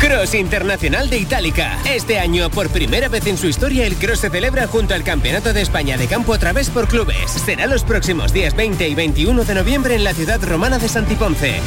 Cross 0.00 0.34
Internacional 0.34 1.10
de 1.10 1.18
Itálica. 1.18 1.78
Este 1.88 2.18
año, 2.18 2.50
por 2.50 2.68
primera 2.70 3.08
vez 3.08 3.26
en 3.26 3.38
su 3.38 3.46
historia, 3.46 3.86
el 3.86 3.96
Cross 3.96 4.20
se 4.20 4.30
celebra 4.30 4.66
junto 4.66 4.94
al 4.94 5.04
Campeonato 5.04 5.52
de 5.52 5.62
España 5.62 5.96
de 5.96 6.06
Campo 6.06 6.34
a 6.34 6.38
través 6.38 6.70
por 6.70 6.88
clubes. 6.88 7.30
Será 7.30 7.66
los 7.66 7.84
próximos 7.84 8.32
días 8.32 8.56
20 8.56 8.88
y 8.88 8.94
21 8.94 9.44
de 9.44 9.54
noviembre 9.54 9.94
en 9.94 10.04
la 10.04 10.14
ciudad 10.14 10.42
romana 10.42 10.78
de 10.78 10.88
Santiponce. 10.88 11.60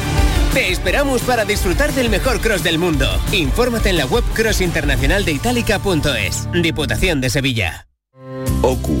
Te 0.54 0.72
esperamos 0.72 1.22
para 1.22 1.44
disfrutar 1.44 1.92
del 1.92 2.10
mejor 2.10 2.40
cross 2.40 2.62
del 2.62 2.78
mundo. 2.78 3.08
Infórmate 3.32 3.90
en 3.90 3.98
la 3.98 4.06
web 4.06 4.24
crossinternacionaldeitalica.es. 4.34 6.48
Diputación 6.52 7.20
de 7.20 7.30
Sevilla. 7.30 7.88
OCU, 8.62 9.00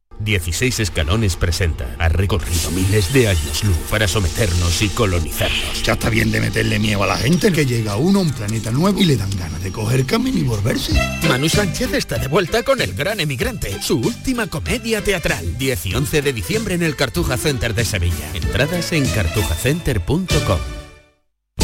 16 0.23 0.79
escalones 0.79 1.35
presenta. 1.35 1.95
Ha 1.99 2.09
recorrido 2.09 2.71
miles 2.71 3.13
de 3.13 3.27
años 3.27 3.63
luz 3.63 3.77
para 3.89 4.07
someternos 4.07 4.81
y 4.81 4.89
colonizarnos. 4.89 5.83
Ya 5.83 5.93
está 5.93 6.09
bien 6.09 6.31
de 6.31 6.41
meterle 6.41 6.79
miedo 6.79 7.03
a 7.03 7.07
la 7.07 7.17
gente 7.17 7.51
que 7.51 7.65
llega 7.65 7.95
uno 7.95 8.19
a 8.19 8.21
un 8.23 8.31
planeta 8.31 8.71
nuevo 8.71 8.99
y 8.99 9.05
le 9.05 9.17
dan 9.17 9.29
ganas 9.37 9.63
de 9.63 9.71
coger 9.71 10.05
camino 10.05 10.37
y 10.37 10.43
volverse. 10.43 10.93
Manu 11.27 11.49
Sánchez 11.49 11.93
está 11.93 12.17
de 12.17 12.27
vuelta 12.27 12.63
con 12.63 12.81
El 12.81 12.93
Gran 12.93 13.19
Emigrante, 13.19 13.81
su 13.81 13.99
última 13.99 14.47
comedia 14.47 15.03
teatral. 15.03 15.57
10 15.57 15.85
y 15.87 15.95
11 15.95 16.21
de 16.21 16.33
diciembre 16.33 16.75
en 16.75 16.83
el 16.83 16.95
Cartuja 16.95 17.37
Center 17.37 17.73
de 17.73 17.85
Sevilla. 17.85 18.31
Entradas 18.33 18.91
en 18.91 19.05
cartujacenter.com. 19.07 20.80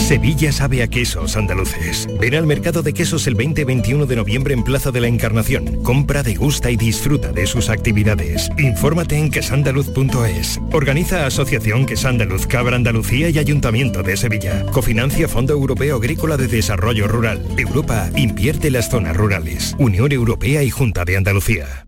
Sevilla 0.07 0.53
sabe 0.53 0.81
a 0.83 0.87
quesos 0.87 1.35
andaluces. 1.35 2.07
Ven 2.17 2.35
al 2.35 2.47
mercado 2.47 2.81
de 2.81 2.93
quesos 2.93 3.27
el 3.27 3.35
20 3.35 3.59
y 3.59 3.63
21 3.65 4.05
de 4.05 4.15
noviembre 4.15 4.53
en 4.53 4.63
Plaza 4.63 4.89
de 4.89 5.01
la 5.01 5.09
Encarnación. 5.09 5.83
Compra, 5.83 6.23
degusta 6.23 6.71
y 6.71 6.77
disfruta 6.77 7.33
de 7.33 7.45
sus 7.45 7.69
actividades. 7.69 8.49
Infórmate 8.57 9.17
en 9.17 9.29
quesandaluz.es. 9.29 10.61
Organiza 10.71 11.25
Asociación 11.25 11.85
Quesandaluz 11.85 12.47
Cabra 12.47 12.77
Andalucía 12.77 13.29
y 13.29 13.37
Ayuntamiento 13.37 14.01
de 14.01 14.15
Sevilla. 14.15 14.65
Cofinancia 14.71 15.27
Fondo 15.27 15.51
Europeo 15.51 15.97
Agrícola 15.97 16.37
de 16.37 16.47
Desarrollo 16.47 17.09
Rural. 17.09 17.45
Europa 17.57 18.09
invierte 18.15 18.71
las 18.71 18.89
zonas 18.89 19.17
rurales. 19.17 19.75
Unión 19.77 20.13
Europea 20.13 20.63
y 20.63 20.69
Junta 20.69 21.03
de 21.03 21.17
Andalucía. 21.17 21.86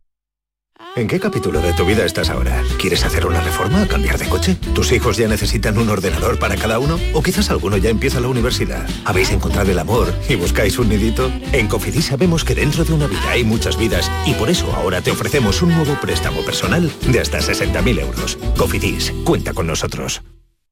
¿En 0.95 1.07
qué 1.07 1.19
capítulo 1.19 1.61
de 1.61 1.73
tu 1.73 1.85
vida 1.85 2.03
estás 2.03 2.29
ahora? 2.29 2.63
¿Quieres 2.79 3.05
hacer 3.05 3.25
una 3.25 3.41
reforma 3.41 3.83
o 3.83 3.87
cambiar 3.87 4.17
de 4.17 4.27
coche? 4.27 4.57
¿Tus 4.73 4.91
hijos 4.91 5.17
ya 5.17 5.27
necesitan 5.27 5.77
un 5.77 5.89
ordenador 5.89 6.39
para 6.39 6.55
cada 6.55 6.79
uno? 6.79 6.99
¿O 7.13 7.21
quizás 7.21 7.49
alguno 7.51 7.77
ya 7.77 7.89
empieza 7.89 8.19
la 8.19 8.27
universidad? 8.27 8.87
¿Habéis 9.05 9.31
encontrado 9.31 9.71
el 9.71 9.79
amor 9.79 10.13
y 10.27 10.35
buscáis 10.35 10.77
un 10.79 10.89
nidito? 10.89 11.31
En 11.53 11.67
Cofidis 11.67 12.05
sabemos 12.05 12.43
que 12.43 12.55
dentro 12.55 12.83
de 12.83 12.93
una 12.93 13.07
vida 13.07 13.29
hay 13.29 13.43
muchas 13.43 13.77
vidas 13.77 14.11
y 14.25 14.33
por 14.33 14.49
eso 14.49 14.73
ahora 14.75 15.01
te 15.01 15.11
ofrecemos 15.11 15.61
un 15.61 15.69
nuevo 15.69 15.95
préstamo 16.01 16.41
personal 16.41 16.91
de 17.07 17.19
hasta 17.19 17.39
60.000 17.39 18.01
euros. 18.01 18.37
Cofidis, 18.57 19.13
cuenta 19.23 19.53
con 19.53 19.67
nosotros. 19.67 20.21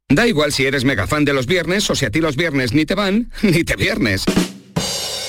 Da 0.09 0.27
igual 0.27 0.51
si 0.51 0.65
eres 0.65 0.83
mega 0.83 1.05
fan 1.05 1.25
de 1.25 1.33
los 1.33 1.45
viernes 1.45 1.89
o 1.89 1.95
si 1.95 2.05
a 2.05 2.09
ti 2.09 2.21
los 2.21 2.35
viernes 2.35 2.73
ni 2.73 2.85
te 2.85 2.95
van, 2.95 3.31
ni 3.43 3.63
te 3.63 3.75
viernes. 3.75 4.25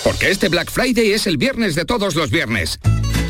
Porque 0.02 0.30
este 0.30 0.48
Black 0.48 0.70
Friday 0.70 1.12
es 1.12 1.26
el 1.26 1.36
viernes 1.36 1.74
de 1.74 1.84
todos 1.84 2.14
los 2.14 2.30
viernes. 2.30 2.80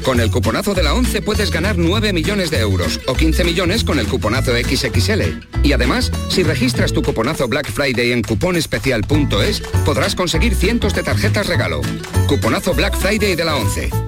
Con 0.09 0.21
el 0.21 0.31
cuponazo 0.31 0.73
de 0.73 0.83
la 0.83 0.95
11 0.95 1.21
puedes 1.21 1.51
ganar 1.51 1.77
9 1.77 2.15
millones 2.15 2.51
de 2.51 2.61
euros 2.61 2.99
o 3.07 3.13
15 3.13 3.45
millones 3.45 3.85
con 3.85 3.99
el 3.99 4.07
cuponazo 4.07 4.53
XXL. 4.53 5.21
Y 5.63 5.73
además, 5.73 6.11
si 6.31 6.43
registras 6.43 6.95
tu 6.95 7.03
cuponazo 7.03 7.47
Black 7.47 7.71
Friday 7.71 8.13
en 8.13 8.23
cuponespecial.es, 8.23 9.61
podrás 9.85 10.15
conseguir 10.15 10.55
cientos 10.55 10.95
de 10.95 11.03
tarjetas 11.03 11.47
regalo. 11.47 11.83
Cuponazo 12.27 12.73
Black 12.73 12.97
Friday 12.97 13.37
de 13.37 13.45
la 13.45 13.57
11. 13.57 14.08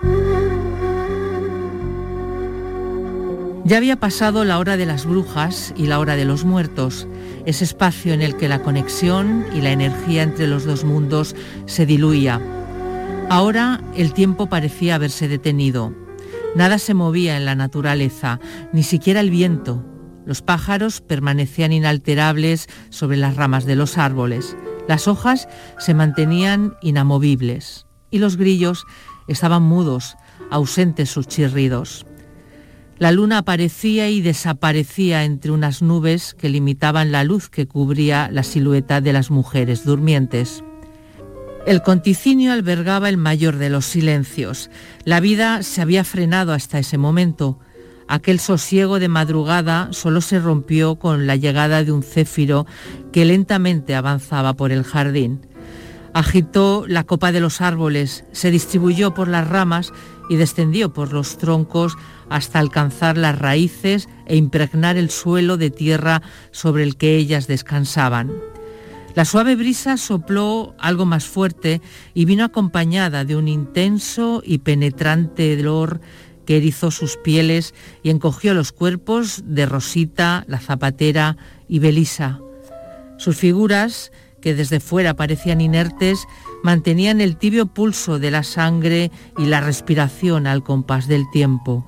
Ya 3.66 3.78
había 3.78 4.00
pasado 4.00 4.46
la 4.46 4.57
hora 4.57 4.78
de 4.78 4.85
las 4.85 5.06
brujas 5.06 5.74
y 5.75 5.88
la 5.88 6.00
hora 6.00 6.16
de 6.16 6.25
los 6.25 6.44
muertos, 6.44 7.07
ese 7.46 7.66
espacio 7.66 8.13
en 8.13 8.22
el 8.22 8.36
que 8.36 8.47
la 8.47 8.63
conexión 8.63 9.46
y 9.53 9.62
la 9.62 9.72
energía 9.72 10.24
entre 10.24 10.47
los 10.47 10.66
dos 10.66 10.84
mundos 10.84 11.36
se 11.68 11.86
diluía. 11.86 12.41
Ahora 13.30 13.81
el 13.96 14.13
tiempo 14.13 14.47
parecía 14.47 14.96
haberse 14.96 15.28
detenido. 15.28 15.94
Nada 16.56 16.80
se 16.80 16.94
movía 16.94 17.38
en 17.38 17.46
la 17.46 17.56
naturaleza, 17.56 18.40
ni 18.74 18.84
siquiera 18.84 19.19
el 19.19 19.30
viento. 19.30 19.86
Los 20.25 20.42
pájaros 20.42 21.01
permanecían 21.01 21.72
inalterables 21.72 22.68
sobre 22.90 23.18
las 23.18 23.36
ramas 23.36 23.66
de 23.66 23.75
los 23.75 23.98
árboles. 23.98 24.57
Las 24.88 25.07
hojas 25.07 25.48
se 25.78 25.94
mantenían 25.94 26.74
inamovibles 26.81 27.86
y 28.12 28.18
los 28.18 28.38
grillos 28.38 28.86
estaban 29.28 29.63
mudos, 29.63 30.18
ausentes 30.50 31.10
sus 31.10 31.28
chirridos. 31.28 32.06
La 32.98 33.12
luna 33.12 33.38
aparecía 33.38 34.10
y 34.10 34.19
desaparecía 34.19 35.24
entre 35.24 35.51
unas 35.51 35.81
nubes 35.81 36.34
que 36.34 36.50
limitaban 36.50 37.12
la 37.12 37.24
luz 37.24 37.50
que 37.50 37.68
cubría 37.68 38.30
la 38.31 38.44
silueta 38.44 39.00
de 39.00 39.13
las 39.13 39.31
mujeres 39.31 39.86
durmientes. 39.86 40.63
El 41.66 41.82
conticinio 41.82 42.54
albergaba 42.54 43.10
el 43.10 43.18
mayor 43.18 43.58
de 43.58 43.70
los 43.70 43.86
silencios. 43.86 44.70
La 45.04 45.20
vida 45.20 45.62
se 45.62 45.82
había 45.82 46.04
frenado 46.04 46.54
hasta 46.54 46.80
ese 46.80 46.98
momento. 46.98 47.60
Aquel 48.08 48.40
sosiego 48.40 48.98
de 48.98 49.08
madrugada 49.08 49.90
solo 49.92 50.22
se 50.22 50.40
rompió 50.40 50.96
con 50.96 51.28
la 51.28 51.36
llegada 51.36 51.84
de 51.84 51.92
un 51.92 52.02
céfiro 52.02 52.66
que 53.12 53.26
lentamente 53.26 53.94
avanzaba 53.94 54.56
por 54.56 54.72
el 54.72 54.84
jardín. 54.84 55.46
Agitó 56.14 56.86
la 56.88 57.04
copa 57.04 57.32
de 57.32 57.40
los 57.40 57.62
árboles, 57.62 58.26
se 58.32 58.50
distribuyó 58.50 59.14
por 59.14 59.28
las 59.28 59.48
ramas 59.48 59.94
y 60.28 60.38
descendió 60.38 60.92
por 60.92 61.14
los 61.14 61.38
troncos 61.38 61.98
hasta 62.30 62.58
alcanzar 62.60 63.18
las 63.18 63.38
raíces 63.38 64.10
e 64.26 64.36
impregnar 64.36 64.98
el 64.98 65.12
suelo 65.12 65.58
de 65.58 65.70
tierra 65.70 66.24
sobre 66.52 66.84
el 66.84 66.98
que 66.98 67.16
ellas 67.16 67.46
descansaban. 67.46 68.32
La 69.16 69.26
suave 69.26 69.56
brisa 69.56 69.98
sopló 69.98 70.76
algo 70.78 71.06
más 71.06 71.26
fuerte 71.26 71.82
y 72.14 72.26
vino 72.26 72.44
acompañada 72.44 73.26
de 73.26 73.36
un 73.36 73.48
intenso 73.48 74.42
y 74.46 74.60
penetrante 74.60 75.58
dolor 75.58 76.00
que 76.46 76.58
erizó 76.58 76.90
sus 76.92 77.18
pieles 77.18 77.74
y 78.02 78.10
encogió 78.10 78.54
los 78.54 78.72
cuerpos 78.72 79.44
de 79.46 79.66
Rosita, 79.66 80.46
la 80.48 80.60
zapatera 80.60 81.38
y 81.68 81.80
Belisa. 81.80 82.40
Sus 83.18 83.36
figuras, 83.38 84.12
que 84.42 84.56
desde 84.56 84.80
fuera 84.80 85.16
parecían 85.16 85.60
inertes, 85.60 86.26
mantenían 86.64 87.20
el 87.20 87.38
tibio 87.38 87.66
pulso 87.68 88.20
de 88.20 88.32
la 88.32 88.44
sangre 88.44 89.12
y 89.38 89.46
la 89.46 89.62
respiración 89.62 90.48
al 90.48 90.64
compás 90.64 91.08
del 91.08 91.30
tiempo. 91.32 91.86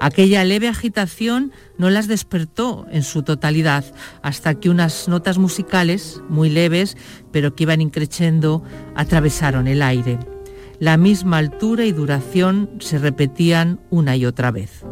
Aquella 0.00 0.44
leve 0.44 0.68
agitación 0.68 1.52
no 1.76 1.90
las 1.90 2.06
despertó 2.06 2.86
en 2.90 3.02
su 3.02 3.24
totalidad 3.24 3.84
hasta 4.22 4.54
que 4.54 4.70
unas 4.70 5.08
notas 5.08 5.38
musicales, 5.38 6.20
muy 6.28 6.50
leves, 6.50 6.96
pero 7.32 7.54
que 7.54 7.64
iban 7.64 7.80
increciendo, 7.80 8.62
atravesaron 8.94 9.66
el 9.66 9.82
aire. 9.82 10.18
La 10.78 10.96
misma 10.96 11.38
altura 11.38 11.84
y 11.84 11.90
duración 11.90 12.70
se 12.78 12.98
repetían 12.98 13.80
una 13.90 14.16
y 14.16 14.24
otra 14.24 14.52
vez. 14.52 14.84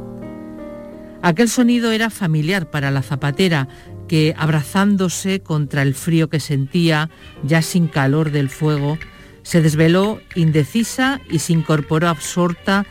Aquel 1.22 1.48
sonido 1.48 1.92
era 1.92 2.10
familiar 2.10 2.70
para 2.70 2.90
la 2.90 3.02
zapatera, 3.02 3.68
que, 4.08 4.34
abrazándose 4.36 5.40
contra 5.40 5.82
el 5.82 5.94
frío 5.94 6.28
que 6.28 6.40
sentía, 6.40 7.10
ya 7.44 7.62
sin 7.62 7.86
calor 7.86 8.32
del 8.32 8.48
fuego, 8.48 8.98
se 9.42 9.62
desveló 9.62 10.20
indecisa 10.34 11.20
y 11.30 11.38
se 11.38 11.52
incorporó 11.52 12.08
absorta 12.08 12.84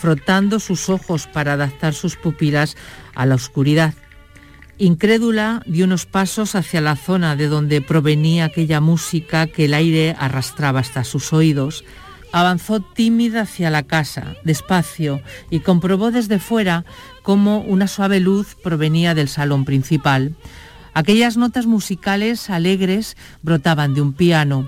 frotando 0.00 0.60
sus 0.60 0.88
ojos 0.88 1.26
para 1.26 1.52
adaptar 1.52 1.92
sus 1.92 2.16
pupilas 2.16 2.76
a 3.14 3.26
la 3.26 3.34
oscuridad. 3.34 3.92
Incrédula 4.78 5.62
dio 5.66 5.84
unos 5.84 6.06
pasos 6.06 6.54
hacia 6.54 6.80
la 6.80 6.96
zona 6.96 7.36
de 7.36 7.48
donde 7.48 7.82
provenía 7.82 8.46
aquella 8.46 8.80
música 8.80 9.46
que 9.46 9.66
el 9.66 9.74
aire 9.74 10.16
arrastraba 10.18 10.80
hasta 10.80 11.04
sus 11.04 11.34
oídos. 11.34 11.84
Avanzó 12.32 12.80
tímida 12.80 13.42
hacia 13.42 13.68
la 13.68 13.82
casa, 13.82 14.36
despacio, 14.42 15.20
y 15.50 15.60
comprobó 15.60 16.10
desde 16.10 16.38
fuera 16.38 16.86
cómo 17.22 17.60
una 17.60 17.86
suave 17.86 18.20
luz 18.20 18.54
provenía 18.54 19.14
del 19.14 19.28
salón 19.28 19.66
principal. 19.66 20.34
Aquellas 20.94 21.36
notas 21.36 21.66
musicales 21.66 22.48
alegres 22.48 23.18
brotaban 23.42 23.92
de 23.92 24.00
un 24.00 24.14
piano. 24.14 24.66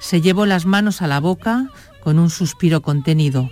Se 0.00 0.20
llevó 0.20 0.46
las 0.46 0.66
manos 0.66 1.00
a 1.00 1.06
la 1.06 1.20
boca 1.20 1.70
con 2.02 2.18
un 2.18 2.30
suspiro 2.30 2.82
contenido. 2.82 3.48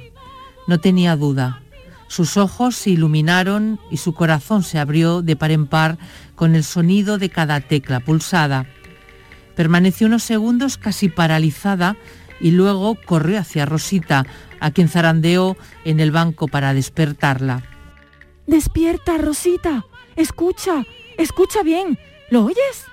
No 0.66 0.78
tenía 0.80 1.16
duda. 1.16 1.62
Sus 2.08 2.36
ojos 2.36 2.76
se 2.76 2.90
iluminaron 2.90 3.80
y 3.90 3.96
su 3.96 4.14
corazón 4.14 4.62
se 4.62 4.78
abrió 4.78 5.22
de 5.22 5.36
par 5.36 5.50
en 5.50 5.66
par 5.66 5.98
con 6.34 6.54
el 6.54 6.64
sonido 6.64 7.18
de 7.18 7.30
cada 7.30 7.60
tecla 7.60 8.00
pulsada. 8.00 8.66
Permaneció 9.56 10.06
unos 10.06 10.22
segundos 10.22 10.76
casi 10.76 11.08
paralizada 11.08 11.96
y 12.40 12.50
luego 12.50 12.96
corrió 13.06 13.40
hacia 13.40 13.66
Rosita, 13.66 14.26
a 14.60 14.70
quien 14.70 14.88
zarandeó 14.88 15.56
en 15.84 16.00
el 16.00 16.10
banco 16.10 16.48
para 16.48 16.74
despertarla. 16.74 17.62
Despierta, 18.46 19.18
Rosita. 19.18 19.86
Escucha, 20.14 20.84
escucha 21.18 21.62
bien. 21.62 21.98
¿Lo 22.30 22.44
oyes? 22.44 22.86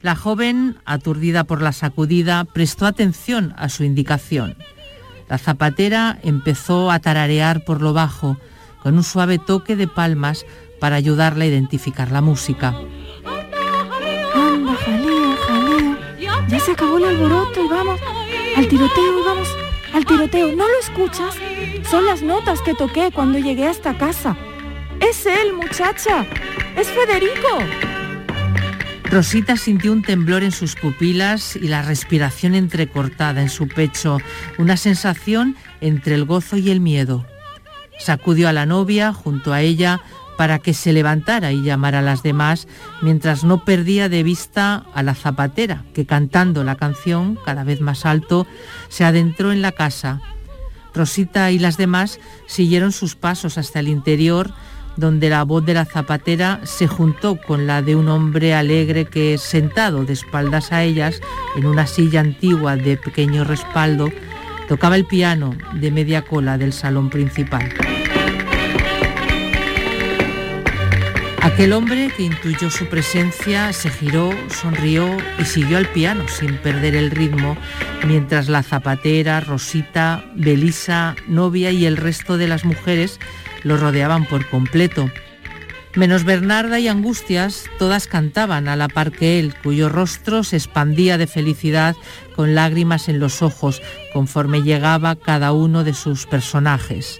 La 0.00 0.16
joven, 0.16 0.78
aturdida 0.84 1.44
por 1.44 1.62
la 1.62 1.72
sacudida, 1.72 2.44
prestó 2.44 2.86
atención 2.86 3.54
a 3.56 3.68
su 3.68 3.84
indicación. 3.84 4.56
La 5.28 5.38
zapatera 5.38 6.18
empezó 6.22 6.90
a 6.90 7.00
tararear 7.00 7.64
por 7.64 7.82
lo 7.82 7.92
bajo, 7.92 8.36
con 8.82 8.96
un 8.96 9.02
suave 9.02 9.38
toque 9.38 9.74
de 9.74 9.88
palmas 9.88 10.46
para 10.80 10.96
ayudarla 10.96 11.44
a 11.44 11.48
identificar 11.48 12.12
la 12.12 12.20
música. 12.20 12.74
Anda, 14.34 14.74
jaleo, 14.74 15.36
jaleo. 15.46 15.96
Ya 16.48 16.60
se 16.60 16.72
acabó 16.72 16.98
el 16.98 17.04
alboroto 17.04 17.64
y 17.64 17.68
vamos 17.68 18.00
al 18.56 18.68
tiroteo 18.68 19.20
y 19.20 19.24
vamos 19.24 19.48
al 19.92 20.04
tiroteo. 20.04 20.48
¿No 20.54 20.68
lo 20.68 20.78
escuchas? 20.80 21.34
Son 21.90 22.06
las 22.06 22.22
notas 22.22 22.60
que 22.62 22.74
toqué 22.74 23.10
cuando 23.12 23.38
llegué 23.38 23.66
a 23.66 23.70
esta 23.70 23.98
casa. 23.98 24.36
Es 25.00 25.26
él, 25.26 25.54
muchacha. 25.54 26.24
Es 26.76 26.88
Federico. 26.88 27.58
Rosita 29.10 29.56
sintió 29.56 29.92
un 29.92 30.02
temblor 30.02 30.42
en 30.42 30.50
sus 30.50 30.74
pupilas 30.74 31.54
y 31.54 31.68
la 31.68 31.82
respiración 31.82 32.54
entrecortada 32.54 33.40
en 33.40 33.48
su 33.48 33.68
pecho, 33.68 34.18
una 34.58 34.76
sensación 34.76 35.56
entre 35.80 36.16
el 36.16 36.24
gozo 36.24 36.56
y 36.56 36.70
el 36.70 36.80
miedo. 36.80 37.24
Sacudió 37.98 38.48
a 38.48 38.52
la 38.52 38.66
novia 38.66 39.12
junto 39.12 39.52
a 39.52 39.62
ella 39.62 40.00
para 40.36 40.58
que 40.58 40.74
se 40.74 40.92
levantara 40.92 41.52
y 41.52 41.62
llamara 41.62 42.00
a 42.00 42.02
las 42.02 42.22
demás, 42.22 42.66
mientras 43.00 43.44
no 43.44 43.64
perdía 43.64 44.08
de 44.08 44.22
vista 44.22 44.84
a 44.92 45.02
la 45.02 45.14
zapatera, 45.14 45.84
que 45.94 46.04
cantando 46.04 46.64
la 46.64 46.74
canción 46.74 47.38
cada 47.44 47.64
vez 47.64 47.80
más 47.80 48.04
alto, 48.06 48.46
se 48.88 49.04
adentró 49.04 49.52
en 49.52 49.62
la 49.62 49.72
casa. 49.72 50.20
Rosita 50.94 51.50
y 51.52 51.58
las 51.58 51.76
demás 51.76 52.18
siguieron 52.46 52.90
sus 52.90 53.14
pasos 53.14 53.56
hasta 53.56 53.80
el 53.80 53.88
interior, 53.88 54.52
donde 54.96 55.28
la 55.28 55.44
voz 55.44 55.64
de 55.64 55.74
la 55.74 55.84
zapatera 55.84 56.60
se 56.64 56.86
juntó 56.86 57.36
con 57.36 57.66
la 57.66 57.82
de 57.82 57.96
un 57.96 58.08
hombre 58.08 58.54
alegre 58.54 59.04
que, 59.04 59.38
sentado 59.38 60.04
de 60.04 60.14
espaldas 60.14 60.72
a 60.72 60.82
ellas, 60.82 61.20
en 61.56 61.66
una 61.66 61.86
silla 61.86 62.20
antigua 62.20 62.76
de 62.76 62.96
pequeño 62.96 63.44
respaldo, 63.44 64.10
tocaba 64.68 64.96
el 64.96 65.04
piano 65.04 65.54
de 65.74 65.90
media 65.90 66.22
cola 66.22 66.58
del 66.58 66.72
salón 66.72 67.10
principal. 67.10 67.72
Aquel 71.46 71.72
hombre 71.74 72.10
que 72.16 72.24
intuyó 72.24 72.70
su 72.70 72.86
presencia 72.86 73.72
se 73.72 73.88
giró, 73.88 74.30
sonrió 74.48 75.16
y 75.38 75.44
siguió 75.44 75.78
al 75.78 75.86
piano 75.86 76.26
sin 76.26 76.56
perder 76.56 76.96
el 76.96 77.12
ritmo, 77.12 77.56
mientras 78.04 78.48
la 78.48 78.64
zapatera, 78.64 79.38
Rosita, 79.38 80.24
Belisa, 80.34 81.14
novia 81.28 81.70
y 81.70 81.86
el 81.86 81.98
resto 81.98 82.36
de 82.36 82.48
las 82.48 82.64
mujeres 82.64 83.20
lo 83.66 83.76
rodeaban 83.76 84.24
por 84.26 84.48
completo. 84.48 85.10
Menos 85.96 86.22
Bernarda 86.24 86.78
y 86.78 86.86
Angustias, 86.86 87.64
todas 87.80 88.06
cantaban 88.06 88.68
a 88.68 88.76
la 88.76 88.86
par 88.86 89.10
que 89.10 89.40
él, 89.40 89.54
cuyo 89.60 89.88
rostro 89.88 90.44
se 90.44 90.56
expandía 90.56 91.18
de 91.18 91.26
felicidad 91.26 91.96
con 92.36 92.54
lágrimas 92.54 93.08
en 93.08 93.18
los 93.18 93.42
ojos 93.42 93.82
conforme 94.12 94.62
llegaba 94.62 95.16
cada 95.16 95.52
uno 95.52 95.82
de 95.82 95.94
sus 95.94 96.26
personajes. 96.26 97.18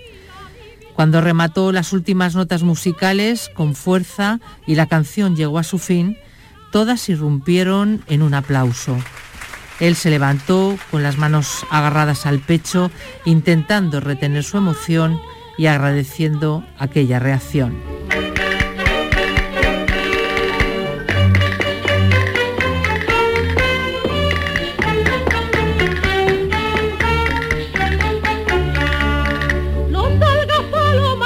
Cuando 0.95 1.21
remató 1.21 1.73
las 1.73 1.93
últimas 1.93 2.37
notas 2.37 2.63
musicales 2.63 3.51
con 3.55 3.75
fuerza 3.75 4.39
y 4.67 4.77
la 4.77 4.87
canción 4.87 5.35
llegó 5.35 5.59
a 5.59 5.65
su 5.65 5.79
fin, 5.79 6.17
todas 6.71 7.09
irrumpieron 7.09 8.05
en 8.07 8.23
un 8.23 8.35
aplauso. 8.35 8.97
Él 9.81 9.97
se 9.97 10.11
levantó 10.11 10.79
con 10.93 11.03
las 11.03 11.19
manos 11.19 11.67
agarradas 11.71 12.25
al 12.25 12.39
pecho, 12.39 12.91
intentando 13.25 14.01
retener 14.01 14.45
su 14.45 14.59
emoción 14.59 15.19
y 15.59 15.67
agradeciendo 15.67 16.65
aquella 16.79 17.19
reacción. 17.19 17.77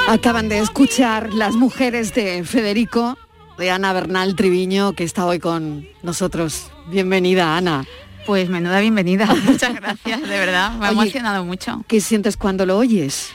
Acaban 0.07 0.49
de 0.49 0.59
escuchar 0.59 1.33
las 1.33 1.55
mujeres 1.55 2.13
de 2.13 2.43
Federico, 2.43 3.17
de 3.57 3.71
Ana 3.71 3.93
Bernal 3.93 4.35
Triviño, 4.35 4.91
que 4.91 5.05
está 5.05 5.25
hoy 5.25 5.39
con 5.39 5.87
nosotros. 6.03 6.69
Bienvenida, 6.87 7.55
Ana. 7.55 7.85
Pues 8.25 8.49
menuda 8.49 8.81
bienvenida. 8.81 9.25
Muchas 9.45 9.73
gracias, 9.73 10.21
de 10.21 10.37
verdad. 10.37 10.73
Me 10.73 10.87
ha 10.87 10.91
emocionado 10.91 11.45
mucho. 11.45 11.85
¿Qué 11.87 12.01
sientes 12.01 12.35
cuando 12.35 12.65
lo 12.65 12.77
oyes? 12.77 13.31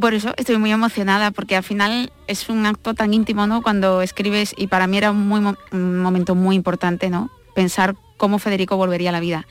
Por 0.00 0.12
eso 0.12 0.34
estoy 0.36 0.58
muy 0.58 0.72
emocionada, 0.72 1.30
porque 1.30 1.56
al 1.56 1.62
final 1.62 2.12
es 2.26 2.48
un 2.48 2.66
acto 2.66 2.92
tan 2.94 3.14
íntimo, 3.14 3.46
¿no? 3.46 3.62
Cuando 3.62 4.02
escribes, 4.02 4.54
y 4.56 4.66
para 4.66 4.86
mí 4.86 4.98
era 4.98 5.10
un, 5.10 5.56
momento 6.02 6.34
muy 6.34 6.54
importante, 6.54 7.08
¿no? 7.08 7.30
Pensar 7.54 7.96
cómo 8.18 8.38
Federico 8.38 8.76
volvería 8.76 9.08
a 9.08 9.12
la 9.12 9.20
vida. 9.20 9.46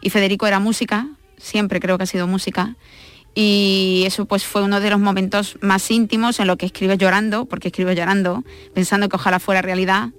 Y 0.00 0.10
Federico 0.10 0.46
era 0.46 0.60
música, 0.60 1.08
siempre 1.38 1.80
creo 1.80 1.98
que 1.98 2.04
ha 2.04 2.06
sido 2.06 2.28
música, 2.28 2.76
y 3.34 4.04
eso 4.06 4.26
pues 4.26 4.44
fue 4.44 4.62
uno 4.62 4.80
de 4.80 4.90
los 4.90 5.00
momentos 5.00 5.58
más 5.60 5.90
íntimos 5.90 6.38
en 6.40 6.46
lo 6.46 6.56
que 6.56 6.66
escribe 6.66 6.96
llorando, 6.96 7.46
porque 7.46 7.68
escribe 7.68 7.96
llorando, 7.96 8.44
pensando 8.74 9.08
que 9.08 9.16
ojalá 9.16 9.40
fuera 9.40 9.62
realidad. 9.62 10.10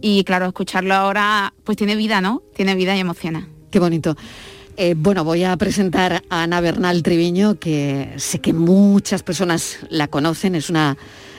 Y 0.00 0.22
claro, 0.24 0.46
escucharlo 0.46 0.94
ahora 0.94 1.54
pues 1.64 1.76
tiene 1.76 1.96
vida, 1.96 2.20
¿no? 2.20 2.42
Tiene 2.54 2.76
vida 2.76 2.96
y 2.96 3.00
emociona. 3.00 3.48
Qué 3.70 3.80
bonito. 3.80 4.16
Eh, 4.80 4.94
bueno, 4.96 5.24
voy 5.24 5.42
a 5.42 5.56
presentar 5.56 6.22
a 6.30 6.44
Ana 6.44 6.60
Bernal 6.60 7.02
Triviño, 7.02 7.58
que 7.58 8.14
sé 8.16 8.38
que 8.38 8.52
muchas 8.52 9.24
personas 9.24 9.80
la 9.90 10.06
conocen, 10.06 10.54
es 10.54 10.70
una 10.70 10.96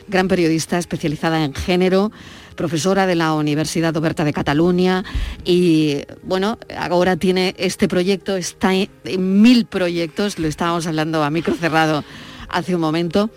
gran 0.09 0.27
periodista 0.27 0.77
especializada 0.77 1.45
en 1.45 1.53
género, 1.53 2.11
profesora 2.57 3.07
de 3.07 3.15
la 3.15 3.33
Universidad 3.33 3.95
Oberta 3.95 4.25
de 4.25 4.33
Cataluña 4.33 5.05
y 5.45 6.01
bueno, 6.21 6.59
ahora 6.77 7.15
tiene 7.15 7.55
este 7.57 7.87
proyecto, 7.87 8.35
está 8.35 8.73
en 8.73 9.41
mil 9.41 9.65
proyectos, 9.67 10.37
lo 10.37 10.49
estábamos 10.49 10.85
hablando 10.85 11.23
a 11.23 11.29
micro 11.29 11.55
cerrado 11.55 12.03
hace 12.49 12.75
un 12.75 12.81
momento, 12.81 13.29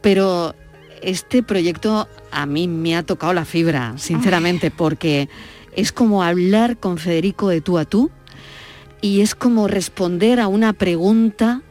pero 0.00 0.54
este 1.02 1.42
proyecto 1.42 2.08
a 2.30 2.46
mí 2.46 2.68
me 2.68 2.96
ha 2.96 3.02
tocado 3.02 3.34
la 3.34 3.44
fibra, 3.44 3.92
sinceramente, 3.98 4.70
porque 4.70 5.28
es 5.76 5.92
como 5.92 6.22
hablar 6.22 6.78
con 6.78 6.96
Federico 6.96 7.50
de 7.50 7.60
tú 7.60 7.76
a 7.76 7.84
tú 7.84 8.10
y 9.00 9.20
es 9.20 9.34
como 9.34 9.68
responder 9.68 10.40
a 10.40 10.48
una 10.48 10.72
pregunta. 10.72 11.62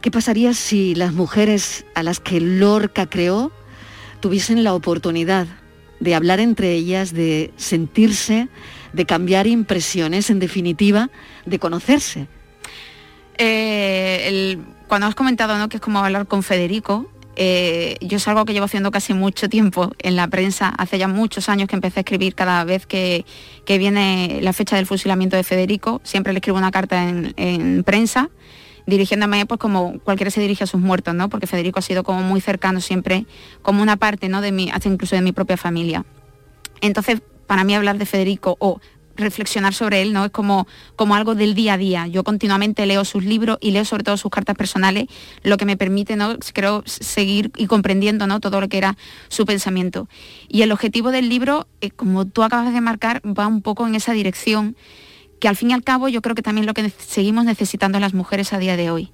¿Qué 0.00 0.10
pasaría 0.10 0.54
si 0.54 0.94
las 0.94 1.12
mujeres 1.12 1.84
a 1.94 2.02
las 2.02 2.20
que 2.20 2.40
Lorca 2.40 3.06
creó 3.08 3.52
tuviesen 4.20 4.64
la 4.64 4.74
oportunidad 4.74 5.46
de 6.00 6.14
hablar 6.14 6.40
entre 6.40 6.72
ellas, 6.72 7.12
de 7.12 7.52
sentirse, 7.56 8.48
de 8.92 9.06
cambiar 9.06 9.46
impresiones, 9.46 10.30
en 10.30 10.38
definitiva, 10.38 11.10
de 11.46 11.58
conocerse? 11.58 12.26
Eh, 13.38 14.58
cuando 14.88 15.06
has 15.06 15.14
comentado 15.14 15.56
¿no? 15.56 15.68
que 15.68 15.78
es 15.78 15.80
como 15.80 16.00
hablar 16.00 16.26
con 16.26 16.42
Federico, 16.42 17.08
eh, 17.36 17.96
yo 18.00 18.18
es 18.18 18.28
algo 18.28 18.44
que 18.44 18.52
llevo 18.52 18.66
haciendo 18.66 18.90
casi 18.90 19.14
mucho 19.14 19.48
tiempo 19.48 19.92
en 19.98 20.16
la 20.16 20.28
prensa. 20.28 20.68
Hace 20.68 20.98
ya 20.98 21.08
muchos 21.08 21.48
años 21.48 21.68
que 21.68 21.76
empecé 21.76 22.00
a 22.00 22.02
escribir 22.02 22.34
cada 22.34 22.64
vez 22.64 22.86
que, 22.86 23.24
viene 23.66 24.40
la 24.42 24.52
fecha 24.52 24.76
del 24.76 24.86
fusilamiento 24.86 25.36
de 25.36 25.44
Federico. 25.44 26.00
Siempre 26.04 26.32
le 26.32 26.38
escribo 26.38 26.58
una 26.58 26.70
carta 26.70 27.08
en, 27.08 27.82
prensa 27.84 28.30
dirigiéndome 28.84 29.46
pues 29.46 29.60
como 29.60 30.00
cualquiera 30.00 30.32
se 30.32 30.40
dirige 30.40 30.64
a 30.64 30.66
sus 30.66 30.80
muertos, 30.80 31.14
¿no? 31.14 31.28
Porque 31.28 31.46
Federico 31.46 31.78
ha 31.78 31.82
sido 31.82 32.02
como 32.02 32.20
muy 32.22 32.40
cercano 32.40 32.80
siempre, 32.80 33.26
como 33.62 33.80
una 33.80 33.96
parte, 33.96 34.28
¿no? 34.28 34.40
De 34.40 34.50
mi, 34.50 34.70
hasta 34.70 34.88
incluso 34.88 35.14
de 35.14 35.22
mi 35.22 35.30
propia 35.30 35.56
familia. 35.56 36.04
Entonces, 36.80 37.22
para 37.46 37.62
mí 37.62 37.76
hablar 37.76 37.98
de 37.98 38.06
Federico 38.06 38.56
o 38.58 38.80
reflexionar 39.16 39.74
sobre 39.74 40.02
él, 40.02 40.12
¿no? 40.12 40.24
Es 40.24 40.30
como, 40.30 40.66
como 40.96 41.14
algo 41.14 41.34
del 41.34 41.54
día 41.54 41.74
a 41.74 41.78
día. 41.78 42.06
Yo 42.06 42.24
continuamente 42.24 42.86
leo 42.86 43.04
sus 43.04 43.24
libros 43.24 43.58
y 43.60 43.70
leo 43.70 43.84
sobre 43.84 44.04
todo 44.04 44.16
sus 44.16 44.30
cartas 44.30 44.56
personales, 44.56 45.06
lo 45.42 45.56
que 45.56 45.64
me 45.64 45.76
permite, 45.76 46.16
¿no? 46.16 46.36
Creo, 46.52 46.82
seguir 46.86 47.50
y 47.56 47.66
comprendiendo, 47.66 48.26
¿no? 48.26 48.40
Todo 48.40 48.60
lo 48.60 48.68
que 48.68 48.78
era 48.78 48.96
su 49.28 49.46
pensamiento. 49.46 50.08
Y 50.48 50.62
el 50.62 50.72
objetivo 50.72 51.10
del 51.10 51.28
libro, 51.28 51.66
eh, 51.80 51.90
como 51.90 52.26
tú 52.26 52.42
acabas 52.42 52.72
de 52.72 52.80
marcar, 52.80 53.22
va 53.26 53.46
un 53.46 53.62
poco 53.62 53.86
en 53.86 53.94
esa 53.94 54.12
dirección, 54.12 54.76
que 55.40 55.48
al 55.48 55.56
fin 55.56 55.70
y 55.70 55.74
al 55.74 55.82
cabo 55.82 56.08
yo 56.08 56.22
creo 56.22 56.34
que 56.36 56.42
también 56.42 56.66
lo 56.66 56.74
que 56.74 56.88
seguimos 56.90 57.44
necesitando 57.44 57.98
las 57.98 58.14
mujeres 58.14 58.52
a 58.52 58.58
día 58.58 58.76
de 58.76 58.90
hoy. 58.90 59.10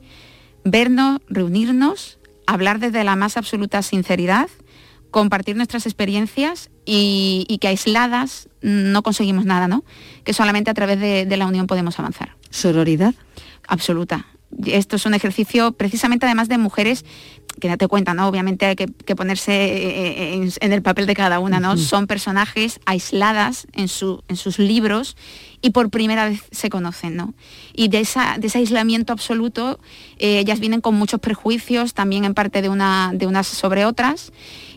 Vernos, 0.64 1.20
reunirnos, 1.28 2.18
hablar 2.46 2.78
desde 2.78 3.04
la 3.04 3.16
más 3.16 3.36
absoluta 3.36 3.82
sinceridad, 3.82 4.48
compartir 5.10 5.56
nuestras 5.56 5.86
experiencias 5.86 6.70
y, 6.84 7.58
que 7.60 7.68
aisladas 7.68 8.48
no 8.62 9.02
conseguimos 9.02 9.44
nada, 9.44 9.68
¿no? 9.68 9.84
Que 10.24 10.32
solamente 10.32 10.70
a 10.70 10.74
través 10.74 11.00
de, 11.00 11.26
de 11.26 11.36
la 11.36 11.46
unión 11.46 11.66
podemos 11.66 11.98
avanzar. 11.98 12.36
¿Sororidad? 12.50 13.14
Absoluta. 13.66 14.26
Esto 14.64 14.96
es 14.96 15.04
un 15.04 15.14
ejercicio 15.14 15.72
precisamente 15.72 16.24
además 16.24 16.48
de 16.48 16.56
mujeres 16.56 17.04
que 17.58 17.68
date 17.68 17.88
cuenta, 17.88 18.14
¿no? 18.14 18.28
Obviamente 18.28 18.66
hay 18.66 18.76
que, 18.76 19.16
ponerse 19.16 19.52
eh, 19.52 20.34
eh, 20.34 20.50
en, 20.60 20.72
el 20.72 20.82
papel 20.82 21.06
de 21.06 21.14
cada 21.14 21.38
una, 21.38 21.60
¿no? 21.60 21.76
Son 21.76 22.06
personajes 22.06 22.80
aisladas 22.86 23.66
en, 23.72 23.88
su, 23.88 24.22
en 24.28 24.36
sus 24.36 24.58
libros 24.58 25.16
y 25.60 25.70
por 25.70 25.90
primera 25.90 26.28
vez 26.28 26.42
se 26.50 26.70
conocen, 26.70 27.16
¿no? 27.16 27.34
Y 27.74 27.88
de, 27.88 28.00
esa, 28.00 28.36
de 28.38 28.46
ese 28.46 28.58
aislamiento 28.58 29.12
absoluto, 29.12 29.80
eh, 30.18 30.38
ellas 30.38 30.60
vienen 30.60 30.80
con 30.80 30.94
muchos 30.94 31.20
prejuicios, 31.20 31.94
también 31.94 32.24
en 32.24 32.34
parte 32.34 32.62
de, 32.62 32.68
una, 32.68 33.10
de 33.14 33.26
unas 33.26 33.46
sobre 33.46 33.84
otras, 33.84 34.32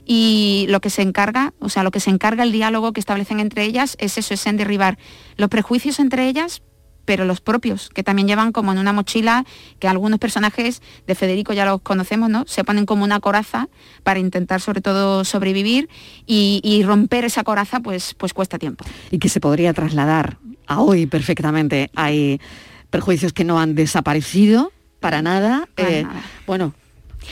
y 0.05 0.65
lo 0.69 0.79
que 0.81 0.89
se 0.89 1.01
encarga, 1.01 1.53
o 1.59 1.69
sea, 1.69 1.83
lo 1.83 1.91
que 1.91 1.99
se 1.99 2.09
encarga 2.09 2.43
el 2.43 2.51
diálogo 2.51 2.93
que 2.93 2.99
establecen 2.99 3.39
entre 3.39 3.63
ellas 3.63 3.95
es 3.99 4.17
eso, 4.17 4.33
es 4.33 4.45
en 4.47 4.57
derribar 4.57 4.97
los 5.37 5.49
prejuicios 5.49 5.99
entre 5.99 6.27
ellas 6.27 6.61
pero 7.05 7.25
los 7.25 7.41
propios, 7.41 7.89
que 7.89 8.03
también 8.03 8.27
llevan 8.27 8.51
como 8.51 8.71
en 8.71 8.77
una 8.77 8.93
mochila, 8.93 9.45
que 9.79 9.87
algunos 9.87 10.19
personajes 10.19 10.81
de 11.07 11.15
Federico 11.15 11.53
ya 11.53 11.65
los 11.65 11.81
conocemos, 11.81 12.29
¿no? 12.29 12.45
Se 12.47 12.63
ponen 12.63 12.85
como 12.85 13.03
una 13.03 13.19
coraza 13.19 13.69
para 14.03 14.19
intentar 14.19 14.61
sobre 14.61 14.81
todo 14.81 15.25
sobrevivir 15.25 15.89
y, 16.25 16.83
romper 16.85 17.25
esa 17.25 17.43
coraza 17.43 17.79
pues, 17.79 18.13
pues 18.15 18.33
cuesta 18.33 18.57
tiempo. 18.57 18.85
Y 19.11 19.19
que 19.19 19.29
se 19.29 19.39
podría 19.39 19.73
trasladar 19.73 20.37
a 20.67 20.81
hoy 20.81 21.05
perfectamente. 21.05 21.91
Hay 21.95 22.39
prejuicios 22.89 23.33
que 23.33 23.43
no 23.43 23.59
han 23.59 23.75
desaparecido 23.75 24.71
para 24.99 25.21
nada. 25.21 25.67
Eh, 25.77 26.05
bueno, 26.47 26.73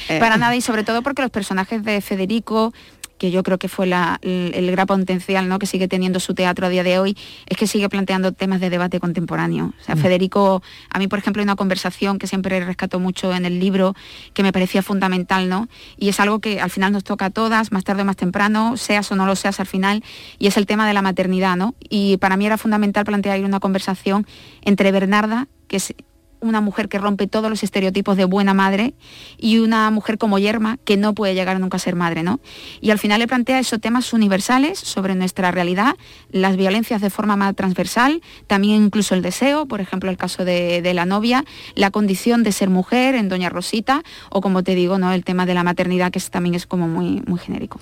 para 0.07 0.35
eh, 0.35 0.39
nada 0.39 0.55
y 0.55 0.61
sobre 0.61 0.83
todo 0.83 1.01
porque 1.01 1.21
los 1.21 1.31
personajes 1.31 1.83
de 1.83 2.01
Federico 2.01 2.73
que 3.19 3.29
yo 3.29 3.43
creo 3.43 3.59
que 3.59 3.67
fue 3.67 3.85
el, 3.85 4.71
gran 4.71 4.87
potencial 4.87 5.47
¿no? 5.47 5.59
que 5.59 5.67
sigue 5.67 5.87
teniendo 5.87 6.19
su 6.19 6.33
teatro 6.33 6.65
a 6.65 6.69
día 6.69 6.83
de 6.83 6.97
hoy, 6.97 7.15
es 7.45 7.57
que 7.57 7.67
sigue 7.67 7.87
planteando 7.89 8.31
temas 8.31 8.61
de 8.61 8.71
debate 8.71 8.99
contemporáneo. 8.99 9.73
O 9.79 9.83
sea, 9.83 9.95
mm. 9.95 9.99
Federico, 9.99 10.63
a 10.89 10.97
mí, 10.97 11.07
por 11.07 11.19
ejemplo, 11.19 11.41
hay 11.41 11.43
una 11.43 11.57
conversación 11.57 12.17
que 12.17 12.25
siempre 12.25 12.59
rescató 12.61 12.99
mucho 12.99 13.33
en 13.33 13.45
el 13.45 13.59
libro, 13.59 13.93
que 14.33 14.41
me 14.41 14.51
parecía 14.51 14.81
fundamental, 14.81 15.49
¿no? 15.49 15.67
Y 15.97 16.09
es 16.09 16.19
algo 16.19 16.39
que 16.39 16.61
al 16.61 16.69
final 16.71 16.93
nos 16.93 17.03
toca 17.03 17.25
a 17.25 17.29
todas, 17.29 17.71
más 17.71 17.83
tarde 17.83 18.01
o 18.01 18.05
más 18.05 18.15
temprano, 18.15 18.77
seas 18.77 19.11
o 19.11 19.15
no 19.15 19.25
lo 19.25 19.35
seas 19.35 19.59
al 19.59 19.67
final, 19.67 20.03
y 20.39 20.47
es 20.47 20.57
el 20.57 20.65
tema 20.65 20.87
de 20.87 20.93
la 20.93 21.01
maternidad, 21.01 21.57
¿no? 21.57 21.75
Y 21.89 22.17
para 22.17 22.37
mí 22.37 22.45
era 22.45 22.57
fundamental 22.57 23.03
plantear 23.03 23.43
una 23.43 23.59
conversación 23.59 24.25
entre 24.63 24.91
Bernarda, 24.93 25.47
que 25.67 25.77
es 25.77 25.93
una 26.41 26.61
mujer 26.61 26.89
que 26.89 26.97
rompe 26.97 27.27
todos 27.27 27.49
los 27.49 27.63
estereotipos 27.63 28.17
de 28.17 28.25
buena 28.25 28.53
madre 28.53 28.93
y 29.37 29.59
una 29.59 29.89
mujer 29.91 30.17
como 30.17 30.39
Yerma 30.39 30.77
que 30.85 30.97
no 30.97 31.13
puede 31.13 31.35
llegar 31.35 31.59
nunca 31.59 31.77
a 31.77 31.79
ser 31.79 31.95
madre, 31.95 32.23
¿no? 32.23 32.39
Y 32.81 32.91
al 32.91 32.99
final 32.99 33.19
le 33.19 33.27
plantea 33.27 33.59
esos 33.59 33.79
temas 33.81 34.13
universales 34.13 34.79
sobre 34.79 35.15
nuestra 35.15 35.51
realidad, 35.51 35.95
las 36.31 36.57
violencias 36.57 37.01
de 37.01 37.09
forma 37.09 37.35
más 37.35 37.55
transversal, 37.55 38.21
también 38.47 38.83
incluso 38.83 39.15
el 39.15 39.21
deseo, 39.21 39.65
por 39.65 39.81
ejemplo 39.81 40.09
el 40.09 40.17
caso 40.17 40.45
de, 40.45 40.89
la 40.93 41.05
novia, 41.05 41.45
la 41.75 41.91
condición 41.91 42.43
de 42.43 42.51
ser 42.51 42.69
mujer 42.69 43.15
en 43.15 43.29
Doña 43.29 43.49
Rosita 43.49 44.03
o 44.29 44.41
como 44.41 44.63
te 44.63 44.75
digo, 44.75 44.97
¿no? 44.97 45.11
El 45.11 45.23
tema 45.23 45.45
de 45.45 45.53
la 45.53 45.63
maternidad 45.63 46.11
que 46.11 46.19
también 46.19 46.55
es 46.55 46.65
como 46.65 46.87
muy, 46.87 47.21
muy 47.27 47.39
genérico. 47.39 47.79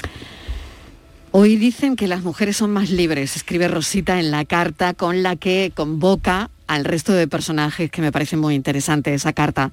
Hoy 1.32 1.58
dicen 1.58 1.96
que 1.96 2.08
las 2.08 2.24
mujeres 2.24 2.58
son 2.58 2.72
más 2.72 2.90
libres, 2.90 3.36
escribe 3.36 3.68
Rosita 3.68 4.20
en 4.20 4.32
la 4.32 4.46
carta 4.46 4.94
con 4.94 5.24
la 5.24 5.36
que 5.36 5.72
convoca 5.76 6.50
al 6.68 6.86
resto 6.86 7.14
de 7.14 7.28
personajes 7.28 7.90
que 7.90 8.02
me 8.02 8.12
parece 8.12 8.38
muy 8.38 8.56
interesante 8.56 9.14
esa 9.14 9.34
carta. 9.34 9.72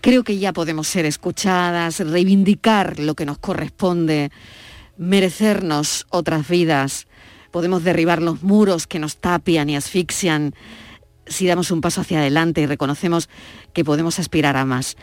Creo 0.00 0.22
que 0.22 0.38
ya 0.38 0.52
podemos 0.52 0.86
ser 0.86 1.04
escuchadas, 1.04 2.00
reivindicar 2.00 2.98
lo 3.00 3.14
que 3.14 3.26
nos 3.26 3.38
corresponde, 3.38 4.30
merecernos 4.96 6.06
otras 6.10 6.48
vidas. 6.48 7.06
Podemos 7.50 7.82
derribar 7.82 8.22
los 8.22 8.42
muros 8.42 8.86
que 8.86 9.00
nos 9.00 9.16
tapian 9.16 9.68
y 9.68 9.76
asfixian 9.76 10.54
si 11.26 11.46
damos 11.46 11.70
un 11.70 11.80
paso 11.80 12.00
hacia 12.00 12.20
adelante 12.20 12.60
y 12.60 12.66
reconocemos 12.66 13.28
que 13.72 13.84
podemos 13.84 14.18
aspirar 14.18 14.56
a 14.56 14.64
más. 14.64 14.96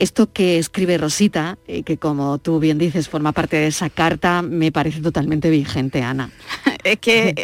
Esto 0.00 0.32
que 0.32 0.56
escribe 0.56 0.96
Rosita, 0.96 1.58
y 1.68 1.82
que 1.82 1.98
como 1.98 2.38
tú 2.38 2.58
bien 2.58 2.78
dices 2.78 3.10
forma 3.10 3.32
parte 3.32 3.58
de 3.58 3.66
esa 3.66 3.90
carta, 3.90 4.40
me 4.40 4.72
parece 4.72 5.02
totalmente 5.02 5.50
vigente, 5.50 6.02
Ana. 6.02 6.30
es 6.84 6.98
que 7.00 7.34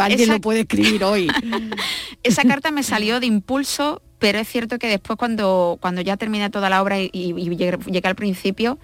alguien 0.00 0.28
lo 0.28 0.40
puede 0.40 0.60
escribir 0.60 1.02
hoy. 1.02 1.28
esa 2.22 2.44
carta 2.44 2.70
me 2.70 2.84
salió 2.84 3.18
de 3.18 3.26
impulso, 3.26 4.00
pero 4.20 4.38
es 4.38 4.46
cierto 4.46 4.78
que 4.78 4.86
después 4.86 5.18
cuando, 5.18 5.76
cuando 5.80 6.00
ya 6.00 6.16
termina 6.16 6.50
toda 6.50 6.70
la 6.70 6.82
obra 6.82 7.00
y, 7.00 7.10
llega 7.10 8.08
al 8.08 8.14
principio, 8.14 8.78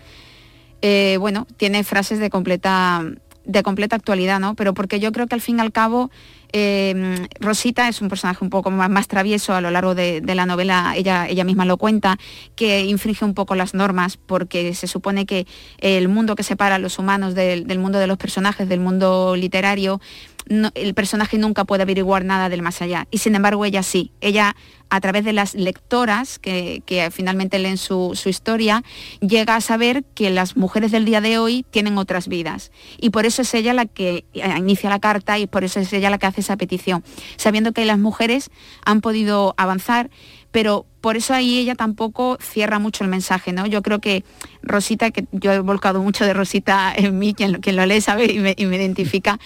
eh, 0.83 1.16
bueno, 1.21 1.47
tiene 1.56 1.85
frases 1.85 2.18
de 2.18 2.30
completa 2.30 3.04
de 3.44 3.62
completa 3.62 3.96
actualidad, 3.96 4.40
¿no? 4.40 4.54
Pero 4.54 4.74
porque 4.74 5.00
yo 5.00 5.12
creo 5.12 5.26
que 5.26 5.34
al 5.34 5.40
fin 5.40 5.58
y 5.58 5.60
al 5.60 5.72
cabo 5.72 6.10
Em, 6.56 7.26
Rosita 7.40 7.88
es 7.88 8.00
un 8.00 8.08
personaje 8.08 8.44
un 8.44 8.48
poco 8.48 8.70
más, 8.70 9.08
travieso 9.08 9.54
a 9.54 9.60
lo 9.60 9.72
largo 9.72 9.96
de, 9.96 10.22
la 10.24 10.46
novela, 10.46 10.92
ella, 10.94 11.26
ella 11.28 11.42
misma 11.42 11.64
lo 11.64 11.78
cuenta, 11.78 12.16
que 12.54 12.82
infringe 12.82 13.24
un 13.24 13.34
poco 13.34 13.56
las 13.56 13.74
normas 13.74 14.18
porque 14.18 14.72
se 14.72 14.86
supone 14.86 15.26
que 15.26 15.48
el 15.78 16.06
mundo 16.06 16.36
que 16.36 16.44
separa 16.44 16.76
a 16.76 16.78
los 16.78 17.00
humanos 17.00 17.34
del 17.34 17.78
mundo 17.80 17.98
de 17.98 18.06
los 18.06 18.18
personajes, 18.18 18.68
del 18.68 18.78
mundo 18.78 19.34
literario, 19.34 20.00
el 20.46 20.94
personaje 20.94 21.38
nunca 21.38 21.64
puede 21.64 21.82
averiguar 21.82 22.24
nada 22.24 22.48
del 22.48 22.62
más 22.62 22.82
allá. 22.82 23.06
Y 23.10 23.18
sin 23.18 23.34
embargo 23.34 23.64
ella 23.64 23.82
sí. 23.82 24.12
Ella, 24.20 24.54
a 24.90 25.00
través 25.00 25.24
de 25.24 25.32
las 25.32 25.54
lectoras 25.54 26.38
que, 26.38 26.82
finalmente 27.12 27.58
leen 27.58 27.78
su, 27.78 28.18
historia, 28.26 28.82
llega 29.20 29.56
a 29.56 29.60
saber 29.60 30.04
que 30.14 30.30
las 30.30 30.56
mujeres 30.56 30.92
del 30.92 31.04
día 31.04 31.20
de 31.20 31.38
hoy 31.38 31.64
tienen 31.70 31.98
otras 31.98 32.28
vidas. 32.28 32.72
Y 32.98 33.10
por 33.10 33.26
eso 33.26 33.42
es 33.42 33.54
ella 33.54 33.72
la 33.72 33.86
que 33.86 34.24
inicia 34.34 34.90
la 34.90 34.98
carta 34.98 35.38
y 35.38 35.46
por 35.46 35.64
eso 35.64 35.80
es 35.80 35.92
ella 35.92 36.10
la 36.10 36.18
que 36.18 36.26
hace 36.26 36.42
esa 36.42 36.56
petición, 36.56 37.02
sabiendo 37.36 37.72
que 37.72 37.84
las 37.84 37.98
mujeres 37.98 38.50
han 38.84 39.00
podido 39.00 39.54
avanzar, 39.56 40.10
pero 40.50 40.86
por 41.00 41.16
eso 41.16 41.34
ahí 41.34 41.58
ella 41.58 41.74
tampoco 41.74 42.38
cierra 42.40 42.78
mucho 42.78 43.02
el 43.02 43.10
mensaje, 43.10 43.52
¿no? 43.52 43.66
Yo 43.66 43.82
creo 43.82 44.00
que 44.00 44.24
Rosita, 44.62 45.10
que 45.10 45.26
yo 45.32 45.52
he 45.52 45.58
volcado 45.58 46.02
mucho 46.02 46.24
de 46.24 46.32
Rosita 46.32 46.94
en 46.96 47.18
mí, 47.18 47.34
quien, 47.34 47.60
quien 47.60 47.76
lo 47.76 47.84
lee 47.86 48.00
sabe 48.00 48.54
y 48.56 48.66
me 48.66 48.76
identifica, 48.76 49.38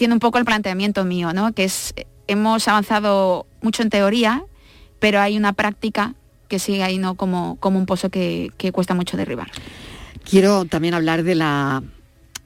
tiene 0.00 0.14
un 0.14 0.20
poco 0.20 0.38
el 0.38 0.46
planteamiento 0.46 1.04
mío, 1.04 1.34
¿no? 1.34 1.52
que 1.52 1.64
es, 1.64 1.92
hemos 2.26 2.66
avanzado 2.68 3.44
mucho 3.60 3.82
en 3.82 3.90
teoría, 3.90 4.42
pero 4.98 5.20
hay 5.20 5.36
una 5.36 5.52
práctica 5.52 6.14
que 6.48 6.58
sigue 6.58 6.82
ahí 6.82 6.96
¿no? 6.96 7.16
como, 7.16 7.56
como 7.60 7.78
un 7.78 7.84
pozo 7.84 8.08
que, 8.08 8.50
cuesta 8.72 8.94
mucho 8.94 9.18
derribar. 9.18 9.50
Quiero 10.24 10.64
también 10.64 10.94
hablar 10.94 11.22
de 11.22 11.34
la 11.34 11.82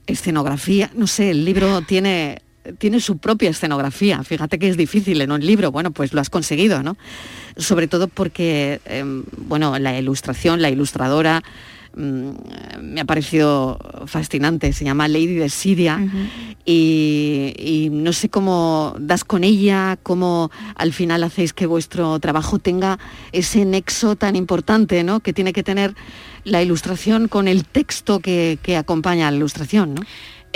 escenografía, 0.09 0.91
no 0.97 1.07
sé, 1.07 1.31
el 1.31 1.45
libro 1.45 1.81
tiene 1.83 2.43
tiene 2.79 2.99
su 2.99 3.19
propia 3.19 3.51
escenografía. 3.51 4.25
Fíjate 4.25 4.59
que 4.59 4.69
es 4.69 4.77
difícil 4.77 5.21
en 5.21 5.31
un 5.31 5.45
libro, 5.47 5.71
bueno, 5.71 5.93
pues 5.93 6.13
lo 6.13 6.21
has 6.21 6.31
conseguido, 6.31 6.83
¿no? 6.83 6.97
Sobre 7.59 7.87
todo 7.87 8.09
porque, 8.09 8.81
em, 8.87 9.23
bueno, 9.37 9.79
la 9.79 9.97
ilustración, 9.97 10.61
la 10.63 10.71
ilustradora, 10.71 11.45
me 11.97 13.01
ha 13.01 13.05
parecido 13.05 13.79
fascinante, 14.07 14.73
se 14.73 14.85
llama 14.85 15.09
Lady 15.09 15.35
de 15.35 15.49
Sidia 15.49 16.01
y, 16.65 17.89
no 17.93 18.13
sé 18.13 18.29
cómo 18.29 18.95
das 18.99 19.25
con 19.25 19.45
ella, 19.45 19.99
cómo 20.03 20.51
al 20.75 20.93
final 20.93 21.23
hacéis 21.23 21.53
que 21.53 21.67
vuestro 21.67 22.19
trabajo 22.21 22.59
tenga 22.59 22.99
ese 23.33 23.65
nexo 23.65 24.17
tan 24.17 24.37
importante, 24.37 25.05
¿no? 25.05 25.21
Que 25.21 25.33
tiene 25.33 25.53
que 25.53 25.63
tener 25.63 25.95
la 26.45 26.63
ilustración 26.63 27.29
con 27.29 27.49
el 27.49 27.65
texto 27.65 28.21
que, 28.21 28.59
que 28.63 28.77
acompaña 28.77 29.29
a 29.29 29.31
la 29.31 29.37
ilustración, 29.37 29.95
¿no? 29.95 30.03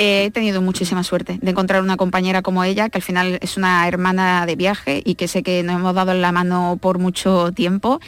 he 0.00 0.30
tenido 0.30 0.62
muchísima 0.62 1.02
suerte 1.02 1.40
de 1.42 1.50
encontrar 1.50 1.82
una 1.82 1.96
compañera 1.96 2.40
como 2.40 2.62
ella, 2.62 2.88
que 2.88 2.98
al 2.98 3.02
final 3.02 3.38
es 3.42 3.56
una 3.56 3.86
hermana 3.88 4.46
de 4.46 4.54
viaje 4.54 5.02
y 5.04 5.16
que 5.16 5.26
sé 5.26 5.42
que 5.42 5.64
nos 5.64 5.74
hemos 5.74 5.92
dado 5.92 6.14
la 6.14 6.30
mano 6.30 6.78
por 6.80 7.00
mucho 7.00 7.50
tiempo. 7.50 8.00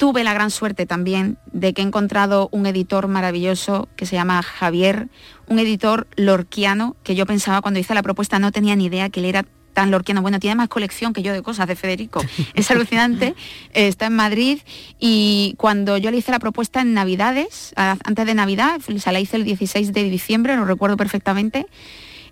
Tuve 0.00 0.24
la 0.24 0.32
gran 0.32 0.50
suerte 0.50 0.86
también 0.86 1.36
de 1.52 1.74
que 1.74 1.82
he 1.82 1.84
encontrado 1.84 2.48
un 2.52 2.64
editor 2.64 3.06
maravilloso 3.06 3.86
que 3.96 4.06
se 4.06 4.16
llama 4.16 4.42
Javier, 4.42 5.10
un 5.46 5.58
editor 5.58 6.06
lorquiano 6.16 6.96
que 7.02 7.14
yo 7.14 7.26
pensaba 7.26 7.60
cuando 7.60 7.80
hice 7.80 7.92
la 7.92 8.02
propuesta 8.02 8.38
no 8.38 8.50
tenía 8.50 8.74
ni 8.76 8.86
idea 8.86 9.10
que 9.10 9.20
él 9.20 9.26
era 9.26 9.44
tan 9.74 9.90
lorquiano. 9.90 10.22
Bueno, 10.22 10.40
tiene 10.40 10.54
más 10.54 10.70
colección 10.70 11.12
que 11.12 11.20
yo 11.20 11.34
de 11.34 11.42
cosas 11.42 11.66
de 11.68 11.76
Federico. 11.76 12.22
Es 12.54 12.70
alucinante. 12.70 13.34
está 13.74 14.06
en 14.06 14.14
Madrid 14.14 14.60
y 14.98 15.52
cuando 15.58 15.98
yo 15.98 16.10
le 16.10 16.16
hice 16.16 16.30
la 16.30 16.38
propuesta 16.38 16.80
en 16.80 16.94
Navidades, 16.94 17.74
antes 17.76 18.24
de 18.24 18.32
Navidad, 18.32 18.80
se 18.80 19.12
la 19.12 19.20
hice 19.20 19.36
el 19.36 19.44
16 19.44 19.92
de 19.92 20.04
diciembre, 20.04 20.56
lo 20.56 20.64
recuerdo 20.64 20.96
perfectamente. 20.96 21.66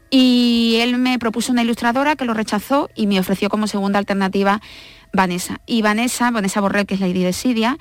Y 0.08 0.78
él 0.80 0.96
me 0.96 1.18
propuso 1.18 1.52
una 1.52 1.62
ilustradora 1.62 2.16
que 2.16 2.24
lo 2.24 2.32
rechazó 2.32 2.88
y 2.94 3.06
me 3.06 3.20
ofreció 3.20 3.50
como 3.50 3.66
segunda 3.66 3.98
alternativa 3.98 4.62
Vanessa. 5.12 5.60
Y 5.66 5.82
Vanessa, 5.82 6.30
Vanessa 6.30 6.60
Borrell, 6.60 6.86
que 6.86 6.94
es 6.94 7.00
la 7.00 7.08
de 7.08 7.32
Sidia, 7.32 7.78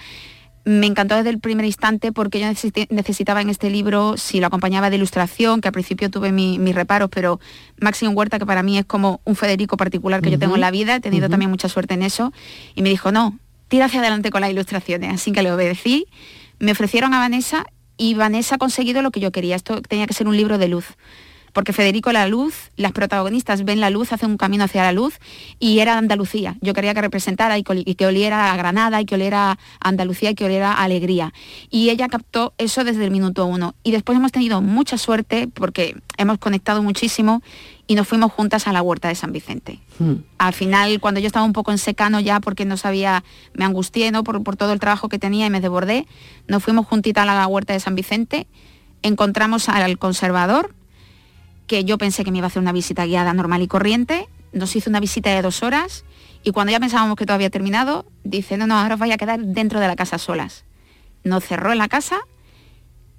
me 0.67 0.85
encantó 0.85 1.15
desde 1.15 1.29
el 1.29 1.39
primer 1.39 1.65
instante 1.65 2.11
porque 2.11 2.41
yo 2.41 2.47
necesitaba 2.89 3.41
en 3.41 3.49
este 3.49 3.69
libro, 3.69 4.17
si 4.17 4.41
lo 4.41 4.47
acompañaba 4.47 4.89
de 4.89 4.97
ilustración, 4.97 5.61
que 5.61 5.69
al 5.69 5.71
principio 5.71 6.11
tuve 6.11 6.33
mis 6.33 6.75
reparos, 6.75 7.09
pero 7.09 7.39
Máximo 7.79 8.11
Huerta, 8.11 8.37
que 8.37 8.45
para 8.45 8.63
mí 8.63 8.77
es 8.77 8.85
como 8.85 9.21
un 9.23 9.37
Federico 9.37 9.77
particular 9.77 10.21
que 10.21 10.29
yo 10.29 10.37
tengo 10.37 10.55
en 10.55 10.61
la 10.61 10.71
vida, 10.71 10.95
he 10.95 10.99
tenido 10.99 11.29
también 11.29 11.49
mucha 11.49 11.69
suerte 11.69 11.93
en 11.93 12.03
eso, 12.03 12.33
y 12.75 12.81
me 12.81 12.89
dijo, 12.89 13.13
no, 13.13 13.39
tira 13.69 13.85
hacia 13.85 14.01
adelante 14.01 14.29
con 14.29 14.41
las 14.41 14.49
ilustraciones. 14.49 15.13
Así 15.13 15.31
que 15.31 15.41
le 15.41 15.53
obedecí, 15.53 16.07
me 16.59 16.73
ofrecieron 16.73 17.13
a 17.13 17.19
Vanessa 17.19 17.65
y 17.95 18.15
Vanessa 18.15 18.55
ha 18.55 18.57
conseguido 18.57 19.01
lo 19.01 19.11
que 19.11 19.21
yo 19.21 19.31
quería. 19.31 19.55
Esto 19.55 19.81
tenía 19.81 20.05
que 20.05 20.13
ser 20.13 20.27
un 20.27 20.35
libro 20.35 20.57
de 20.57 20.67
luz 20.67 20.97
porque 21.53 21.73
Federico 21.73 22.11
la 22.11 22.27
luz, 22.27 22.71
las 22.75 22.91
protagonistas 22.91 23.65
ven 23.65 23.79
la 23.79 23.89
luz, 23.89 24.13
hacen 24.13 24.31
un 24.31 24.37
camino 24.37 24.63
hacia 24.63 24.83
la 24.83 24.91
luz 24.91 25.19
y 25.59 25.79
era 25.79 25.97
Andalucía. 25.97 26.57
Yo 26.61 26.73
quería 26.73 26.93
que 26.93 27.01
representara 27.01 27.57
y 27.57 27.63
que 27.63 28.05
oliera 28.05 28.51
a 28.51 28.57
Granada 28.57 29.01
y 29.01 29.05
que 29.05 29.15
oliera 29.15 29.51
a 29.51 29.57
Andalucía 29.79 30.31
y 30.31 30.35
que 30.35 30.45
oliera 30.45 30.73
a 30.73 30.83
alegría. 30.83 31.33
Y 31.69 31.89
ella 31.89 32.07
captó 32.07 32.53
eso 32.57 32.83
desde 32.83 33.03
el 33.03 33.11
minuto 33.11 33.45
uno. 33.45 33.75
Y 33.83 33.91
después 33.91 34.17
hemos 34.17 34.31
tenido 34.31 34.61
mucha 34.61 34.97
suerte 34.97 35.47
porque 35.47 35.95
hemos 36.17 36.37
conectado 36.37 36.83
muchísimo 36.83 37.41
y 37.87 37.95
nos 37.95 38.07
fuimos 38.07 38.31
juntas 38.31 38.67
a 38.67 38.73
la 38.73 38.81
huerta 38.81 39.07
de 39.07 39.15
San 39.15 39.31
Vicente. 39.31 39.79
Hmm. 39.97 40.15
Al 40.37 40.53
final, 40.53 40.99
cuando 40.99 41.19
yo 41.19 41.27
estaba 41.27 41.45
un 41.45 41.53
poco 41.53 41.71
en 41.71 41.77
secano 41.77 42.19
ya 42.19 42.39
porque 42.39 42.65
no 42.65 42.77
sabía, 42.77 43.23
me 43.53 43.65
angustié 43.65 44.11
¿no? 44.11 44.23
por, 44.23 44.43
por 44.43 44.57
todo 44.57 44.73
el 44.73 44.79
trabajo 44.79 45.09
que 45.09 45.19
tenía 45.19 45.45
y 45.45 45.49
me 45.49 45.61
desbordé, 45.61 46.05
nos 46.47 46.63
fuimos 46.63 46.85
juntitas 46.85 47.27
a 47.27 47.33
la 47.33 47.47
huerta 47.47 47.73
de 47.73 47.79
San 47.79 47.95
Vicente, 47.95 48.47
encontramos 49.01 49.69
al 49.69 49.97
conservador, 49.97 50.75
que 51.67 51.83
yo 51.83 51.97
pensé 51.97 52.23
que 52.23 52.31
me 52.31 52.39
iba 52.39 52.45
a 52.45 52.49
hacer 52.49 52.61
una 52.61 52.71
visita 52.71 53.05
guiada 53.05 53.33
normal 53.33 53.61
y 53.61 53.67
corriente, 53.67 54.27
nos 54.53 54.75
hizo 54.75 54.89
una 54.89 54.99
visita 54.99 55.29
de 55.29 55.41
dos 55.41 55.63
horas 55.63 56.05
y 56.43 56.51
cuando 56.51 56.71
ya 56.71 56.79
pensábamos 56.79 57.17
que 57.17 57.25
todo 57.25 57.35
había 57.35 57.49
terminado, 57.49 58.05
dice, 58.23 58.57
no, 58.57 58.67
no, 58.67 58.77
ahora 58.77 58.95
os 58.95 58.99
vais 58.99 59.13
a 59.13 59.17
quedar 59.17 59.39
dentro 59.39 59.79
de 59.79 59.87
la 59.87 59.95
casa 59.95 60.17
solas. 60.17 60.63
Nos 61.23 61.43
cerró 61.43 61.71
en 61.71 61.77
la 61.77 61.89
casa 61.89 62.19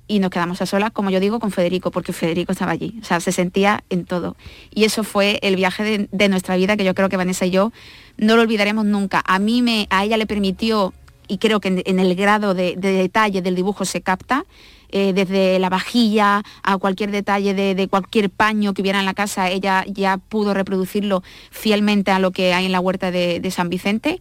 y 0.06 0.20
nos 0.20 0.30
quedamos 0.30 0.62
a 0.62 0.66
solas, 0.66 0.90
como 0.92 1.10
yo 1.10 1.20
digo, 1.20 1.38
con 1.38 1.50
Federico, 1.50 1.90
porque 1.90 2.14
Federico 2.14 2.52
estaba 2.52 2.72
allí, 2.72 2.98
o 3.02 3.04
sea, 3.04 3.20
se 3.20 3.30
sentía 3.30 3.84
en 3.90 4.06
todo. 4.06 4.36
Y 4.70 4.84
eso 4.84 5.04
fue 5.04 5.38
el 5.42 5.56
viaje 5.56 6.08
de, 6.10 6.28
nuestra 6.28 6.56
vida, 6.56 6.76
que 6.76 6.84
yo 6.84 6.94
creo 6.94 7.10
que 7.10 7.18
Vanessa 7.18 7.44
y 7.44 7.50
yo 7.50 7.70
no 8.16 8.34
lo 8.36 8.42
olvidaremos 8.42 8.86
nunca. 8.86 9.22
A 9.26 9.38
mí, 9.38 9.60
me, 9.60 9.86
a 9.90 10.04
ella 10.04 10.16
le 10.16 10.26
permitió, 10.26 10.94
y 11.28 11.38
creo 11.38 11.60
que 11.60 11.82
en, 11.84 11.98
el 11.98 12.14
grado 12.14 12.54
de 12.54 12.74
detalle 12.76 13.42
del 13.42 13.54
dibujo 13.54 13.84
se 13.84 14.00
capta, 14.00 14.44
eh, 14.90 15.12
desde 15.12 15.58
la 15.58 15.68
vajilla 15.68 16.42
a 16.62 16.78
cualquier 16.78 17.10
detalle 17.10 17.52
de, 17.52 17.88
cualquier 17.88 18.30
paño 18.30 18.72
que 18.72 18.80
hubiera 18.80 18.98
en 18.98 19.04
la 19.04 19.12
casa, 19.12 19.50
ella 19.50 19.84
ya 19.86 20.16
pudo 20.16 20.54
reproducirlo 20.54 21.22
fielmente 21.50 22.10
a 22.10 22.18
lo 22.18 22.30
que 22.30 22.54
hay 22.54 22.64
en 22.64 22.72
la 22.72 22.80
huerta 22.80 23.10
de, 23.10 23.50
San 23.50 23.68
Vicente. 23.68 24.18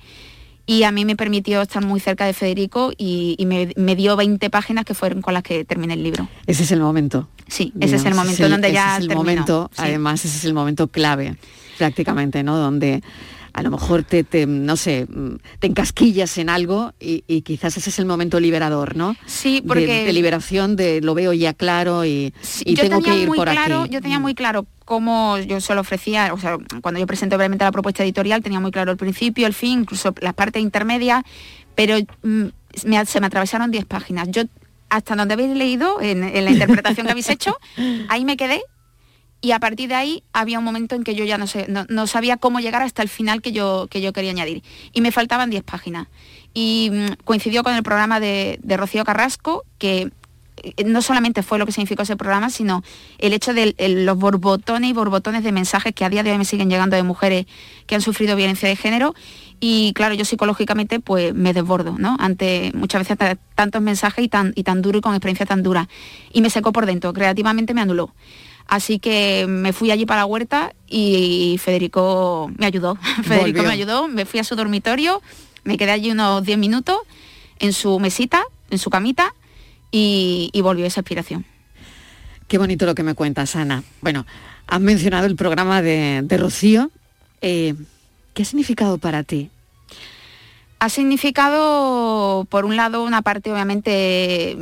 Y 0.66 0.84
a 0.84 0.92
mí 0.92 1.06
me 1.06 1.16
permitió 1.16 1.62
estar 1.62 1.86
muy 1.86 2.02
cerca 2.02 2.26
de 2.26 2.34
Federico 2.34 2.92
y, 2.98 3.38
me, 3.46 3.96
dio 3.96 4.18
20 4.18 4.50
páginas 4.50 4.84
que 4.84 4.94
fueron 4.94 5.22
con 5.22 5.34
las 5.34 5.44
que 5.44 5.64
terminé 5.64 5.94
el 5.94 6.04
libro. 6.04 6.28
Ese 6.48 6.64
es 6.64 6.72
el 6.74 6.82
momento. 6.82 7.30
Sí, 7.48 7.72
ese 7.80 7.96
es 7.96 8.04
el 8.04 8.16
momento 8.16 8.50
donde 8.50 8.74
ya 8.74 8.98
es 8.98 9.04
el 9.04 9.16
momento, 9.16 9.72
además 9.78 10.26
ese 10.26 10.36
es 10.36 10.44
el 10.44 10.54
momento 10.54 10.88
clave 10.88 11.38
prácticamente, 11.78 12.44
¿no? 12.44 12.58
Donde 12.58 13.02
a 13.58 13.64
lo 13.64 13.72
mejor 13.72 14.04
te, 14.04 14.24
no 14.46 14.78
sé, 14.78 15.08
te 15.58 15.66
encasquillas 15.66 16.38
en 16.38 16.48
algo 16.48 16.94
y, 17.00 17.42
quizás 17.42 17.76
ese 17.76 17.90
es 17.90 17.98
el 17.98 18.06
momento 18.06 18.40
liberador, 18.40 18.96
¿no? 18.96 19.16
Sí, 19.26 19.64
porque... 19.68 20.06
De, 20.06 20.14
liberación, 20.14 20.76
de 20.76 21.02
lo 21.02 21.16
veo 21.16 21.34
ya 21.34 21.56
claro 21.56 22.06
y, 22.06 22.32
tengo 22.76 23.02
que 23.02 23.18
ir 23.18 23.30
por 23.30 23.50
claro, 23.50 23.82
aquí. 23.82 23.94
Yo 23.94 24.02
tenía 24.02 24.20
muy 24.20 24.36
claro 24.36 24.68
cómo 24.86 25.40
yo 25.40 25.60
se 25.60 25.74
lo 25.74 25.82
ofrecía, 25.82 26.36
o 26.36 26.40
sea, 26.40 26.58
cuando 26.84 27.00
yo 27.00 27.08
presenté 27.08 27.36
brevemente 27.36 27.66
la 27.66 27.72
propuesta 27.72 28.04
editorial 28.04 28.44
tenía 28.44 28.60
muy 28.60 28.70
claro 28.70 28.92
el 28.92 28.98
principio, 28.98 29.48
el 29.48 29.56
fin, 29.56 29.80
incluso 29.80 30.14
las 30.22 30.36
partes 30.36 30.62
intermedias, 30.62 31.24
pero 31.74 31.98
mm, 32.22 32.46
se 32.74 33.20
me 33.20 33.26
atravesaron 33.26 33.72
10 33.72 33.86
páginas. 33.86 34.30
Yo, 34.30 34.44
hasta 34.90 35.16
donde 35.16 35.34
habéis 35.34 35.58
leído, 35.58 36.00
en 36.00 36.22
la 36.22 36.52
interpretación 36.52 37.08
que 37.08 37.12
habéis 37.12 37.30
hecho, 37.32 37.58
ahí 38.08 38.24
me 38.24 38.38
quedé 38.38 38.62
y 39.42 39.52
a 39.52 39.60
partir 39.60 39.90
de 39.90 39.96
ahí 39.96 40.24
había 40.34 40.58
un 40.60 40.66
momento 40.66 40.96
en 40.96 41.04
que 41.04 41.14
yo 41.14 41.24
ya 41.24 41.38
no, 41.38 41.48
sé, 41.48 41.68
no, 41.68 42.08
sabía 42.08 42.38
cómo 42.38 42.60
llegar 42.60 42.82
hasta 42.82 43.04
el 43.04 43.10
final 43.10 43.42
que 43.42 43.52
yo, 43.52 43.88
que 43.90 44.02
yo 44.02 44.12
quería 44.12 44.32
añadir. 44.32 44.64
Y 44.94 45.02
me 45.02 45.12
faltaban 45.12 45.50
10 45.50 45.64
páginas. 45.64 46.08
Y 46.54 46.90
mm, 46.92 47.24
coincidió 47.24 47.64
con 47.64 47.76
el 47.76 47.84
programa 47.84 48.20
de, 48.20 48.60
Rocío 48.66 49.04
Carrasco, 49.04 49.64
que 49.78 50.10
eh, 50.64 50.84
no 50.86 51.04
solamente 51.04 51.44
fue 51.44 51.60
lo 51.60 51.68
que 51.68 51.72
significó 51.72 52.02
ese 52.02 52.18
programa, 52.18 52.50
sino 52.50 52.84
el 53.20 53.34
hecho 53.34 53.54
de 53.54 53.76
los 53.78 54.18
borbotones 54.18 54.90
y 54.90 54.94
borbotones 54.94 55.44
de 55.44 55.52
mensajes 55.52 55.94
que 55.94 56.04
a 56.04 56.10
día 56.10 56.24
de 56.24 56.32
hoy 56.32 56.40
me 56.40 56.46
siguen 56.46 56.70
llegando 56.70 56.96
de 56.96 57.04
mujeres 57.04 57.46
que 57.86 57.94
han 57.94 58.02
sufrido 58.02 58.36
violencia 58.36 58.68
de 58.68 58.76
género. 58.76 59.14
Y 59.60 59.94
claro, 59.94 60.16
yo 60.16 60.26
psicológicamente 60.26 61.00
pues 61.00 61.36
me 61.36 61.54
desbordo, 61.54 61.96
¿no? 62.00 62.18
Ante 62.20 62.72
muchas 62.74 63.08
veces 63.08 63.38
tantos 63.54 63.82
mensajes 63.84 64.26
y 64.26 64.30
tan, 64.30 64.54
y 64.56 64.64
tan 64.64 64.82
duro 64.82 64.98
y 64.98 65.02
con 65.02 65.14
experiencia 65.14 65.46
tan 65.46 65.62
dura. 65.62 65.88
Y 66.34 66.42
me 66.42 66.50
secó 66.50 66.72
por 66.72 66.88
dentro, 66.88 67.14
creativamente 67.14 67.76
me 67.76 67.82
anuló. 67.82 68.12
Así 68.68 69.00
que 69.00 69.46
me 69.48 69.72
fui 69.72 69.92
allí 69.92 70.06
para 70.06 70.22
la 70.22 70.26
huerta 70.26 70.74
y 70.88 71.58
Federico 71.60 72.52
me 72.58 72.66
ayudó. 72.66 72.96
Federico 73.24 73.64
me 73.64 73.70
ayudó, 73.70 74.08
me 74.08 74.26
fui 74.26 74.40
a 74.40 74.44
su 74.44 74.56
dormitorio, 74.56 75.22
me 75.64 75.78
quedé 75.78 75.92
allí 75.92 76.12
unos 76.12 76.44
10 76.44 76.58
minutos 76.58 76.98
en 77.60 77.74
su 77.74 78.00
mesita, 78.00 78.44
en 78.70 78.78
su 78.78 78.90
camita 78.90 79.34
y, 79.92 80.52
volvió 80.62 80.86
esa 80.86 81.00
inspiración. 81.00 81.46
Qué 82.48 82.58
bonito 82.58 82.86
lo 82.86 82.96
que 82.96 83.04
me 83.04 83.14
cuentas, 83.14 83.56
Ana. 83.56 83.84
Bueno, 84.02 84.26
has 84.68 84.82
mencionado 84.82 85.26
el 85.28 85.36
programa 85.36 85.82
de, 85.82 86.26
Rocío. 86.38 86.92
Eh, 87.42 87.74
¿Qué 88.34 88.44
ha 88.44 88.46
significado 88.46 88.98
para 88.98 89.24
ti? 89.24 89.50
Ha 90.80 90.90
significado, 90.90 92.46
por 92.50 92.66
un 92.66 92.76
lado, 92.76 93.04
una 93.04 93.22
parte 93.22 93.52
obviamente 93.52 94.56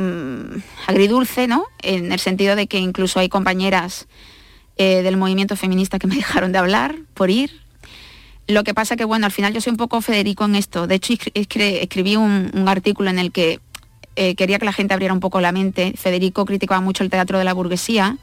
Mm, 0.00 0.62
agridulce, 0.86 1.46
¿no? 1.46 1.66
En 1.82 2.10
el 2.10 2.18
sentido 2.20 2.56
de 2.56 2.66
que 2.66 2.78
incluso 2.78 3.20
hay 3.20 3.28
compañeras 3.28 4.08
eh, 4.78 5.02
del 5.02 5.18
movimiento 5.18 5.56
feminista 5.56 5.98
que 5.98 6.06
me 6.06 6.14
dejaron 6.16 6.52
de 6.52 6.58
hablar 6.58 6.96
por 7.12 7.28
ir. 7.28 7.60
Lo 8.46 8.64
que 8.64 8.72
pasa 8.72 8.96
que, 8.96 9.04
bueno, 9.04 9.26
al 9.26 9.32
final 9.32 9.52
yo 9.52 9.60
soy 9.60 9.72
un 9.72 9.76
poco 9.76 10.00
Federico 10.00 10.46
en 10.46 10.56
esto. 10.56 10.86
De 10.86 10.94
hecho, 10.94 11.12
escribí 11.34 12.16
un, 12.16 12.64
artículo 12.66 13.10
en 13.10 13.18
el 13.18 13.30
que 13.30 13.60
eh, 14.16 14.34
quería 14.36 14.58
que 14.58 14.64
la 14.64 14.72
gente 14.72 14.94
abriera 14.94 15.12
un 15.12 15.20
poco 15.20 15.42
la 15.42 15.52
mente. 15.52 15.92
Federico 15.96 16.46
criticaba 16.46 16.80
mucho 16.80 17.04
el 17.04 17.10
teatro 17.10 17.38
de 17.38 17.44
la 17.44 17.52
burguesía 17.52 18.16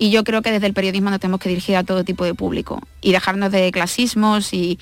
y 0.00 0.10
yo 0.10 0.24
creo 0.24 0.40
que 0.40 0.50
desde 0.50 0.66
el 0.66 0.72
periodismo 0.72 1.10
nos 1.10 1.20
tenemos 1.20 1.40
que 1.40 1.50
dirigir 1.50 1.76
a 1.76 1.84
todo 1.84 2.04
tipo 2.04 2.24
de 2.24 2.32
público 2.32 2.80
y 3.02 3.12
dejarnos 3.12 3.52
de 3.52 3.70
clasismos 3.70 4.54
y, 4.54 4.78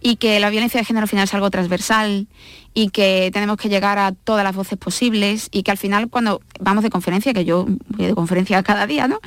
y 0.00 0.16
que 0.16 0.40
la 0.40 0.48
violencia 0.48 0.80
de 0.80 0.86
género 0.86 1.04
al 1.04 1.10
final 1.10 1.24
es 1.24 1.34
algo 1.34 1.50
transversal 1.50 2.26
y 2.72 2.88
que 2.88 3.28
tenemos 3.34 3.58
que 3.58 3.68
llegar 3.68 3.98
a 3.98 4.12
todas 4.12 4.44
las 4.44 4.56
voces 4.56 4.78
posibles 4.78 5.50
y 5.52 5.62
que 5.62 5.72
al 5.72 5.76
final 5.76 6.08
cuando 6.08 6.40
vamos 6.58 6.82
de 6.82 6.88
conferencia, 6.88 7.34
que 7.34 7.44
yo 7.44 7.66
voy 7.88 8.06
de 8.06 8.14
conferencia 8.14 8.62
cada 8.62 8.86
día, 8.86 9.06
¿no? 9.08 9.20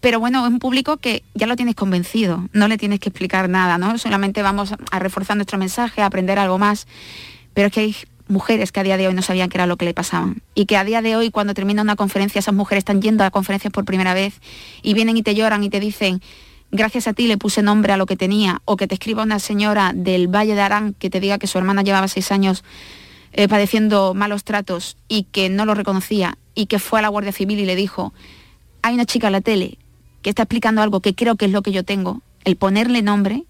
Pero 0.00 0.20
bueno, 0.20 0.46
es 0.46 0.52
un 0.52 0.60
público 0.60 0.98
que 0.98 1.24
ya 1.34 1.48
lo 1.48 1.56
tienes 1.56 1.74
convencido, 1.74 2.48
no 2.52 2.68
le 2.68 2.78
tienes 2.78 3.00
que 3.00 3.08
explicar 3.08 3.48
nada, 3.48 3.78
¿no? 3.78 3.98
Solamente 3.98 4.42
vamos 4.42 4.74
a 4.92 4.98
reforzar 5.00 5.34
nuestro 5.34 5.58
mensaje, 5.58 6.02
a 6.02 6.06
aprender 6.06 6.38
algo 6.38 6.58
más. 6.58 6.86
Pero 7.52 7.66
es 7.66 7.72
que 7.72 7.80
hay 7.80 7.96
mujeres 8.28 8.72
que 8.72 8.80
a 8.80 8.82
día 8.82 8.96
de 8.96 9.08
hoy 9.08 9.14
no 9.14 9.22
sabían 9.22 9.48
qué 9.48 9.58
era 9.58 9.66
lo 9.66 9.76
que 9.76 9.84
le 9.84 9.94
pasaban. 9.94 10.42
Y 10.54 10.66
que 10.66 10.76
a 10.76 10.84
día 10.84 11.02
de 11.02 11.16
hoy, 11.16 11.30
cuando 11.30 11.54
termina 11.54 11.82
una 11.82 11.96
conferencia, 11.96 12.38
esas 12.38 12.54
mujeres 12.54 12.82
están 12.82 13.02
yendo 13.02 13.24
a 13.24 13.30
conferencias 13.30 13.72
por 13.72 13.84
primera 13.84 14.14
vez 14.14 14.40
y 14.82 14.94
vienen 14.94 15.16
y 15.16 15.22
te 15.22 15.34
lloran 15.34 15.62
y 15.64 15.70
te 15.70 15.80
dicen, 15.80 16.20
gracias 16.70 17.06
a 17.06 17.12
ti 17.12 17.26
le 17.26 17.38
puse 17.38 17.62
nombre 17.62 17.92
a 17.92 17.96
lo 17.96 18.06
que 18.06 18.16
tenía, 18.16 18.62
o 18.64 18.76
que 18.76 18.86
te 18.86 18.94
escriba 18.94 19.22
una 19.22 19.38
señora 19.38 19.92
del 19.94 20.28
Valle 20.28 20.54
de 20.54 20.60
Arán 20.60 20.94
que 20.94 21.10
te 21.10 21.20
diga 21.20 21.38
que 21.38 21.46
su 21.46 21.58
hermana 21.58 21.82
llevaba 21.82 22.08
seis 22.08 22.32
años 22.32 22.64
eh, 23.32 23.48
padeciendo 23.48 24.14
malos 24.14 24.44
tratos 24.44 24.96
y 25.08 25.24
que 25.24 25.48
no 25.48 25.66
lo 25.66 25.74
reconocía 25.74 26.38
y 26.54 26.66
que 26.66 26.78
fue 26.78 27.00
a 27.00 27.02
la 27.02 27.08
Guardia 27.08 27.32
Civil 27.32 27.58
y 27.58 27.66
le 27.66 27.76
dijo, 27.76 28.12
hay 28.82 28.94
una 28.94 29.06
chica 29.06 29.28
en 29.28 29.32
la 29.32 29.40
tele 29.40 29.78
que 30.22 30.30
está 30.30 30.42
explicando 30.42 30.82
algo 30.82 31.00
que 31.00 31.14
creo 31.14 31.36
que 31.36 31.46
es 31.46 31.50
lo 31.50 31.62
que 31.62 31.72
yo 31.72 31.84
tengo, 31.84 32.22
el 32.44 32.56
ponerle 32.56 33.02
nombre, 33.02 33.44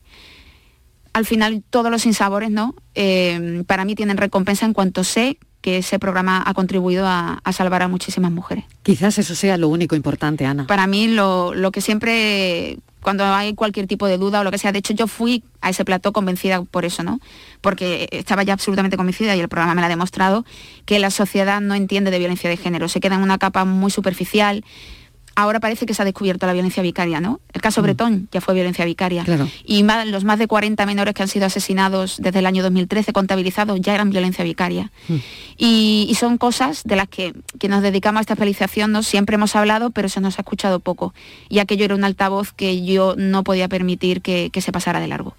al 1.15 1.25
final 1.25 1.63
todos 1.71 1.91
los 1.91 2.05
insabores, 2.05 2.51
¿no? 2.51 2.75
Eh, 2.95 3.63
para 3.67 3.87
mí 3.87 3.95
tienen 3.95 4.19
recompensa 4.19 4.67
en 4.67 4.75
cuanto 4.75 5.05
sé 5.05 5.39
que 5.63 5.79
ese 5.79 5.99
programa 5.99 6.43
ha 6.45 6.53
contribuido 6.53 7.07
a, 7.07 7.41
salvar 7.53 7.83
a 7.83 7.89
muchísimas 7.89 8.31
mujeres. 8.31 8.65
Quizás 8.83 9.17
eso 9.17 9.35
sea 9.35 9.57
lo 9.57 9.69
único 9.69 9.97
importante, 9.97 10.45
Ana. 10.45 10.67
Para 10.67 10.87
mí 10.87 11.09
lo, 11.09 11.55
lo 11.55 11.73
que 11.73 11.81
siempre 11.81 12.79
cuando 13.05 13.25
hay 13.25 13.55
cualquier 13.55 13.87
tipo 13.87 14.09
de 14.09 14.19
duda 14.19 14.41
o 14.41 14.45
lo 14.45 14.51
que 14.51 14.59
sea. 14.59 14.73
De 14.73 14.81
hecho, 14.81 14.95
yo 14.95 15.07
fui 15.07 15.45
a 15.61 15.71
ese 15.71 15.85
plató 15.85 16.13
convencida 16.13 16.63
por 16.63 16.85
eso, 16.85 17.05
¿no? 17.05 17.21
Porque 17.61 18.09
estaba 18.11 18.43
ya 18.43 18.55
absolutamente 18.55 18.97
convencida 18.97 19.37
y 19.37 19.41
el 19.41 19.49
programa 19.49 19.75
me 19.75 19.83
lo 19.83 19.87
ha 19.87 19.91
demostrado 19.91 20.45
que 20.85 20.99
la 20.99 21.11
sociedad 21.11 21.61
no 21.61 21.75
entiende 21.75 22.11
de 22.11 22.19
violencia 22.19 22.51
de 22.51 22.57
género, 22.57 22.89
se 22.89 23.01
queda 23.01 23.15
en 23.15 23.23
una 23.23 23.39
capa 23.39 23.65
muy 23.65 23.91
superficial, 23.91 24.65
ahora 25.35 25.61
parece 25.61 25.87
que 25.87 25.95
se 25.95 26.03
ha 26.03 26.05
descubierto 26.05 26.47
la 26.47 26.53
violencia 26.53 26.83
vicaria, 26.83 27.21
¿no? 27.21 27.41
El 27.53 27.61
caso 27.61 27.81
mm. 27.81 27.85
Bretón 27.85 28.29
ya 28.33 28.41
fue 28.41 28.55
violencia 28.55 28.85
vicaria. 28.85 29.25
Y 29.65 29.83
los 29.83 30.25
más 30.25 30.39
de 30.39 30.47
40 30.47 30.85
menores 30.87 31.15
que 31.15 31.23
han 31.23 31.29
sido 31.29 31.47
asesinados 31.47 32.17
desde 32.21 32.39
el 32.39 32.47
año 32.47 32.63
2013 32.63 33.13
contabilizados 33.13 33.81
ya 33.81 33.95
eran 33.95 34.11
violencia 34.11 34.45
vicaria. 34.45 34.91
Mm. 35.09 35.17
Y, 35.59 36.17
son 36.19 36.39
cosas 36.39 36.85
de 36.85 36.97
las 36.97 37.09
que, 37.09 37.35
que 37.59 37.69
nos 37.69 37.83
dedicamos 37.83 38.19
a 38.19 38.23
esta 38.23 38.35
especialización 38.35 38.93
¿no? 38.93 39.03
siempre 39.03 39.35
hemos 39.35 39.57
hablado, 39.57 39.91
pero 39.91 40.09
se 40.09 40.21
nos 40.21 40.39
ha 40.39 40.43
escuchado 40.43 40.79
poco. 40.81 41.13
Y 41.49 41.59
aquello 41.59 41.85
era 41.85 41.95
un 41.95 42.05
altavoz 42.05 42.53
que 42.53 42.85
yo 42.85 43.15
no 43.17 43.43
podía 43.43 43.69
permitir 43.69 44.23
que 44.23 44.51
se 44.61 44.73
pasara 44.73 45.01
de 45.01 45.09
largo. 45.09 45.35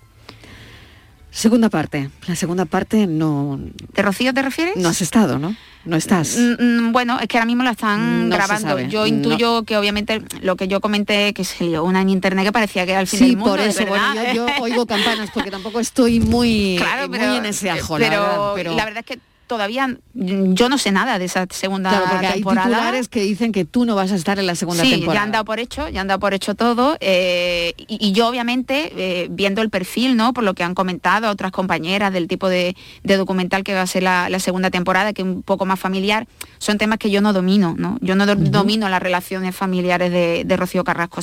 Segunda 1.36 1.68
parte. 1.68 2.10
La 2.28 2.36
segunda 2.38 2.64
parte 2.64 3.08
no... 3.08 3.60
¿De 3.94 4.02
Rocío 4.02 4.34
te 4.34 4.42
refieres? 4.42 4.78
No 4.78 4.88
has 4.88 5.02
estado, 5.02 5.38
¿no? 5.38 5.54
No 5.84 5.98
estás. 5.98 6.38
Mm, 6.38 6.64
mm, 6.64 6.92
bueno, 6.94 7.20
es 7.20 7.28
que 7.28 7.38
ahora 7.38 7.46
mismo 7.46 7.62
la 7.62 7.72
están 7.72 8.30
grabando. 8.30 8.80
Yo 8.80 9.06
intuyo 9.06 9.64
que 9.64 9.76
obviamente 9.76 10.22
lo 10.42 10.56
que 10.56 10.70
yo 10.70 10.80
comenté, 10.80 11.34
que 11.34 11.44
se 11.44 11.66
lió 11.66 11.84
una 11.84 12.00
en 12.00 12.08
internet 12.08 12.46
que 12.46 12.54
parecía 12.54 12.86
que 12.86 12.94
era 12.94 13.02
el 13.02 13.08
fin 13.08 13.20
del 13.20 13.36
mundo. 13.36 13.52
por 13.52 13.60
eso, 13.60 13.84
yo, 14.34 14.48
oigo 14.62 14.86
campanas 14.86 15.30
porque 15.34 15.52
tampoco 15.52 15.82
estoy 15.82 16.22
muy, 16.22 16.78
en 16.78 17.46
ese 17.46 17.70
ajo, 17.70 17.98
pero 17.98 18.56
la 18.56 18.86
verdad 18.86 19.00
es 19.00 19.06
que 19.06 19.20
todavía 19.48 19.98
yo 20.14 20.70
no 20.70 20.78
sé 20.78 20.92
nada 20.92 21.20
de 21.20 21.26
esa 21.26 21.46
segunda 21.50 21.90
claro, 21.90 22.06
porque 22.10 22.28
temporada. 22.28 22.68
Hay 22.68 22.74
titulares 22.74 23.10
que 23.10 23.22
dicen 23.22 23.52
que 23.52 23.66
tú 23.66 23.86
no 23.86 23.96
vas 23.96 24.12
a 24.12 24.16
estar 24.16 24.40
en 24.40 24.48
la 24.48 24.56
segunda 24.56 24.84
temporada. 24.84 25.12
Sí, 25.12 25.16
ya 25.16 25.24
han 25.24 25.32
dado 25.32 25.46
por 25.46 25.60
hecho, 25.60 25.90
ya 25.90 26.02
han 26.02 26.08
dado 26.08 26.20
por 26.20 26.34
hecho 26.34 26.56
todo. 26.56 26.98
Eh, 27.02 27.74
y, 27.78 28.14
yo 28.14 28.28
obviamente, 28.28 28.94
eh, 28.96 29.28
viendo 29.30 29.62
el 29.62 29.70
perfil, 29.70 30.16
¿no? 30.16 30.34
Por 30.34 30.44
lo 30.44 30.54
que 30.54 30.64
han 30.64 30.74
comentado 30.74 31.30
otras 31.30 31.52
compañeras 31.52 32.14
del 32.14 32.28
tipo 32.28 32.48
de, 32.48 32.76
documental 33.04 33.64
que 33.64 33.74
va 33.74 33.82
a 33.82 33.88
ser 33.88 34.04
la, 34.04 34.40
segunda 34.40 34.70
temporada, 34.70 35.14
que 35.14 35.22
es 35.22 35.28
un 35.28 35.44
poco 35.44 35.66
más 35.66 35.80
familiar, 35.80 36.28
son 36.58 36.78
temas 36.78 36.98
que 36.98 37.12
yo 37.12 37.22
no 37.22 37.34
domino, 37.34 37.76
¿no? 37.78 37.98
Yo 38.02 38.16
no 38.16 38.26
domino 38.26 38.88
las 38.90 39.02
relaciones 39.02 39.56
familiares 39.56 40.12
de, 40.12 40.56
Rocío 40.56 40.86
Carrasco. 40.86 41.20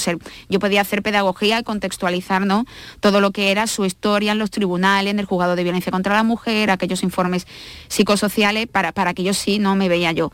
yo 0.51 0.59
podía 0.59 0.83
hacer 0.83 1.03
pedagogía 1.03 1.59
y 1.59 1.63
contextualizar, 1.63 2.45
¿no? 2.45 2.67
Todo 3.01 3.23
lo 3.23 3.31
que 3.31 3.51
era 3.51 3.67
su 3.67 3.87
historia 3.87 4.33
en 4.33 4.39
los 4.39 4.51
tribunales, 4.51 5.11
en 5.11 5.19
el 5.19 5.25
juzgado 5.25 5.57
de 5.57 5.63
violencia 5.63 5.91
contra 5.91 6.15
la 6.15 6.23
mujer, 6.23 6.71
aquellos 6.71 7.03
informes 7.03 7.47
psicológicos 7.89 8.12
sociales 8.21 8.67
para, 8.67 8.93
para 8.93 9.15
que 9.15 9.23
yo 9.23 9.35
sí 9.35 9.59
no 9.59 9.77
me 9.77 9.89
veía 9.89 10.13
yo 10.13 10.33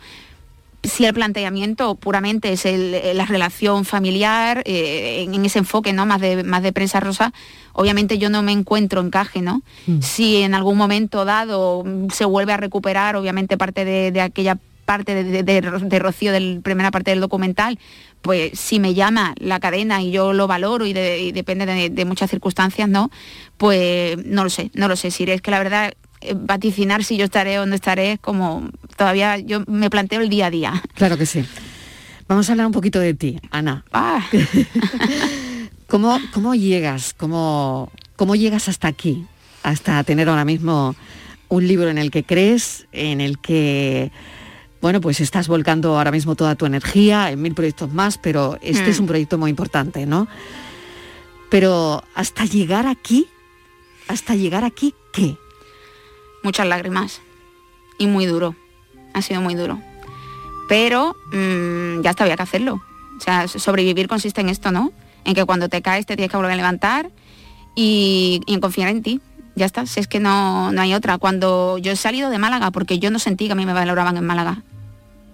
si 0.82 1.04
el 1.04 1.14
planteamiento 1.14 1.94
puramente 1.96 2.52
es 2.52 2.64
eh, 2.64 3.12
la 3.14 3.26
relación 3.26 3.84
familiar, 3.84 4.62
eh, 4.64 5.26
en, 5.28 5.44
ese 5.44 5.58
enfoque 5.58 5.92
¿no? 5.92 6.06
más, 6.06 6.20
de, 6.20 6.44
más 6.44 6.62
de 6.62 6.72
prensa 6.72 7.00
rosa, 7.00 7.32
obviamente 7.72 8.18
yo 8.18 8.30
no 8.30 8.42
me 8.42 8.52
encuentro 8.52 9.00
encaje, 9.00 9.42
¿no? 9.42 9.62
Mm. 9.86 10.00
Si 10.00 10.42
en 10.42 10.54
algún 10.54 10.76
momento 10.76 11.24
dado 11.24 11.84
se 12.12 12.24
vuelve 12.24 12.52
a 12.52 12.56
recuperar, 12.56 13.16
obviamente 13.16 13.58
parte 13.58 13.84
de, 13.84 14.20
aquella 14.20 14.58
parte 14.84 15.22
de, 15.22 15.98
Rocío, 15.98 16.32
de 16.32 16.40
la 16.40 16.60
primera 16.60 16.90
parte 16.90 17.10
del 17.10 17.20
documental, 17.20 17.78
pues 18.22 18.58
si 18.58 18.80
me 18.80 18.94
llama 18.94 19.34
la 19.38 19.60
cadena 19.60 20.02
y 20.02 20.10
yo 20.10 20.32
lo 20.32 20.46
valoro 20.46 20.86
y, 20.86 20.92
depende 20.92 21.66
de, 21.66 22.04
muchas 22.04 22.30
circunstancias, 22.30 22.88
¿no? 22.88 23.10
Pues 23.58 24.16
no 24.24 24.44
lo 24.44 24.50
sé, 24.50 24.70
no 24.74 24.88
lo 24.88 24.96
sé. 24.96 25.10
Si 25.10 25.24
es 25.24 25.42
que 25.42 25.50
la 25.50 25.58
verdad 25.58 25.92
vaticinar 26.34 27.04
si 27.04 27.16
yo 27.16 27.24
estaré 27.24 27.58
o 27.58 27.66
no 27.66 27.74
estaré 27.74 28.12
es 28.12 28.20
como 28.20 28.68
todavía 28.96 29.38
yo 29.38 29.62
me 29.66 29.90
planteo 29.90 30.20
el 30.20 30.28
día 30.28 30.46
a 30.46 30.50
día. 30.50 30.82
Claro 30.94 31.16
que 31.16 31.26
sí. 31.26 31.44
Vamos 32.28 32.48
a 32.48 32.52
hablar 32.52 32.66
un 32.66 32.72
poquito 32.72 33.00
de 33.00 33.14
ti, 33.14 33.40
Ana. 33.50 33.84
Ah. 33.92 34.26
¿Cómo, 35.86 36.18
¿Cómo, 36.34 36.54
llegas? 36.54 37.14
Cómo, 37.14 37.90
¿Cómo 38.16 38.36
llegas 38.36 38.68
hasta 38.68 38.88
aquí? 38.88 39.24
Hasta 39.62 40.04
tener 40.04 40.28
ahora 40.28 40.44
mismo 40.44 40.94
un 41.48 41.66
libro 41.66 41.88
en 41.88 41.96
el 41.96 42.10
que 42.10 42.24
crees, 42.24 42.86
en 42.92 43.22
el 43.22 43.38
que 43.38 44.12
bueno, 44.80 45.00
pues 45.00 45.20
estás 45.20 45.48
volcando 45.48 45.96
ahora 45.96 46.12
mismo 46.12 46.36
toda 46.36 46.54
tu 46.54 46.66
energía 46.66 47.30
en 47.30 47.42
mil 47.42 47.54
proyectos 47.54 47.92
más, 47.92 48.18
pero 48.18 48.58
este 48.62 48.90
es 48.90 48.98
hmm. 48.98 49.02
un 49.02 49.08
proyecto 49.08 49.38
muy 49.38 49.50
importante, 49.50 50.06
¿no? 50.06 50.28
Pero 51.50 52.04
hasta 52.14 52.44
llegar 52.44 52.86
aquí, 52.86 53.26
hasta 54.06 54.34
llegar 54.34 54.64
aquí, 54.64 54.94
¿qué? 55.12 55.36
Muchas 56.42 56.66
lágrimas 56.66 57.20
y 57.98 58.06
muy 58.06 58.26
duro, 58.26 58.54
ha 59.14 59.22
sido 59.22 59.40
muy 59.40 59.54
duro. 59.54 59.80
Pero 60.68 61.16
mm, 61.32 62.02
ya 62.02 62.10
está, 62.10 62.24
había 62.24 62.36
que 62.36 62.42
hacerlo. 62.42 62.82
O 63.16 63.20
sea, 63.20 63.48
sobrevivir 63.48 64.06
consiste 64.06 64.40
en 64.40 64.48
esto, 64.48 64.70
¿no? 64.70 64.92
En 65.24 65.34
que 65.34 65.44
cuando 65.44 65.68
te 65.68 65.82
caes 65.82 66.06
te 66.06 66.14
tienes 66.14 66.30
que 66.30 66.36
volver 66.36 66.52
a 66.52 66.56
levantar 66.56 67.10
y, 67.74 68.40
en 68.46 68.60
confiar 68.60 68.88
en 68.90 69.02
ti. 69.02 69.20
Ya 69.56 69.66
está, 69.66 69.86
si 69.86 69.98
es 69.98 70.06
que 70.06 70.20
no, 70.20 70.70
no 70.70 70.80
hay 70.80 70.94
otra. 70.94 71.18
Cuando 71.18 71.78
yo 71.78 71.90
he 71.90 71.96
salido 71.96 72.30
de 72.30 72.38
Málaga, 72.38 72.70
porque 72.70 73.00
yo 73.00 73.10
no 73.10 73.18
sentí 73.18 73.46
que 73.46 73.52
a 73.52 73.56
mí 73.56 73.66
me 73.66 73.72
valoraban 73.72 74.16
en 74.16 74.24
Málaga, 74.24 74.62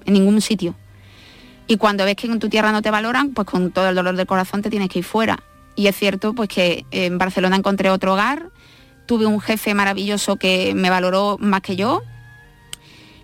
en 0.07 0.14
ningún 0.14 0.40
sitio. 0.40 0.75
Y 1.67 1.77
cuando 1.77 2.05
ves 2.05 2.17
que 2.17 2.27
en 2.27 2.38
tu 2.38 2.49
tierra 2.49 2.73
no 2.73 2.81
te 2.81 2.90
valoran, 2.90 3.31
pues 3.31 3.47
con 3.47 3.71
todo 3.71 3.88
el 3.88 3.95
dolor 3.95 4.17
del 4.17 4.27
corazón 4.27 4.62
te 4.62 4.71
tienes 4.71 4.88
que 4.88 5.01
ir 5.01 5.05
fuera. 5.05 5.43
Y 5.77 5.88
es 5.88 5.97
cierto 5.97 6.33
pues 6.33 6.49
que 6.49 6.85
en 6.90 7.19
Barcelona 7.19 7.57
encontré 7.57 7.90
otro 7.90 8.14
hogar, 8.14 8.51
tuve 9.07 9.27
un 9.27 9.40
jefe 9.40 9.75
maravilloso 9.75 10.37
que 10.37 10.75
me 10.75 10.90
valoró 10.90 11.37
más 11.38 11.61
que 11.61 11.77
yo. 11.77 12.03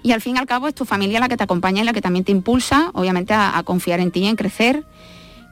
Y 0.02 0.12
al 0.12 0.20
fin 0.20 0.36
y 0.36 0.38
al 0.38 0.46
cabo 0.46 0.68
es 0.68 0.74
tu 0.74 0.84
familia 0.84 1.20
la 1.20 1.28
que 1.28 1.36
te 1.36 1.44
acompaña 1.44 1.82
y 1.82 1.84
la 1.84 1.92
que 1.92 2.00
también 2.00 2.24
te 2.24 2.32
impulsa, 2.32 2.90
obviamente, 2.94 3.34
a, 3.34 3.62
confiar 3.64 4.00
en 4.00 4.10
ti, 4.10 4.26
en 4.26 4.36
crecer. 4.36 4.84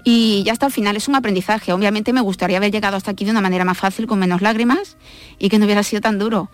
Y 0.04 0.42
ya 0.44 0.52
hasta 0.52 0.66
el 0.66 0.72
final 0.72 0.96
es 0.96 1.08
un 1.08 1.16
aprendizaje. 1.16 1.72
Obviamente 1.72 2.12
me 2.12 2.22
gustaría 2.22 2.56
haber 2.56 2.72
llegado 2.72 2.96
hasta 2.96 3.10
aquí 3.10 3.24
de 3.24 3.30
una 3.30 3.42
manera 3.42 3.64
más 3.64 3.76
fácil, 3.76 4.06
con 4.06 4.18
menos 4.18 4.40
lágrimas 4.40 4.96
y 5.38 5.50
que 5.50 5.58
no 5.58 5.66
hubiera 5.66 5.82
sido 5.82 6.00
tan 6.00 6.18
duro. 6.18 6.50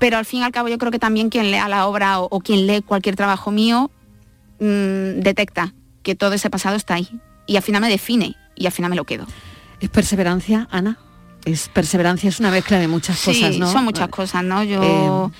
Pero 0.00 0.16
al 0.16 0.24
fin 0.24 0.40
y 0.40 0.42
al 0.42 0.50
cabo 0.50 0.68
yo 0.68 0.78
creo 0.78 0.90
que 0.90 0.98
también 0.98 1.30
quien 1.30 1.52
lea 1.52 1.68
la 1.68 1.86
obra 1.86 2.18
o, 2.18 2.40
quien 2.40 2.66
lee 2.66 2.82
cualquier 2.82 3.14
trabajo 3.14 3.52
mío 3.52 3.90
mm, 4.58 5.20
detecta 5.20 5.74
que 6.02 6.16
todo 6.16 6.32
ese 6.32 6.50
pasado 6.50 6.74
está 6.74 6.94
ahí. 6.94 7.08
Y 7.46 7.56
al 7.56 7.62
final 7.62 7.82
me 7.82 7.88
define 7.88 8.34
y 8.56 8.66
al 8.66 8.72
final 8.72 8.90
me 8.90 8.96
lo 8.96 9.04
quedo. 9.04 9.26
¿Es 9.78 9.90
perseverancia, 9.90 10.66
Ana? 10.72 10.98
Es 11.44 11.68
perseverancia, 11.68 12.28
es 12.28 12.40
una 12.40 12.50
mezcla 12.50 12.78
de 12.78 12.88
muchas 12.88 13.20
cosas, 13.22 13.56
¿no? 13.58 13.70
son 13.70 13.84
muchas 13.84 14.08
cosas, 14.08 14.44
¿no? 14.44 14.62
Yo... 14.64 15.30
Eh, 15.32 15.38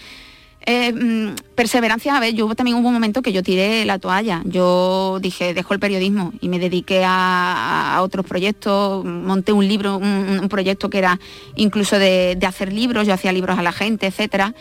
eh, 0.65 0.93
mm, 0.93 1.35
perseverancia, 1.57 2.17
a 2.17 2.21
ver, 2.21 2.35
yo 2.35 2.55
también 2.55 2.77
hubo 2.77 2.87
un 2.87 2.95
momento 2.95 3.21
que 3.21 3.33
yo 3.33 3.43
tiré 3.43 3.85
la 3.85 3.99
toalla. 3.99 4.43
Yo 4.45 5.19
dije, 5.21 5.55
dejo 5.55 5.75
el 5.75 5.81
periodismo 5.81 6.33
y 6.41 6.49
me 6.49 6.59
dediqué 6.61 7.03
a, 7.05 7.99
otros 8.01 8.25
proyectos. 8.25 9.05
Monté 9.05 9.53
un 9.53 9.67
libro, 9.67 9.97
un, 9.97 10.49
proyecto 10.49 10.89
que 10.89 10.99
era 10.99 11.19
incluso 11.57 11.99
de, 11.99 12.39
hacer 12.47 12.73
libros. 12.73 13.07
Yo 13.07 13.15
hacía 13.15 13.33
libros 13.33 13.59
a 13.59 13.63
la 13.63 13.73
gente, 13.73 14.07
etcétera. 14.07 14.55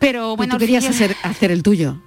Pero 0.00 0.34
bueno, 0.34 0.54
tú 0.54 0.58
querías 0.58 0.84
hacer, 0.84 1.14
hacer 1.22 1.52
el 1.52 1.62
tuyo. 1.62 2.00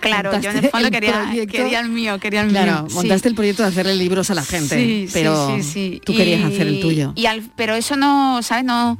Claro, 0.00 0.40
yo 0.40 0.50
en 0.50 0.56
el 0.58 0.70
fondo 0.70 0.90
quería, 0.90 1.80
el 1.80 1.88
mío, 1.88 2.18
quería 2.18 2.42
el 2.42 2.50
claro, 2.50 2.86
montaste 2.92 3.28
el 3.28 3.34
proyecto 3.34 3.62
de 3.62 3.70
hacerle 3.70 3.96
libros 3.96 4.30
a 4.30 4.34
la 4.34 4.44
gente, 4.44 5.08
pero 5.12 5.56
tú 6.04 6.14
querías 6.14 6.44
hacer 6.44 6.66
el 6.66 6.80
tuyo. 6.80 7.12
Y 7.16 7.26
pero 7.56 7.74
eso 7.74 7.96
no, 7.96 8.42
¿sabes? 8.42 8.64
No, 8.64 8.98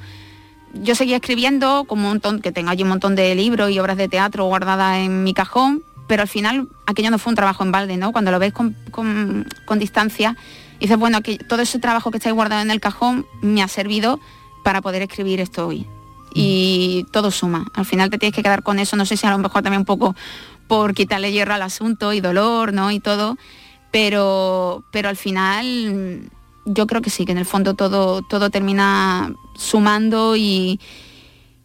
yo 0.75 0.95
seguía 0.95 1.17
escribiendo, 1.17 1.85
como 1.87 2.03
un 2.03 2.09
montón, 2.09 2.41
que 2.41 2.53
tengo 2.53 2.71
allí 2.71 2.83
un 2.83 2.91
montón 2.91 3.15
de 3.15 3.35
libros 3.35 3.71
y 3.71 3.79
obras 3.79 3.97
de 3.97 4.09
teatro 4.09 4.45
guardadas 4.47 4.99
en 4.99 5.25
mi 5.25 5.35
cajón, 5.35 5.83
pero 6.07 6.23
al 6.23 6.29
final 6.29 6.69
aquello 6.87 7.11
no 7.11 7.19
fue 7.19 7.31
un 7.31 7.37
trabajo 7.37 7.63
en 7.63 7.73
balde, 7.73 7.97
¿no? 7.97 8.13
Cuando 8.13 8.31
lo 8.31 8.39
ves 8.39 8.53
con, 8.53 9.47
distancia, 9.77 10.37
dices, 10.81 10.97
bueno, 10.97 11.21
que 11.23 11.39
todo 11.39 11.63
ese 11.63 11.79
trabajo 11.79 12.11
que 12.11 12.19
está 12.19 12.31
guardado 12.33 12.63
en 12.63 12.71
el 12.71 12.81
cajón 12.81 13.27
me 13.41 13.63
ha 13.63 13.69
servido 13.69 14.21
para 14.65 14.81
poder 14.83 15.03
escribir 15.03 15.41
esto 15.41 15.67
hoy. 15.67 15.87
Y 16.35 17.07
todo 17.11 17.31
suma. 17.31 17.67
Al 17.75 17.87
final 17.87 18.11
te 18.11 18.19
tienes 18.19 18.35
que 18.35 18.43
quedar 18.43 18.63
con 18.63 18.79
eso. 18.79 18.97
No 18.97 19.07
sé 19.07 19.17
si 19.17 19.27
a 19.27 19.31
lo 19.31 19.39
mejor 19.39 19.63
también 19.63 19.81
un 19.81 19.87
poco 19.87 20.15
por 20.69 20.95
quitarle 20.95 21.33
hierro 21.33 21.55
al 21.55 21.63
asunto 21.63 22.13
y 22.13 22.21
dolor, 22.21 22.73
¿no? 22.73 22.91
Y 22.91 23.01
todo. 23.01 23.37
Pero, 23.91 24.85
pero 24.93 25.09
al 25.09 25.17
final 25.17 26.31
yo 26.67 26.87
creo 26.87 27.03
que 27.03 27.11
sí, 27.11 27.25
que 27.25 27.33
en 27.33 27.39
el 27.39 27.47
fondo 27.47 27.75
todo, 27.75 28.23
todo 28.23 28.51
termina 28.51 29.33
sumando 29.57 30.37
y, 30.37 30.79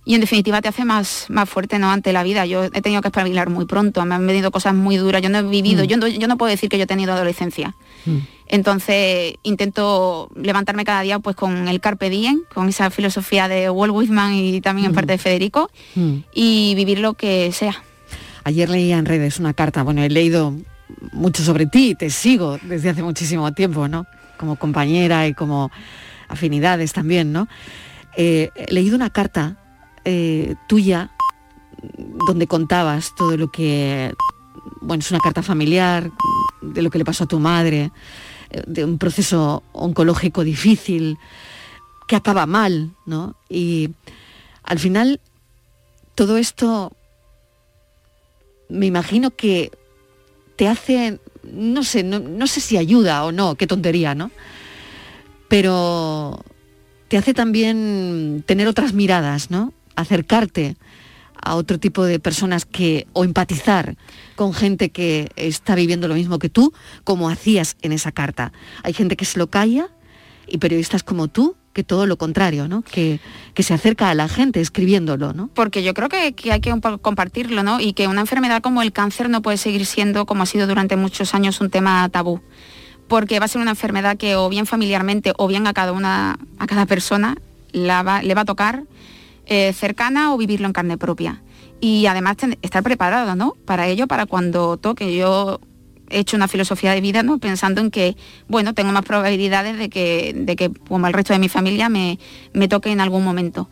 y 0.06 0.16
en 0.16 0.22
definitiva 0.22 0.62
te 0.62 0.70
hace 0.70 0.86
más, 0.86 1.26
más 1.30 1.50
fuerte 1.50 1.80
¿no? 1.80 1.92
ante 1.92 2.14
la 2.14 2.24
vida. 2.24 2.46
Yo 2.46 2.64
he 2.64 2.82
tenido 2.82 3.02
que 3.02 3.10
espabilar 3.10 3.50
muy 3.50 3.66
pronto, 3.66 4.04
me 4.06 4.16
han 4.16 4.26
venido 4.26 4.52
cosas 4.52 4.74
muy 4.74 4.98
duras, 4.98 5.22
yo 5.22 5.30
no 5.30 5.40
he 5.40 5.44
vivido, 5.44 5.84
mm. 5.84 5.88
yo, 5.88 5.98
no, 5.98 6.08
yo 6.08 6.28
no 6.28 6.38
puedo 6.38 6.50
decir 6.50 6.70
que 6.70 6.78
yo 6.78 6.84
he 6.84 6.88
tenido 6.88 7.14
adolescencia. 7.14 7.76
Mm. 8.06 8.18
Entonces 8.48 9.36
intento 9.44 10.30
levantarme 10.36 10.86
cada 10.86 11.02
día 11.02 11.20
pues 11.20 11.36
con 11.36 11.68
el 11.68 11.80
carpe 11.80 12.10
diem, 12.10 12.42
con 12.54 12.70
esa 12.70 12.90
filosofía 12.90 13.48
de 13.48 13.70
Walt 13.70 13.94
Whitman 13.94 14.34
y 14.34 14.62
también 14.62 14.88
en 14.88 14.92
mm. 14.92 14.96
parte 14.96 15.14
de 15.14 15.18
Federico, 15.18 15.70
y 16.34 16.74
vivir 16.76 17.00
lo 17.00 17.14
que 17.14 17.52
sea. 17.52 17.84
Ayer 18.44 18.70
leía 18.70 18.98
en 18.98 19.06
redes 19.06 19.40
una 19.40 19.54
carta, 19.54 19.84
bueno, 19.84 20.04
he 20.04 20.10
leído 20.10 20.54
mucho 21.12 21.44
sobre 21.44 21.66
ti, 21.66 21.96
te 21.96 22.10
sigo 22.10 22.58
desde 22.64 22.90
hace 22.90 23.04
muchísimo 23.04 23.54
tiempo, 23.54 23.88
¿no? 23.88 24.06
Como 24.38 24.58
compañera 24.58 25.28
y 25.28 25.34
como 25.34 25.72
afinidades 26.28 26.94
también, 26.94 27.32
¿no? 27.32 27.48
Eh, 28.16 28.50
he 28.56 28.74
leído 28.74 28.96
una 28.96 29.10
carta 29.10 29.58
eh, 30.06 30.56
tuya 30.68 31.12
donde 32.28 32.48
contabas 32.48 33.16
todo 33.16 33.38
lo 33.38 33.52
que, 33.52 34.14
bueno, 34.82 35.02
es 35.02 35.12
una 35.12 35.20
carta 35.20 35.42
familiar, 35.42 36.12
de 36.62 36.82
lo 36.82 36.90
que 36.90 36.98
le 36.98 37.06
pasó 37.06 37.26
a 37.26 37.28
tu 37.28 37.40
madre, 37.40 37.92
eh, 38.50 38.64
de 38.68 38.86
un 38.86 38.98
proceso 38.98 39.64
oncológico 39.74 40.44
difícil, 40.44 41.18
que 42.08 42.16
acaba 42.16 42.46
mal, 42.46 42.92
¿no? 43.06 43.36
Y 43.50 43.92
al 44.64 44.80
final, 44.80 45.20
todo 46.16 46.38
esto, 46.38 46.96
me 48.74 48.88
imagino 48.88 49.32
que 49.32 49.72
te 50.56 50.68
hace, 50.68 51.20
no 51.44 51.84
sé, 51.84 52.04
no, 52.04 52.48
sé 52.48 52.60
si 52.60 52.78
ayuda 52.78 53.24
o 53.24 53.32
no, 53.32 53.56
qué 53.56 53.68
tontería, 53.68 54.16
¿no? 54.16 54.32
Pero 55.48 56.44
te 57.08 57.18
hace 57.18 57.34
también 57.34 58.44
tener 58.46 58.68
otras 58.68 58.94
miradas, 58.94 59.52
¿no? 59.52 59.74
acercarte 59.96 60.76
a 61.36 61.56
otro 61.56 61.78
tipo 61.78 62.04
de 62.06 62.20
personas 62.20 62.66
que 62.66 63.06
o 63.14 63.24
empatizar 63.24 63.96
con 64.36 64.54
gente 64.54 64.90
que 64.90 65.30
está 65.36 65.76
viviendo 65.76 66.08
lo 66.08 66.16
mismo 66.16 66.40
que 66.40 66.50
tú, 66.50 66.74
como 67.04 67.30
hacías 67.30 67.76
en 67.82 67.92
esa 67.92 68.12
carta. 68.12 68.54
Hay 68.82 68.94
gente 68.94 69.16
que 69.16 69.26
se 69.26 69.38
lo 69.38 69.48
calla 69.48 69.90
y 70.48 70.58
periodistas 70.58 71.04
como 71.04 71.28
tú 71.28 71.56
que 71.74 71.84
todo 71.84 72.06
lo 72.06 72.18
contrario, 72.18 72.68
¿no? 72.68 72.84
Que, 72.84 73.20
que 73.54 73.64
se 73.64 73.74
acerca 73.74 74.10
a 74.10 74.14
la 74.14 74.30
gente 74.30 74.62
escribiéndolo, 74.62 75.34
¿no? 75.34 75.50
Porque 75.54 75.84
yo 75.84 75.94
creo 75.94 76.08
que, 76.08 76.34
que 76.34 76.52
hay 76.52 76.62
que 76.62 76.74
compartirlo, 77.02 77.64
¿no? 77.64 77.80
Y 77.80 77.94
que 77.94 78.08
una 78.08 78.22
enfermedad 78.22 78.62
como 78.62 78.82
el 78.82 78.94
cáncer 78.94 79.30
no 79.30 79.42
puede 79.42 79.58
seguir 79.58 79.86
siendo, 79.86 80.26
como 80.26 80.44
ha 80.44 80.46
sido 80.46 80.68
durante 80.68 80.96
muchos 80.96 81.34
años, 81.34 81.60
un 81.62 81.70
tema 81.70 82.08
tabú. 82.10 82.42
Porque 83.08 83.40
va 83.40 83.46
a 83.46 83.48
ser 83.48 83.62
una 83.62 83.72
enfermedad 83.72 84.18
que 84.18 84.36
o 84.36 84.48
bien 84.50 84.66
familiarmente 84.66 85.34
o 85.38 85.48
bien 85.48 85.68
a 85.68 85.74
cada 85.74 85.92
una, 85.92 86.40
a 86.58 86.68
cada 86.68 86.86
persona 86.86 87.36
le 87.74 87.92
va 87.92 88.42
a 88.42 88.46
tocar 88.46 88.84
eh, 89.46 89.74
cercana 89.74 90.34
o 90.34 90.38
vivirlo 90.38 90.68
en 90.68 90.74
carne 90.74 90.98
propia. 90.98 91.42
Y 91.82 92.06
además 92.06 92.38
estar 92.62 92.82
preparado, 92.82 93.36
¿no? 93.36 93.56
Para 93.66 93.88
ello, 93.88 94.08
para 94.08 94.26
cuando 94.26 94.78
toque. 94.78 95.16
Yo 95.16 95.60
he 96.14 96.20
hecho 96.20 96.38
una 96.38 96.48
filosofía 96.48 96.92
de 96.92 97.02
vida, 97.02 97.24
¿no? 97.24 97.40
Pensando 97.40 97.82
en 97.82 97.92
que, 97.92 98.16
bueno, 98.48 98.74
tengo 98.74 98.92
más 98.92 99.04
probabilidades 99.04 99.78
de 99.78 99.90
que, 99.90 100.34
de 100.36 100.56
que 100.56 100.70
como 100.70 101.08
el 101.08 101.14
resto 101.14 101.34
de 101.34 101.40
mi 101.40 101.50
familia, 101.50 101.90
me, 101.90 102.20
me 102.54 102.68
toque 102.68 102.92
en 102.92 103.02
algún 103.02 103.24
momento. 103.24 103.70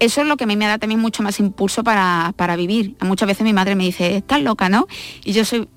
Eso 0.00 0.22
es 0.22 0.26
lo 0.26 0.36
que 0.36 0.44
a 0.44 0.46
mí 0.46 0.56
me 0.56 0.66
da 0.66 0.78
también 0.78 1.00
mucho 1.00 1.22
más 1.22 1.38
impulso 1.40 1.84
para, 1.84 2.34
para 2.36 2.56
vivir. 2.56 2.96
Muchas 3.00 3.28
veces 3.28 3.44
mi 3.44 3.52
madre 3.52 3.74
me 3.76 3.84
dice, 3.84 4.16
estás 4.16 4.42
loca, 4.42 4.68
¿no? 4.68 4.86
Y 5.24 5.32
yo 5.32 5.44
soy 5.44 5.68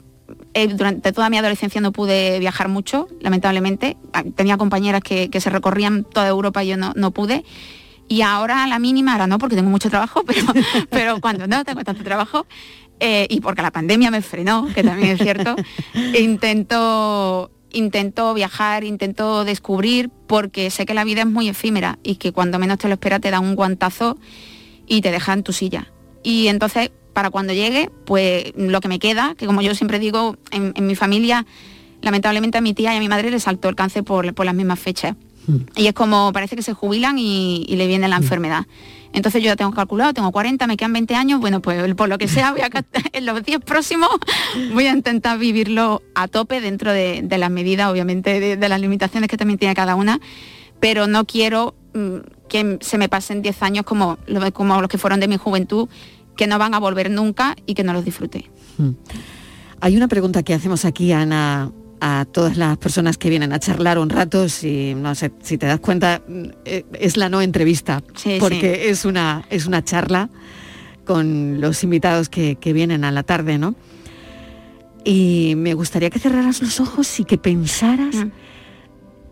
eh, 0.54 0.68
durante 0.68 1.12
toda 1.14 1.30
mi 1.30 1.38
adolescencia 1.38 1.80
no 1.82 1.92
pude 1.92 2.40
viajar 2.40 2.68
mucho, 2.68 3.08
lamentablemente. 3.22 3.98
Ah, 4.14 4.24
tenía 4.24 4.58
compañeras 4.58 5.02
que, 5.02 5.30
que 5.30 5.40
se 5.40 5.50
recorrían 5.50 6.04
toda 6.04 6.28
Europa 6.28 6.64
y 6.64 6.70
yo 6.70 6.78
no, 6.78 6.94
no 6.96 7.12
pude. 7.12 7.44
Y 8.10 8.22
ahora 8.22 8.66
la 8.68 8.80
mínima, 8.80 9.14
ahora 9.14 9.28
no 9.28 9.38
porque 9.38 9.56
tengo 9.56 9.70
mucho 9.70 9.90
trabajo, 9.90 10.24
pero, 10.28 10.46
pero 10.90 11.22
cuando 11.22 11.48
no 11.48 11.64
tengo 11.64 11.84
tanto 11.84 12.04
trabajo, 12.04 12.46
eh, 13.00 13.28
y 13.30 13.42
porque 13.42 13.62
la 13.62 13.72
pandemia 13.72 14.12
me 14.12 14.22
frenó, 14.22 14.68
que 14.74 14.84
también 14.84 15.12
es 15.12 15.22
cierto, 15.22 15.56
intento, 16.20 17.52
intento 17.72 18.34
viajar, 18.34 18.84
intento 18.84 19.46
descubrir, 19.46 20.10
porque 20.28 20.70
sé 20.70 20.86
que 20.86 20.94
la 20.94 21.04
vida 21.04 21.22
es 21.22 21.28
muy 21.28 21.50
efímera 21.50 22.00
y 22.04 22.16
que 22.16 22.32
cuando 22.32 22.60
menos 22.60 22.80
te 22.80 22.88
lo 22.88 22.96
espera 22.96 23.20
te 23.20 23.32
da 23.32 23.40
un 23.40 23.56
guantazo 23.56 24.18
y 24.88 25.02
te 25.02 25.12
deja 25.12 25.34
en 25.34 25.44
tu 25.44 25.54
silla. 25.54 25.92
Y 26.24 26.48
entonces, 26.48 26.92
para 27.14 27.30
cuando 27.30 27.54
llegue, 27.54 27.90
pues 28.06 28.54
lo 28.56 28.82
que 28.82 28.88
me 28.88 29.00
queda, 29.00 29.36
que 29.38 29.46
como 29.46 29.62
yo 29.62 29.76
siempre 29.76 30.00
digo, 30.00 30.38
en, 30.52 30.74
mi 30.86 30.96
familia, 30.96 31.46
lamentablemente 32.02 32.58
a 32.58 32.62
mi 32.62 32.74
tía 32.74 32.94
y 32.94 32.98
a 32.98 33.00
mi 33.00 33.10
madre 33.10 33.30
le 33.30 33.40
saltó 33.40 33.70
el 33.70 33.76
cáncer 33.76 34.04
por, 34.04 34.34
por 34.34 34.46
las 34.46 34.56
mismas 34.56 34.80
fechas. 34.80 35.16
Y 35.76 35.88
es 35.88 35.94
como, 35.94 36.32
parece 36.34 36.56
que 36.56 36.62
se 36.62 36.74
jubilan 36.74 37.18
y, 37.20 37.66
le 37.70 37.88
viene 37.88 38.08
la 38.08 38.20
mm. 38.20 38.24
enfermedad. 38.24 38.66
Entonces 39.14 39.42
yo 39.42 39.48
ya 39.48 39.56
tengo 39.56 39.72
calculado, 39.72 40.14
tengo 40.14 40.32
40, 40.32 40.68
me 40.68 40.78
quedan 40.78 40.94
20 40.94 41.16
años, 41.16 41.40
bueno, 41.40 41.62
pues 41.62 41.96
por 41.96 42.10
lo 42.10 42.18
que 42.18 42.28
sea, 42.28 42.52
voy 42.52 42.62
a, 42.62 42.70
en 43.14 43.26
los 43.26 43.44
10 43.44 43.62
próximos 43.62 44.10
voy 44.74 44.86
a 44.86 44.92
intentar 44.92 45.40
vivirlo 45.40 46.04
a 46.14 46.28
tope 46.28 46.62
dentro 46.62 46.92
de, 46.92 47.26
las 47.38 47.50
medidas, 47.50 47.90
obviamente, 47.90 48.58
de, 48.58 48.70
las 48.70 48.82
limitaciones 48.82 49.30
que 49.30 49.38
también 49.38 49.58
tiene 49.58 49.74
cada 49.74 49.96
una, 49.96 50.20
pero 50.80 51.08
no 51.08 51.26
quiero 51.26 51.76
mm, 51.94 52.18
que 52.50 52.78
se 52.82 52.98
me 52.98 53.10
pasen 53.10 53.42
10 53.42 53.64
años 53.64 53.86
como, 53.86 54.18
como 54.54 54.82
los 54.82 54.90
que 54.90 54.98
fueron 54.98 55.20
de 55.20 55.28
mi 55.28 55.38
juventud, 55.38 55.88
que 56.36 56.48
no 56.48 56.60
van 56.60 56.74
a 56.74 56.80
volver 56.80 57.10
nunca 57.10 57.56
y 57.66 57.74
que 57.74 57.84
no 57.84 57.94
los 57.94 58.06
disfrute. 58.06 58.50
Mm. 58.78 58.90
Hay 59.80 59.96
una 59.96 60.08
pregunta 60.08 60.44
que 60.44 60.54
hacemos 60.54 60.86
aquí, 60.86 61.12
Ana, 61.12 61.72
a 62.00 62.26
todas 62.26 62.58
las 62.58 62.78
personas 62.78 63.18
que 63.18 63.30
vienen 63.30 63.54
a 63.54 63.60
charlar 63.60 64.00
un 64.00 64.10
rato, 64.10 64.50
si 64.50 64.94
no 64.96 65.16
sé, 65.16 65.32
si 65.42 65.58
te 65.58 65.66
das 65.66 65.80
cuenta, 65.80 66.22
eh, 66.66 66.86
es 66.94 67.18
la 67.18 67.30
no 67.30 67.42
entrevista, 67.42 68.04
porque 68.40 68.90
es 68.90 69.06
una 69.06 69.46
es 69.50 69.66
una 69.66 69.84
charla 69.84 70.30
con 71.06 71.62
los 71.62 71.84
invitados 71.84 72.30
que, 72.30 72.58
vienen 72.74 73.04
a 73.04 73.12
la 73.12 73.24
tarde, 73.24 73.58
¿no? 73.58 73.76
Y 75.04 75.54
me 75.56 75.74
gustaría 75.74 76.10
que 76.10 76.20
cerraras 76.20 76.62
los 76.62 76.80
ojos 76.82 77.20
y 77.20 77.24
que 77.24 77.38
pensaras 77.38 78.16
mm. 78.16 78.32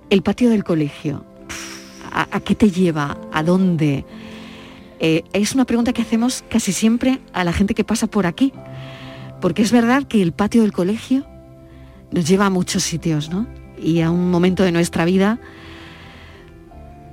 el 0.09 0.23
patio 0.23 0.49
del 0.49 0.63
colegio. 0.63 1.25
¿A, 2.11 2.39
qué 2.39 2.55
te 2.55 2.71
lleva? 2.71 3.17
¿A 3.33 3.43
dónde? 3.43 4.05
Eh, 5.01 5.23
es 5.33 5.53
una 5.53 5.65
pregunta 5.65 5.91
que 5.91 6.01
hacemos 6.01 6.45
casi 6.49 6.71
siempre 6.71 7.19
a 7.33 7.43
la 7.43 7.51
gente 7.51 7.75
que 7.75 7.83
pasa 7.83 8.07
por 8.07 8.25
aquí. 8.25 8.53
Porque 9.41 9.61
es 9.61 9.73
verdad 9.73 10.03
que 10.07 10.21
el 10.21 10.31
patio 10.31 10.61
del 10.61 10.71
colegio 10.71 11.27
nos 12.15 12.25
lleva 12.25 12.45
a 12.45 12.49
muchos 12.49 12.81
sitios, 12.81 13.29
¿no? 13.29 13.45
Y 13.77 13.99
a 13.99 14.09
un 14.09 14.31
momento 14.31 14.63
de 14.63 14.71
nuestra 14.71 15.03
vida, 15.03 15.37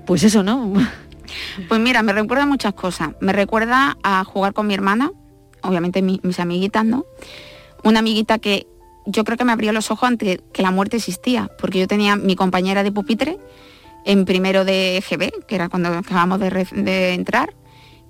pues 0.07 0.23
eso, 0.23 0.43
¿no? 0.43 0.73
Pues 1.67 1.81
mira, 1.81 2.03
me 2.03 2.13
recuerda 2.13 2.45
muchas 2.45 2.75
cosas. 2.75 3.13
Me 3.21 3.33
recuerda 3.33 3.97
a 4.03 4.23
jugar 4.23 4.53
con 4.53 4.67
mi 4.67 4.75
hermana, 4.75 5.13
obviamente 5.63 6.03
mis 6.03 6.39
amiguitas, 6.39 6.85
¿no? 6.85 7.07
Una 7.83 8.01
amiguita 8.01 8.39
que 8.39 8.67
yo 9.07 9.25
creo 9.25 9.39
que 9.39 9.45
me 9.47 9.53
abrió 9.53 9.73
los 9.73 9.91
ojos 9.91 10.11
ante 10.11 10.43
que 10.53 10.61
la 10.61 10.71
muerte 10.71 10.99
existía, 10.99 11.51
porque 11.59 11.79
yo 11.79 11.89
tenía 11.89 12.17
mi 12.17 12.37
compañera 12.37 12.83
de 12.83 12.93
pupitre 12.93 13.39
en 14.05 14.27
primero 14.27 14.67
de 14.67 15.03
GB, 15.09 15.47
que 15.47 15.55
era 15.55 15.71
cuando 15.71 15.89
acabamos 15.89 16.39
de, 16.39 17.15
entrar, 17.15 17.55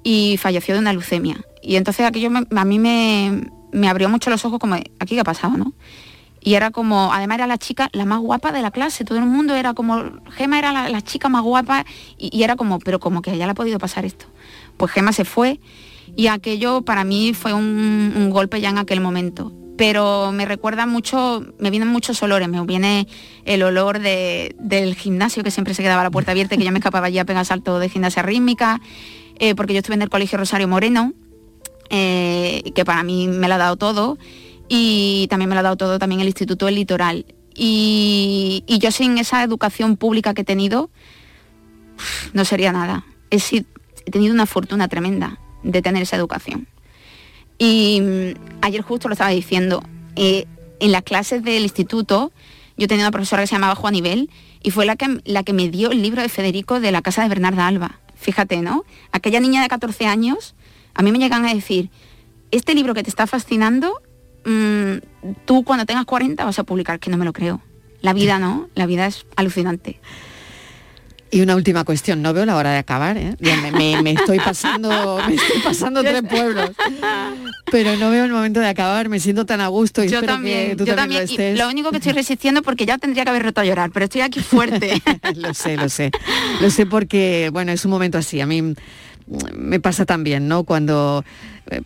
y 0.03 0.37
falleció 0.39 0.75
de 0.75 0.81
una 0.81 0.93
leucemia. 0.93 1.45
Y 1.63 1.77
entonces 1.77 2.05
aquello 2.05 2.29
a 2.51 2.65
mí 2.65 2.79
me, 2.81 3.51
me 3.71 3.89
abrió 3.89 4.09
mucho 4.09 4.31
los 4.31 4.45
ojos 4.45 4.59
como, 4.59 4.75
¿aquí 4.75 5.15
qué 5.15 5.21
ha 5.21 5.25
pasado, 5.25 5.57
no? 5.57 5.75
Y 6.45 6.55
era 6.55 6.71
como, 6.71 7.13
además 7.13 7.37
era 7.37 7.47
la 7.47 7.59
chica 7.59 7.89
la 7.93 8.05
más 8.05 8.21
guapa 8.21 8.51
de 8.53 8.63
la 8.63 8.71
clase, 8.71 9.05
todo 9.05 9.19
el 9.19 9.27
mundo 9.27 9.55
era 9.55 9.75
como, 9.75 10.03
Gema 10.31 10.59
era 10.59 10.89
la, 10.89 11.03
chica 11.03 11.29
más 11.29 11.43
guapa 11.43 11.87
y, 12.19 12.43
era 12.43 12.57
como, 12.57 12.81
pero 12.81 12.99
como 12.99 13.23
que 13.23 13.31
a 13.31 13.35
ella 13.35 13.47
le 13.47 13.53
ha 13.53 13.55
podido 13.55 13.79
pasar 13.79 14.05
esto. 14.05 14.27
Pues 14.77 14.91
Gema 14.93 15.13
se 15.13 15.25
fue 15.25 15.61
y 16.17 16.27
aquello 16.27 16.83
para 16.83 17.05
mí 17.05 17.33
fue 17.33 17.53
un, 17.53 18.29
golpe 18.31 18.61
ya 18.61 18.71
en 18.71 18.79
aquel 18.79 19.01
momento. 19.01 19.53
Pero 19.77 20.33
me 20.33 20.45
recuerda 20.45 20.85
mucho, 20.87 21.45
me 21.59 21.71
vienen 21.71 21.89
muchos 21.89 22.23
olores, 22.23 22.49
me 22.49 22.61
viene 22.67 23.07
el 23.45 23.63
olor 23.63 24.01
del 24.01 24.95
gimnasio 24.97 25.43
que 25.43 25.51
siempre 25.51 25.75
se 25.75 25.83
quedaba 25.83 26.03
la 26.03 26.11
puerta 26.11 26.33
abierta, 26.33 26.57
que 26.57 26.65
yo 26.65 26.73
me 26.73 26.79
escapaba 26.79 27.09
ya 27.09 27.23
a 27.23 27.25
pegar 27.25 27.47
salto 27.47 27.79
de 27.79 27.89
gimnasia 27.89 28.23
rítmica, 28.23 28.81
eh, 29.39 29.55
porque 29.55 29.73
yo 29.73 29.79
estuve 29.79 29.95
en 29.95 30.03
el 30.03 30.11
colegio 30.11 30.39
Rosario 30.39 30.69
Moreno, 30.69 31.15
eh, 31.89 32.63
que 32.75 32.85
para 32.85 33.03
mí 33.03 33.29
me 33.29 33.49
lo 33.49 33.55
ha 33.55 33.59
dado 33.59 33.77
todo 33.77 34.19
y 34.69 35.27
también 35.29 35.49
me 35.49 35.55
lo 35.55 35.61
ha 35.61 35.65
dado 35.65 35.77
todo 35.77 35.99
también 35.99 36.21
el 36.21 36.29
Instituto 36.29 36.67
del 36.67 36.77
Litoral. 36.77 37.27
Y, 37.55 38.65
yo 38.81 38.91
sin 38.91 39.19
esa 39.19 39.43
educación 39.43 39.97
pública 39.97 40.35
que 40.35 40.43
he 40.43 40.45
tenido, 40.45 40.91
no 42.33 42.45
sería 42.45 42.73
nada. 42.73 43.05
He, 43.31 43.39
tenido 44.11 44.35
una 44.35 44.47
fortuna 44.47 44.89
tremenda 44.89 45.39
de 45.63 45.83
tener 45.83 46.03
esa 46.03 46.17
educación. 46.17 46.67
Y 47.59 48.01
mm, 48.01 48.63
ayer 48.63 48.83
justo 48.83 49.09
lo 49.09 49.13
estaba 49.13 49.31
diciendo, 49.31 49.83
eh, 50.17 50.47
en 50.81 50.93
las 50.93 51.03
clases 51.03 51.45
del 51.45 51.63
instituto 51.63 52.33
yo 52.77 52.89
tenía 52.89 53.05
una 53.05 53.13
profesora 53.13 53.43
que 53.43 53.47
se 53.47 53.55
llamaba 53.55 53.75
Juan 53.75 53.93
Nivel 53.93 54.31
y 54.63 54.71
fue 54.71 54.87
la 54.87 54.97
que, 54.97 55.21
la 55.25 55.43
que 55.43 55.53
me 55.53 55.69
dio 55.69 55.91
el 55.91 56.03
libro 56.03 56.23
de 56.23 56.29
Federico 56.29 56.81
de 56.81 56.91
la 56.91 57.03
casa 57.03 57.23
de 57.23 57.29
Bernarda 57.29 57.67
Alba. 57.67 58.01
Fíjate, 58.17 58.63
¿no? 58.63 58.85
Aquella 59.13 59.41
niña 59.41 59.63
de 59.63 59.69
14 59.69 60.07
años, 60.07 60.55
a 60.95 61.03
mí 61.03 61.13
me 61.13 61.19
llegan 61.19 61.45
a 61.45 61.55
decir, 61.55 61.91
este 62.51 62.75
libro 62.75 62.95
que 62.95 63.03
te 63.03 63.11
está 63.11 63.27
fascinando 63.27 64.01
Mm, 64.45 64.97
tú 65.45 65.63
cuando 65.65 65.87
tengas 65.87 66.05
40 66.05 66.45
vas 66.45 66.59
a 66.59 66.65
publicar, 66.65 66.99
que 66.99 67.11
no 67.11 67.17
me 67.17 67.25
lo 67.25 67.33
creo. 67.33 67.61
La 68.01 68.13
vida 68.13 68.39
no, 68.39 68.69
la 68.75 68.87
vida 68.87 69.07
es 69.07 69.27
alucinante. 69.37 70.01
Y 71.35 71.41
una 71.41 71.57
última 71.57 71.85
cuestión, 71.85 72.21
no 72.21 72.35
veo 72.35 72.45
la 72.45 72.57
hora 72.57 72.73
de 72.73 72.77
acabar, 72.77 73.17
¿eh? 73.17 73.35
me, 73.41 74.11
estoy 74.11 74.39
pasando, 74.39 75.19
me 75.27 75.35
estoy 75.35 75.63
pasando 75.65 76.03
tres 76.03 76.23
pueblos. 76.29 76.73
Pero 77.71 77.97
no 77.97 78.11
veo 78.11 78.27
el 78.27 78.33
momento 78.33 78.61
de 78.61 78.69
acabar, 78.69 79.09
me 79.09 79.19
siento 79.19 79.47
tan 79.47 79.63
a 79.63 79.69
gusto 79.69 80.05
y 80.05 80.09
yo 80.09 80.23
también, 80.23 80.77
yo 80.77 80.95
también, 80.95 81.27
lo, 81.57 81.71
único 81.71 81.91
que 81.91 81.97
estoy 81.97 82.13
resistiendo 82.13 82.61
porque 82.61 82.85
ya 82.85 82.99
tendría 82.99 83.25
que 83.25 83.31
haber 83.31 83.45
roto 83.45 83.63
a 83.63 83.65
llorar, 83.65 83.91
pero 83.93 84.05
estoy 84.05 84.21
aquí 84.21 84.41
fuerte. 84.41 85.01
lo 85.37 85.55
sé, 85.55 85.79
lo 85.79 85.89
sé. 85.89 86.11
Lo 86.61 86.69
sé 86.69 86.85
porque, 86.85 87.49
bueno, 87.51 87.73
es 87.73 87.83
un 87.87 87.93
momento 87.93 88.19
así. 88.19 88.43
A 88.43 88.47
mí 88.47 88.75
me 89.55 89.81
pasa 89.81 90.05
también, 90.05 90.49
¿no? 90.49 90.65
Cuando 90.65 91.25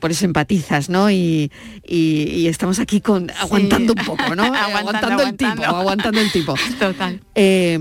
por 0.01 0.11
eso 0.11 0.25
empatizas, 0.25 0.89
¿no? 0.89 1.11
Y, 1.11 1.51
estamos 1.85 2.79
aquí 2.79 3.01
con 3.01 3.31
aguantando 3.31 3.95
un 3.97 4.05
poco, 4.05 4.35
¿no? 4.35 4.45
aguantando, 4.55 5.23
el 5.23 5.37
tipo, 5.37 5.65
aguantando 5.65 6.21
el 6.21 6.33
tipo. 6.33 6.55
Total. 6.79 7.21
Eh, 7.35 7.79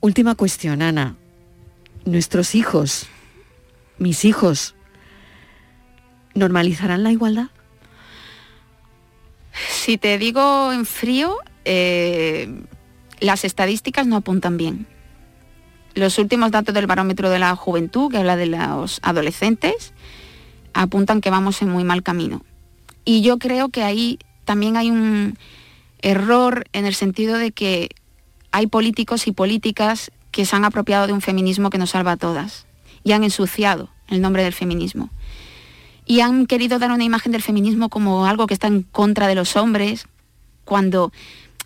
última 0.00 0.34
cuestión, 0.34 0.82
Ana. 0.82 1.16
Nuestros 2.04 2.54
hijos, 2.54 3.06
mis 3.98 4.24
hijos, 4.24 4.74
¿normalizarán 6.34 7.02
la 7.02 7.10
igualdad? 7.10 7.48
Si 9.70 9.98
te 9.98 10.16
digo 10.18 10.72
en 10.72 10.86
frío, 10.86 11.36
eh, 11.64 12.62
las 13.18 13.44
estadísticas 13.44 14.06
no 14.06 14.16
apuntan 14.16 14.56
bien 14.56 14.86
los 15.96 16.18
últimos 16.18 16.50
datos 16.50 16.74
del 16.74 16.86
barómetro 16.86 17.30
de 17.30 17.38
la 17.38 17.56
juventud, 17.56 18.10
que 18.10 18.18
habla 18.18 18.36
de 18.36 18.46
los 18.46 19.00
adolescentes, 19.02 19.94
apuntan 20.82 21.20
que 21.20 21.30
vamos 21.30 21.62
en 21.62 21.70
muy 21.70 21.84
mal 21.84 22.02
camino. 22.02 22.42
Y 23.04 23.22
yo 23.22 23.38
creo 23.38 23.68
que 23.68 23.82
ahí 23.82 24.18
también 24.44 24.76
hay 24.76 24.90
un 24.90 25.38
error 26.00 26.64
en 26.72 26.86
el 26.86 26.94
sentido 26.94 27.36
de 27.36 27.52
que 27.52 27.88
hay 28.52 28.66
políticos 28.66 29.26
y 29.26 29.32
políticas 29.32 30.12
que 30.30 30.44
se 30.44 30.54
han 30.54 30.64
apropiado 30.64 31.06
de 31.06 31.12
un 31.12 31.20
feminismo 31.20 31.70
que 31.70 31.78
nos 31.78 31.90
salva 31.90 32.12
a 32.12 32.16
todas 32.16 32.66
y 33.04 33.12
han 33.12 33.24
ensuciado 33.24 33.90
el 34.08 34.20
nombre 34.20 34.44
del 34.44 34.52
feminismo. 34.52 35.10
Y 36.04 36.20
han 36.20 36.46
querido 36.46 36.78
dar 36.78 36.92
una 36.92 37.04
imagen 37.04 37.32
del 37.32 37.42
feminismo 37.42 37.88
como 37.88 38.26
algo 38.26 38.46
que 38.46 38.54
está 38.54 38.68
en 38.68 38.82
contra 38.82 39.26
de 39.26 39.34
los 39.34 39.56
hombres, 39.56 40.06
cuando 40.64 41.12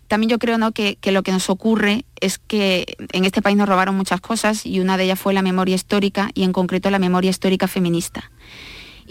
también 0.07 0.29
yo 0.29 0.39
creo 0.39 0.57
¿no? 0.57 0.71
que, 0.71 0.97
lo 1.05 1.23
que 1.23 1.31
nos 1.31 1.49
ocurre 1.49 2.05
es 2.19 2.37
que 2.37 2.97
en 3.13 3.23
este 3.23 3.41
país 3.41 3.55
nos 3.55 3.69
robaron 3.69 3.95
muchas 3.95 4.19
cosas 4.19 4.65
y 4.65 4.79
una 4.79 4.97
de 4.97 5.05
ellas 5.05 5.19
fue 5.19 5.33
la 5.33 5.41
memoria 5.41 5.75
histórica 5.75 6.29
y 6.33 6.43
en 6.43 6.51
concreto 6.51 6.89
la 6.89 6.99
memoria 6.99 7.29
histórica 7.29 7.67
feminista. 7.67 8.29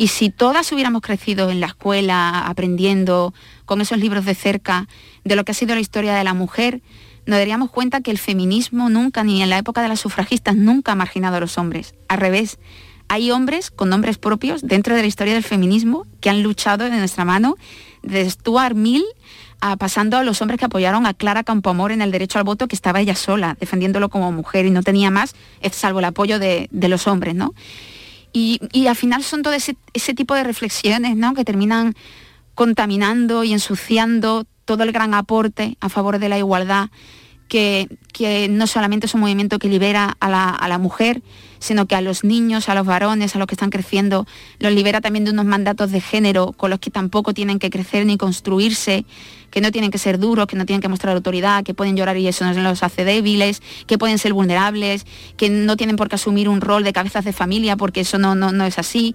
Y 0.01 0.09
si 0.09 0.31
todas 0.31 0.73
hubiéramos 0.73 1.03
crecido 1.03 1.51
en 1.51 1.61
la 1.61 1.67
escuela, 1.67 2.47
aprendiendo 2.47 3.35
con 3.67 3.83
esos 3.83 3.99
libros 3.99 4.25
de 4.25 4.35
cerca 4.35 4.89
de 5.25 5.37
lo 5.37 5.45
que 5.45 5.53
ha 5.53 5.55
sido 5.55 5.75
la 5.75 5.83
historia 5.83 6.15
de 6.15 6.25
la 6.25 6.33
mujer, 6.33 6.81
nos 7.27 7.39
daríamos 7.39 7.71
cuenta 7.71 8.01
que 8.01 8.11
el 8.11 8.17
feminismo 8.17 8.89
nunca, 8.89 9.25
ni 9.25 9.43
en 9.43 9.51
la 9.51 9.59
época 9.59 9.83
de 9.83 9.89
las 9.89 10.01
sufragistas, 10.01 10.57
nunca 10.57 10.93
ha 10.93 10.95
marginado 10.95 11.37
a 11.37 11.41
los 11.41 11.59
hombres. 11.59 11.95
Al 12.09 12.17
revés, 12.17 12.59
hay 13.09 13.31
hombres 13.31 13.71
con 13.71 13.91
nombres 13.91 14.17
propios 14.17 14.63
dentro 14.63 14.97
de 14.97 15.03
la 15.03 15.07
historia 15.07 15.35
del 15.35 15.45
feminismo 15.45 16.07
que 16.23 16.31
han 16.31 16.43
luchado 16.43 16.89
de 16.89 16.97
nuestra 16.97 17.27
mano, 17.27 17.57
desde 18.03 18.31
Stuart 18.31 18.75
Mill 18.75 19.05
pasando 19.79 20.17
a 20.17 20.25
los 20.25 20.41
hombres 20.41 20.59
que 20.59 20.65
apoyaron 20.65 21.05
a 21.05 21.13
Clara 21.13 21.45
Campoamor 21.45 21.93
en 21.93 22.01
el 22.01 22.11
derecho 22.11 22.39
al 22.39 22.45
voto, 22.45 22.69
que 22.69 22.75
estaba 22.75 23.01
ella 23.01 23.15
sola, 23.15 23.59
defendiéndolo 23.61 24.09
como 24.09 24.33
mujer 24.33 24.65
y 24.65 24.71
no 24.71 24.83
tenía 24.83 25.11
más, 25.11 25.35
salvo 25.73 25.99
el 25.99 26.07
apoyo 26.07 26.39
de, 26.39 26.71
los 26.73 27.07
hombres, 27.07 27.35
¿no? 27.35 27.53
Y, 28.33 28.61
al 28.87 28.97
final 28.97 29.23
son 29.23 29.43
todo 29.43 29.55
ese, 29.55 29.75
tipo 30.15 30.35
de 30.35 30.45
reflexiones, 30.45 31.17
¿no? 31.17 31.35
Que 31.35 31.45
terminan 31.45 31.95
contaminando 32.55 33.45
y 33.45 33.53
ensuciando 33.53 34.45
todo 34.65 34.83
el 34.85 34.93
gran 34.93 35.15
aporte 35.15 35.77
a 35.81 35.89
favor 35.89 36.19
de 36.19 36.29
la 36.29 36.39
igualdad, 36.39 36.91
que, 37.49 37.89
no 38.51 38.67
solamente 38.67 39.07
es 39.07 39.15
un 39.15 39.21
movimiento 39.21 39.59
que 39.59 39.69
libera 39.69 40.17
a 40.21 40.29
la, 40.29 40.51
a 40.51 40.69
la 40.69 40.79
mujer, 40.79 41.23
sino 41.59 41.87
que 41.87 41.95
a 41.95 42.01
los 42.01 42.23
niños, 42.25 42.69
a 42.69 42.75
los 42.75 42.87
varones, 42.87 43.35
a 43.35 43.39
los 43.39 43.47
que 43.47 43.55
están 43.55 43.71
creciendo, 43.71 44.27
los 44.59 44.73
libera 44.73 45.01
también 45.01 45.25
de 45.25 45.33
unos 45.33 45.47
mandatos 45.47 45.91
de 45.91 46.01
género 46.01 46.53
con 46.53 46.71
los 46.71 46.79
que 46.79 46.91
tampoco 46.91 47.35
tienen 47.35 47.59
que 47.59 47.71
crecer 47.71 48.07
ni 48.07 48.17
construirse, 48.17 49.05
que 49.51 49.61
no 49.61 49.73
tienen 49.73 49.91
que 49.91 49.99
ser 49.99 50.19
duros, 50.19 50.47
que 50.47 50.57
no 50.57 50.67
tienen 50.67 50.81
que 50.81 50.89
mostrar 50.89 51.15
autoridad, 51.15 51.65
que 51.65 51.75
pueden 51.75 51.97
llorar 51.97 52.17
y 52.17 52.27
eso 52.27 52.45
no 52.45 52.53
los 52.61 52.83
hace 52.83 53.05
débiles, 53.05 53.63
que 53.87 53.99
pueden 53.99 54.19
ser 54.19 54.33
vulnerables, 54.33 55.07
que 55.37 55.51
no 55.51 55.77
tienen 55.77 55.97
por 55.97 56.09
qué 56.09 56.17
asumir 56.17 56.49
un 56.49 56.61
rol 56.61 56.85
de 56.85 56.93
cabezas 56.93 57.25
de 57.25 57.33
familia 57.33 57.77
porque 57.77 58.01
eso 58.01 58.19
no, 58.19 58.35
no, 58.35 58.65
es 58.65 58.79
así. 58.79 59.15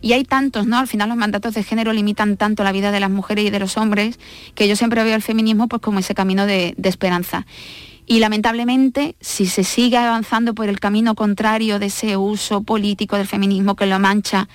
Y 0.00 0.12
hay 0.12 0.24
tantos, 0.24 0.66
¿no? 0.66 0.78
Al 0.78 0.88
final 0.88 1.08
los 1.08 1.18
mandatos 1.18 1.54
de 1.54 1.62
género 1.62 1.92
limitan 1.92 2.36
tanto 2.36 2.64
la 2.64 2.72
vida 2.72 2.90
de 2.90 3.00
las 3.00 3.10
mujeres 3.10 3.44
y 3.44 3.50
de 3.50 3.58
los 3.58 3.76
hombres 3.76 4.18
que 4.54 4.68
yo 4.68 4.76
siempre 4.76 5.02
veo 5.04 5.14
el 5.14 5.22
feminismo 5.22 5.68
pues 5.68 5.82
como 5.82 5.98
ese 5.98 6.14
camino 6.14 6.46
de, 6.46 6.74
de 6.76 6.88
esperanza. 6.88 7.46
Y 8.08 8.20
lamentablemente, 8.20 9.16
si 9.20 9.46
se 9.46 9.64
sigue 9.64 9.96
avanzando 9.96 10.54
por 10.54 10.68
el 10.68 10.78
camino 10.78 11.16
contrario 11.16 11.80
de 11.80 11.86
ese 11.86 12.16
uso 12.16 12.62
político 12.62 13.16
del 13.16 13.26
feminismo 13.26 13.74
que 13.74 13.86
lo 13.86 13.98
mancha 13.98 14.48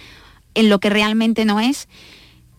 en 0.54 0.70
lo 0.70 0.80
que 0.80 0.90
realmente 0.90 1.44
no 1.44 1.60
es, 1.60 1.88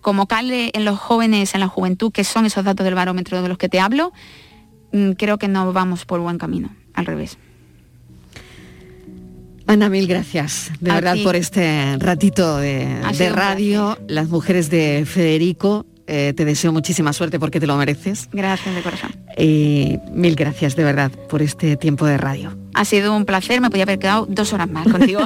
como 0.02 0.26
cale 0.26 0.70
en 0.74 0.84
los 0.84 0.98
jóvenes, 0.98 1.54
en 1.54 1.60
la 1.60 1.68
juventud, 1.68 2.12
que 2.12 2.24
son 2.24 2.44
esos 2.44 2.64
datos 2.64 2.84
del 2.84 2.94
barómetro 2.94 3.40
de 3.40 3.48
los 3.48 3.56
que 3.56 3.68
te 3.68 3.80
hablo, 3.80 4.12
mm, 4.92 5.12
creo 5.12 5.38
que 5.38 5.48
no 5.48 5.72
vamos 5.72 6.04
por 6.04 6.20
buen 6.20 6.36
camino, 6.36 6.74
al 6.92 7.06
revés. 7.06 7.38
Ana, 9.66 9.88
mil 9.88 10.06
gracias, 10.06 10.70
de 10.80 10.92
verdad, 10.92 11.16
por 11.22 11.36
este 11.36 11.96
ratito 11.98 12.58
de, 12.58 13.00
de 13.16 13.28
radio. 13.30 13.96
Las 14.08 14.28
mujeres 14.28 14.68
de 14.68 15.04
Federico, 15.06 15.86
eh, 16.14 16.34
te 16.34 16.44
deseo 16.44 16.72
muchísima 16.72 17.14
suerte 17.14 17.40
porque 17.40 17.58
te 17.58 17.66
lo 17.66 17.74
mereces. 17.78 18.28
Gracias 18.32 18.74
de 18.74 18.82
corazón. 18.82 19.12
Y 19.38 19.98
mil 20.12 20.34
gracias 20.36 20.76
de 20.76 20.84
verdad 20.84 21.10
por 21.30 21.40
este 21.40 21.78
tiempo 21.78 22.04
de 22.04 22.18
radio. 22.18 22.54
Ha 22.74 22.84
sido 22.84 23.16
un 23.16 23.24
placer, 23.24 23.62
me 23.62 23.70
podía 23.70 23.84
haber 23.84 23.98
quedado 23.98 24.26
dos 24.26 24.52
horas 24.52 24.68
más 24.68 24.86
contigo. 24.86 25.22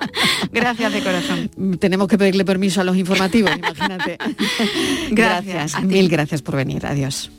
gracias 0.52 0.92
de 0.92 1.02
corazón. 1.02 1.78
Tenemos 1.78 2.06
que 2.08 2.18
pedirle 2.18 2.44
permiso 2.44 2.82
a 2.82 2.84
los 2.84 2.98
informativos, 2.98 3.50
imagínate. 3.56 4.18
gracias, 5.10 5.82
mil 5.82 6.10
gracias 6.10 6.42
por 6.42 6.56
venir. 6.56 6.84
Adiós. 6.84 7.30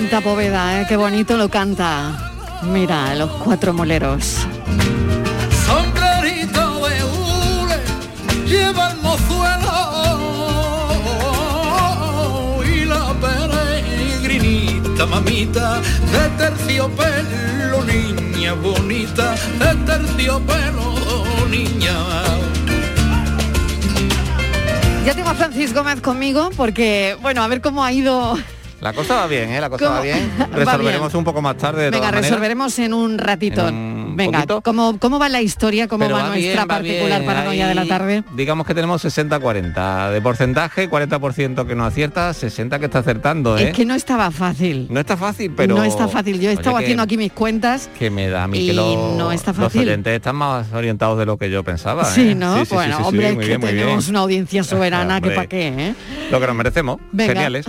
Canta 0.00 0.20
Poveda, 0.20 0.80
¿eh? 0.80 0.86
qué 0.88 0.96
bonito 0.96 1.36
lo 1.36 1.48
canta. 1.48 2.30
Mira, 2.62 3.16
los 3.16 3.32
cuatro 3.42 3.72
moleros. 3.72 4.46
Sombrerito 5.66 6.86
de 6.86 7.02
hule 7.02 7.80
lleva 8.46 8.92
el 8.92 8.98
mozuelo 8.98 9.72
y 12.64 12.84
la 12.84 13.12
peregrinita 13.20 15.04
mamita 15.06 15.80
de 15.80 16.28
terciopelo, 16.38 17.82
niña 17.84 18.52
bonita, 18.52 19.34
de 19.58 19.74
terciopelo, 19.84 20.94
niña. 21.50 21.96
Ya 25.04 25.12
tengo 25.12 25.30
a 25.30 25.34
Francis 25.34 25.74
Gómez 25.74 26.00
conmigo 26.00 26.50
porque, 26.56 27.16
bueno, 27.20 27.42
a 27.42 27.48
ver 27.48 27.60
cómo 27.60 27.82
ha 27.82 27.90
ido 27.90 28.38
La 28.80 28.92
cosa 28.92 29.16
va 29.16 29.26
bien, 29.26 29.50
¿eh? 29.50 29.60
La 29.60 29.68
cosa 29.68 29.90
va 29.90 30.00
bien. 30.00 30.30
Va 30.40 30.46
Resolveremos 30.46 31.14
un 31.14 31.24
poco 31.24 31.42
más 31.42 31.56
tarde. 31.56 31.84
De 31.84 31.90
Venga, 31.90 32.10
resolveremos 32.10 32.78
en 32.78 32.94
un 32.94 33.18
ratito. 33.18 33.66
En 33.66 33.74
un 33.74 33.87
Venga, 34.18 34.38
poquito. 34.40 34.60
¿cómo, 34.62 34.98
¿cómo 34.98 35.18
va 35.18 35.28
la 35.28 35.40
historia? 35.40 35.88
¿Cómo 35.88 36.04
Pero 36.04 36.16
va, 36.16 36.22
va 36.24 36.28
nuestra 36.28 36.62
va 36.62 36.66
particular 36.66 37.20
bien. 37.20 37.24
paranoia 37.24 37.68
de 37.68 37.74
la 37.74 37.86
tarde? 37.86 38.24
Digamos 38.34 38.66
que 38.66 38.74
tenemos 38.74 39.04
60-40 39.04 40.10
de 40.10 40.20
porcentaje, 40.20 40.90
40% 40.90 41.66
que 41.66 41.74
no 41.74 41.84
acierta, 41.84 42.32
60 42.34 42.78
que 42.78 42.84
está 42.86 42.98
acertando, 42.98 43.56
¿eh? 43.56 43.68
Es 43.70 43.74
que 43.76 43.84
no 43.84 43.94
estaba 43.94 44.30
fácil. 44.30 44.86
No 44.90 45.00
está 45.00 45.16
fácil, 45.16 45.52
pero... 45.56 45.74
no 45.76 45.84
está 45.84 46.08
fácil. 46.08 46.40
Yo 46.40 46.50
he 46.50 46.54
estado 46.54 46.76
haciendo 46.76 47.02
aquí 47.02 47.16
mis 47.16 47.32
cuentas. 47.32 47.88
Que 47.98 48.10
me 48.10 48.28
da 48.28 48.44
a 48.44 48.48
mí 48.48 48.58
y 48.58 48.66
que 48.68 48.72
los, 48.74 49.16
no 49.16 49.32
está 49.32 49.52
los 49.52 49.60
fácil. 49.60 49.82
oyentes 49.82 50.14
están 50.14 50.36
más 50.36 50.72
orientados 50.72 51.18
de 51.18 51.26
lo 51.26 51.36
que 51.38 51.50
yo 51.50 51.62
pensaba. 51.64 52.04
Sí, 52.04 52.30
¿eh? 52.30 52.34
¿no? 52.34 52.54
Sí, 52.54 52.60
sí, 52.60 52.66
sí, 52.66 52.74
bueno, 52.74 52.96
sí, 52.98 53.02
hombre, 53.04 53.28
es 53.30 53.38
que 53.38 53.46
bien, 53.46 53.60
tenemos 53.60 54.08
una 54.08 54.18
audiencia 54.20 54.64
soberana 54.64 55.20
que 55.20 55.30
para 55.30 55.46
qué, 55.46 55.68
¿eh? 55.68 55.94
Lo 56.30 56.40
que 56.40 56.46
nos 56.46 56.56
merecemos. 56.56 56.98
Venga. 57.12 57.32
Geniales. 57.34 57.66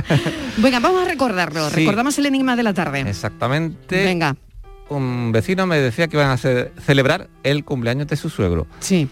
Venga, 0.58 0.80
vamos 0.80 1.02
a 1.02 1.08
recordarlo. 1.08 1.68
Recordamos 1.74 2.18
el 2.18 2.26
enigma 2.26 2.56
de 2.56 2.62
la 2.62 2.74
tarde. 2.74 3.00
Exactamente. 3.00 4.04
Venga. 4.04 4.36
Un 4.88 5.32
vecino 5.32 5.66
me 5.66 5.78
decía 5.78 6.08
que 6.08 6.16
iban 6.16 6.30
a 6.30 6.36
celebrar 6.36 7.28
el 7.42 7.64
cumpleaños 7.64 8.06
de 8.06 8.16
su 8.16 8.30
suegro. 8.30 8.66
Sí. 8.80 9.08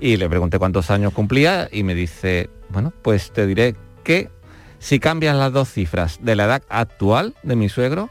Y 0.00 0.16
le 0.16 0.28
pregunté 0.28 0.58
cuántos 0.58 0.90
años 0.90 1.12
cumplía 1.12 1.68
y 1.72 1.82
me 1.82 1.94
dice, 1.94 2.50
bueno, 2.68 2.92
pues 3.02 3.32
te 3.32 3.46
diré 3.46 3.74
que 4.04 4.30
si 4.78 5.00
cambias 5.00 5.36
las 5.36 5.52
dos 5.52 5.70
cifras 5.72 6.18
de 6.22 6.36
la 6.36 6.44
edad 6.44 6.62
actual 6.68 7.34
de 7.42 7.56
mi 7.56 7.68
suegro, 7.68 8.10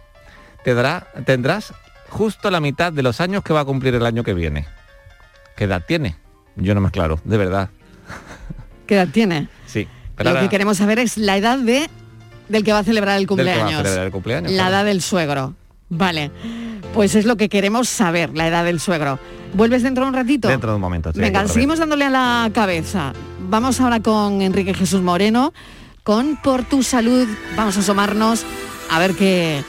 te 0.66 0.74
dará, 0.74 1.08
tendrás 1.26 1.74
justo 2.10 2.52
la 2.52 2.60
mitad 2.60 2.92
de 2.92 3.04
los 3.04 3.22
años 3.22 3.44
que 3.44 3.54
va 3.54 3.62
a 3.62 3.66
cumplir 3.66 3.96
el 3.96 4.06
año 4.06 4.24
que 4.24 4.34
viene. 4.34 4.66
¿Qué 5.56 5.64
edad 5.64 5.84
tiene? 5.88 6.18
Yo 6.58 6.76
no 6.76 6.82
me 6.82 6.90
aclaro, 6.90 7.20
de 7.24 7.38
verdad. 7.38 7.70
¿Qué 8.86 8.96
edad 8.96 9.08
tiene? 9.08 9.48
Sí. 9.66 9.88
pero 10.16 10.34
Lo 10.34 10.40
que 10.42 10.50
queremos 10.50 10.78
saber 10.78 11.00
es 11.00 11.18
la 11.18 11.38
edad 11.38 11.58
de 11.58 11.90
del 12.50 12.64
que 12.64 12.72
va 12.72 12.80
a 12.80 12.84
celebrar 12.84 13.18
el 13.18 13.28
cumpleaños. 13.28 13.82
celebrar 13.84 14.06
el 14.06 14.12
cumpleaños, 14.12 14.52
la 14.52 14.58
claro. 14.58 14.76
edad 14.76 14.86
del 14.86 15.02
suegro. 15.02 15.56
Vale. 15.90 16.32
Pues 16.94 17.16
es 17.16 17.26
lo 17.26 17.38
que 17.38 17.50
queremos 17.50 17.90
saber, 17.90 18.32
la 18.36 18.48
edad 18.48 18.66
del 18.66 18.80
suegro. 18.80 19.20
¿Vuelves 19.54 19.84
dentro 19.84 20.04
de 20.04 20.10
un 20.10 20.16
ratito? 20.16 20.48
Dentro 20.48 20.72
de 20.72 20.76
un 20.76 20.82
momento. 20.82 21.12
Venga, 21.14 21.48
seguimos 21.48 21.80
dándole 21.80 22.06
a 22.06 22.10
la 22.10 22.52
cabeza. 22.54 23.14
Vamos 23.50 23.80
ahora 23.80 24.02
con 24.02 24.42
Enrique 24.42 24.74
Jesús 24.74 25.02
Moreno, 25.02 25.54
con 26.04 26.38
Por 26.42 26.64
tu 26.64 26.84
Salud. 26.84 27.28
Vamos 27.56 27.78
a 27.78 27.82
asomarnos 27.82 28.44
a 28.90 29.00
ver 29.00 29.14
qué, 29.14 29.64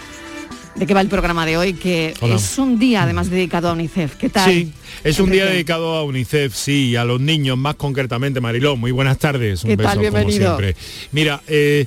de 0.77 0.87
qué 0.87 0.95
va 0.95 1.01
el 1.01 1.09
programa 1.09 1.45
de 1.47 1.57
hoy, 1.59 1.75
que 1.75 2.15
Hola. 2.21 2.37
es 2.37 2.59
un 2.59 2.79
día 2.79 3.03
además 3.03 3.31
dedicado 3.31 3.69
a 3.69 3.73
UNICEF. 3.73 4.17
¿Qué 4.17 4.29
tal? 4.31 4.51
Sí, 4.51 4.73
es 5.05 5.21
un 5.21 5.31
día 5.31 5.45
dedicado 5.47 5.95
a 5.97 6.03
UNICEF, 6.05 6.55
sí, 6.55 6.97
a 6.97 7.05
los 7.05 7.21
niños, 7.21 7.57
más 7.59 7.75
concretamente, 7.77 8.41
Mariló. 8.41 8.77
Muy 8.77 8.91
buenas 8.91 9.19
tardes, 9.19 9.63
un 9.65 9.71
¿Qué 9.71 9.77
beso 9.77 9.89
tal? 9.91 9.99
como 9.99 10.11
Bienvenido. 10.11 10.57
siempre. 10.59 10.77
Mira, 11.13 11.41
eh, 11.47 11.87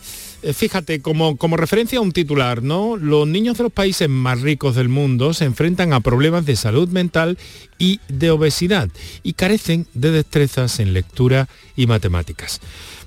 fíjate, 0.54 1.02
como, 1.02 1.38
como 1.38 1.58
referencia 1.58 2.00
a 2.00 2.02
un 2.02 2.12
titular, 2.12 2.64
¿no? 2.64 2.98
Los 2.98 3.28
niños 3.28 3.58
de 3.58 3.64
los 3.64 3.72
países 3.72 4.10
más 4.10 4.42
ricos 4.42 4.76
del 4.76 4.89
mundo 4.89 5.34
se 5.34 5.46
enfrentan 5.46 5.94
a 5.94 6.00
problemas 6.00 6.46
de 6.46 6.56
salud 6.56 6.89
mental 6.89 7.38
y 7.78 8.00
de 8.08 8.32
obesidad 8.32 8.89
y 9.24 9.34
carecen 9.34 9.88
de 9.94 10.12
destrezas 10.12 10.80
en 10.80 10.94
lectura 10.94 11.48
y 11.76 11.88
matemáticas. 11.88 12.62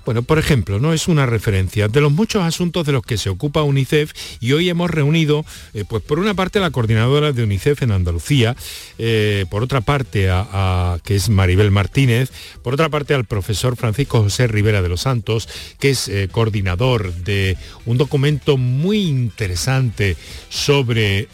Bueno, 0.05 0.23
por 0.23 0.39
ejemplo, 0.39 0.79
no 0.79 0.93
es 0.93 1.09
una 1.09 1.25
referencia 1.25 1.89
de 1.89 2.01
los 2.01 2.13
muchos 2.13 2.43
asuntos 2.43 2.85
de 2.85 2.93
los 2.93 3.03
que 3.03 3.17
se 3.17 3.31
ocupa 3.31 3.63
UNICEF 3.63 4.13
y 4.39 4.53
hoy 4.53 4.69
hemos 4.69 4.91
reunido, 4.91 5.47
eh, 5.73 5.85
pues 5.89 6.03
por 6.03 6.19
una 6.19 6.35
parte 6.35 6.61
la 6.61 6.71
coordinadora 6.71 7.33
de 7.33 7.43
UNICEF 7.43 7.83
en 7.83 7.93
Andalucía, 7.93 8.55
eh, 8.99 9.47
por 9.49 9.63
otra 9.63 9.81
parte 9.81 10.29
a, 10.31 10.99
que 11.05 11.17
es 11.17 11.31
Maribel 11.31 11.71
Martínez, 11.71 12.31
por 12.63 12.75
otra 12.75 12.91
parte 12.91 13.15
al 13.15 13.25
profesor 13.25 13.77
Francisco 13.77 14.23
José 14.23 14.47
Rivera 14.47 14.83
de 14.83 14.91
los 14.91 15.01
Santos, 15.01 15.49
que 15.79 15.91
es 15.91 16.09
eh, 16.09 16.29
coordinador 16.31 17.15
de 17.15 17.57
un 17.87 17.97
documento 17.97 18.59
muy 18.59 19.07
interesante 19.07 20.17
sobre 20.51 21.29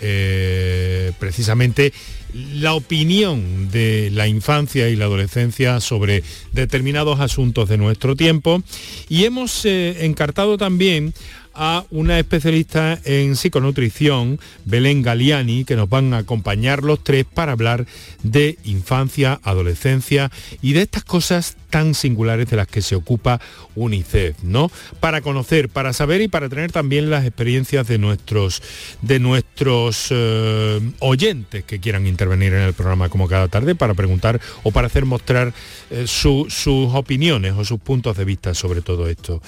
precisamente 1.18 1.92
la 2.34 2.74
opinión 2.74 3.70
de 3.70 4.10
la 4.12 4.26
infancia 4.26 4.88
y 4.88 4.96
la 4.96 5.06
adolescencia 5.06 5.80
sobre 5.80 6.22
determinados 6.52 7.20
asuntos 7.20 7.68
de 7.68 7.78
nuestro 7.78 8.16
tiempo. 8.16 8.62
Y 9.08 9.24
hemos 9.24 9.64
eh, 9.64 10.04
encartado 10.04 10.58
también 10.58 11.14
a 11.54 11.84
una 11.90 12.18
especialista 12.18 12.98
en 13.04 13.36
psiconutrición, 13.36 14.38
Belén 14.64 15.02
Galiani, 15.02 15.64
que 15.64 15.76
nos 15.76 15.88
van 15.88 16.14
a 16.14 16.18
acompañar 16.18 16.82
los 16.82 17.02
tres 17.02 17.24
para 17.24 17.52
hablar 17.52 17.86
de 18.22 18.58
infancia, 18.64 19.40
adolescencia 19.42 20.30
y 20.62 20.72
de 20.72 20.82
estas 20.82 21.04
cosas 21.04 21.56
tan 21.70 21.94
singulares 21.94 22.48
de 22.50 22.56
las 22.56 22.66
que 22.66 22.82
se 22.82 22.96
ocupa 22.96 23.40
UNICEF, 23.76 24.42
¿no? 24.42 24.70
Para 24.98 25.20
conocer, 25.20 25.68
para 25.68 25.92
saber 25.92 26.20
y 26.20 26.28
para 26.28 26.48
tener 26.48 26.72
también 26.72 27.10
las 27.10 27.24
experiencias 27.24 27.86
de 27.86 27.98
nuestros 27.98 28.62
de 29.02 29.20
nuestros 29.20 30.08
eh, 30.10 30.80
oyentes 30.98 31.64
que 31.64 31.78
quieran 31.78 32.06
intervenir 32.06 32.54
en 32.54 32.62
el 32.62 32.72
programa 32.74 33.08
como 33.08 33.28
cada 33.28 33.48
tarde 33.48 33.74
para 33.76 33.94
preguntar 33.94 34.40
o 34.64 34.72
para 34.72 34.88
hacer 34.88 35.04
mostrar 35.04 35.52
eh, 35.90 36.04
su- 36.06 36.46
sus 36.48 36.92
opiniones 36.94 37.54
o 37.56 37.64
sus 37.64 37.78
puntos 37.80 38.16
de 38.16 38.24
vista 38.24 38.54
sobre 38.54 38.82
todo 38.82 39.08
esto. 39.08 39.40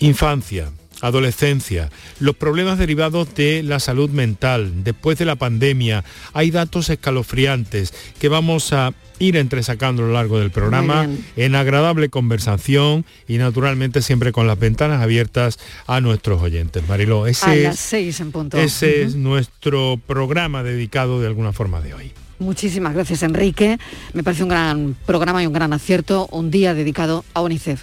Infancia, 0.00 0.70
adolescencia, 1.00 1.90
los 2.20 2.36
problemas 2.36 2.78
derivados 2.78 3.34
de 3.34 3.62
la 3.62 3.80
salud 3.80 4.10
mental, 4.10 4.84
después 4.84 5.18
de 5.18 5.24
la 5.24 5.36
pandemia, 5.36 6.04
hay 6.32 6.50
datos 6.50 6.90
escalofriantes 6.90 7.92
que 8.18 8.28
vamos 8.28 8.72
a 8.72 8.92
ir 9.18 9.36
entresacando 9.36 10.04
a 10.04 10.06
lo 10.06 10.12
largo 10.12 10.38
del 10.38 10.50
programa 10.50 11.08
en 11.36 11.54
agradable 11.54 12.08
conversación 12.08 13.04
y 13.26 13.38
naturalmente 13.38 14.02
siempre 14.02 14.32
con 14.32 14.46
las 14.46 14.58
ventanas 14.58 15.02
abiertas 15.02 15.58
a 15.86 16.00
nuestros 16.00 16.40
oyentes. 16.40 16.86
Mariló, 16.88 17.24
a 17.24 17.30
ese, 17.30 17.62
las 17.62 17.78
seis 17.78 18.20
en 18.20 18.32
punto. 18.32 18.58
ese 18.58 19.02
es 19.02 19.16
nuestro 19.16 20.00
programa 20.06 20.62
dedicado 20.62 21.20
de 21.20 21.26
alguna 21.26 21.52
forma 21.52 21.80
de 21.80 21.94
hoy. 21.94 22.12
Muchísimas 22.38 22.94
gracias, 22.94 23.24
Enrique. 23.24 23.78
Me 24.12 24.22
parece 24.22 24.44
un 24.44 24.48
gran 24.48 24.96
programa 25.06 25.42
y 25.42 25.46
un 25.46 25.52
gran 25.52 25.72
acierto, 25.72 26.28
un 26.30 26.50
día 26.50 26.72
dedicado 26.72 27.24
a 27.34 27.42
UNICEF. 27.42 27.82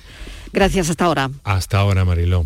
Gracias 0.54 0.90
hasta 0.90 1.06
ahora. 1.06 1.30
Hasta 1.44 1.80
ahora, 1.80 2.06
Mariló. 2.06 2.46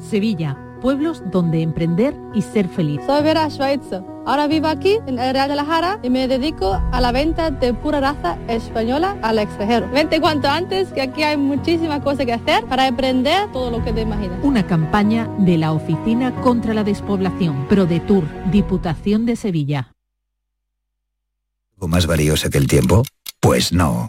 Sevilla, 0.00 0.56
pueblos 0.80 1.22
donde 1.30 1.62
emprender 1.62 2.14
y 2.34 2.42
ser 2.42 2.68
feliz. 2.68 3.00
Soy 3.06 3.22
Vera 3.22 3.48
Schweitzer. 3.50 4.02
Ahora 4.26 4.46
vivo 4.46 4.66
aquí 4.66 4.98
en 5.06 5.18
el 5.18 5.32
Real 5.32 5.48
de 5.48 5.56
la 5.56 5.64
Jara 5.64 5.98
y 6.02 6.10
me 6.10 6.28
dedico 6.28 6.80
a 6.92 7.00
la 7.00 7.12
venta 7.12 7.50
de 7.50 7.72
pura 7.72 8.00
raza 8.00 8.36
española 8.46 9.16
al 9.22 9.38
extranjero. 9.38 9.88
Vente 9.90 10.20
cuanto 10.20 10.48
antes 10.48 10.88
que 10.92 11.00
aquí 11.00 11.22
hay 11.22 11.36
muchísimas 11.36 12.00
cosas 12.02 12.26
que 12.26 12.34
hacer 12.34 12.64
para 12.66 12.86
emprender 12.86 13.50
todo 13.52 13.70
lo 13.70 13.82
que 13.82 13.92
te 13.92 14.02
imaginas. 14.02 14.38
Una 14.42 14.66
campaña 14.66 15.30
de 15.38 15.56
la 15.56 15.72
Oficina 15.72 16.34
contra 16.42 16.74
la 16.74 16.84
Despoblación, 16.84 17.68
ProDetour, 17.68 18.24
Diputación 18.50 19.24
de 19.24 19.36
Sevilla. 19.36 19.92
¿Algo 21.72 21.88
más 21.88 22.06
valioso 22.06 22.50
que 22.50 22.58
el 22.58 22.66
tiempo? 22.66 23.04
Pues 23.40 23.72
no. 23.72 24.08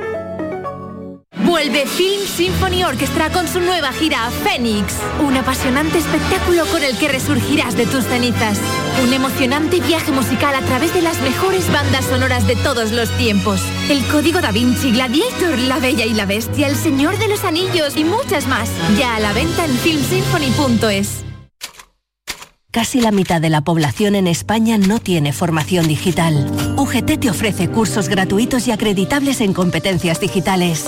Vuelve 1.51 1.85
Film 1.85 2.25
Symphony 2.25 2.85
Orchestra 2.85 3.29
con 3.29 3.45
su 3.45 3.59
nueva 3.59 3.91
gira 3.91 4.31
Phoenix. 4.41 4.93
Un 5.19 5.35
apasionante 5.35 5.97
espectáculo 5.97 6.65
con 6.67 6.81
el 6.81 6.97
que 6.97 7.09
resurgirás 7.09 7.75
de 7.75 7.85
tus 7.85 8.05
cenizas. 8.05 8.57
Un 9.03 9.11
emocionante 9.11 9.81
viaje 9.81 10.13
musical 10.13 10.55
a 10.55 10.61
través 10.61 10.93
de 10.93 11.01
las 11.01 11.19
mejores 11.19 11.69
bandas 11.69 12.05
sonoras 12.05 12.47
de 12.47 12.55
todos 12.55 12.93
los 12.93 13.09
tiempos. 13.17 13.59
El 13.89 14.01
Código 14.05 14.39
Da 14.39 14.53
Vinci, 14.53 14.93
Gladiator, 14.93 15.59
La 15.59 15.79
Bella 15.79 16.05
y 16.05 16.13
la 16.13 16.25
Bestia, 16.25 16.67
El 16.67 16.77
Señor 16.77 17.17
de 17.19 17.27
los 17.27 17.43
Anillos 17.43 17.97
y 17.97 18.05
muchas 18.05 18.47
más. 18.47 18.69
Ya 18.97 19.17
a 19.17 19.19
la 19.19 19.33
venta 19.33 19.65
en 19.65 19.75
filmsymphony.es. 19.75 21.25
Casi 22.71 23.01
la 23.01 23.11
mitad 23.11 23.41
de 23.41 23.49
la 23.49 23.59
población 23.59 24.15
en 24.15 24.27
España 24.27 24.77
no 24.77 24.99
tiene 24.99 25.33
formación 25.33 25.89
digital. 25.89 26.49
UGT 26.77 27.19
te 27.19 27.29
ofrece 27.29 27.67
cursos 27.67 28.07
gratuitos 28.07 28.69
y 28.69 28.71
acreditables 28.71 29.41
en 29.41 29.51
competencias 29.51 30.21
digitales. 30.21 30.87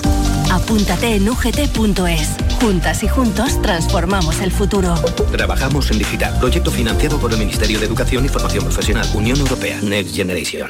Apúntate 0.54 1.16
en 1.16 1.28
ugt.es. 1.28 2.30
Juntas 2.62 3.02
y 3.02 3.08
juntos 3.08 3.60
transformamos 3.60 4.40
el 4.40 4.52
futuro. 4.52 4.94
Trabajamos 5.32 5.90
en 5.90 5.98
digital. 5.98 6.38
Proyecto 6.40 6.70
financiado 6.70 7.18
por 7.18 7.32
el 7.32 7.40
Ministerio 7.40 7.80
de 7.80 7.88
Educación 7.88 8.24
y 8.24 8.30
Formación 8.30 8.64
Profesional. 8.64 9.08
Unión 9.16 9.40
Europea. 9.40 9.80
Next 9.82 10.16
Generation. 10.16 10.70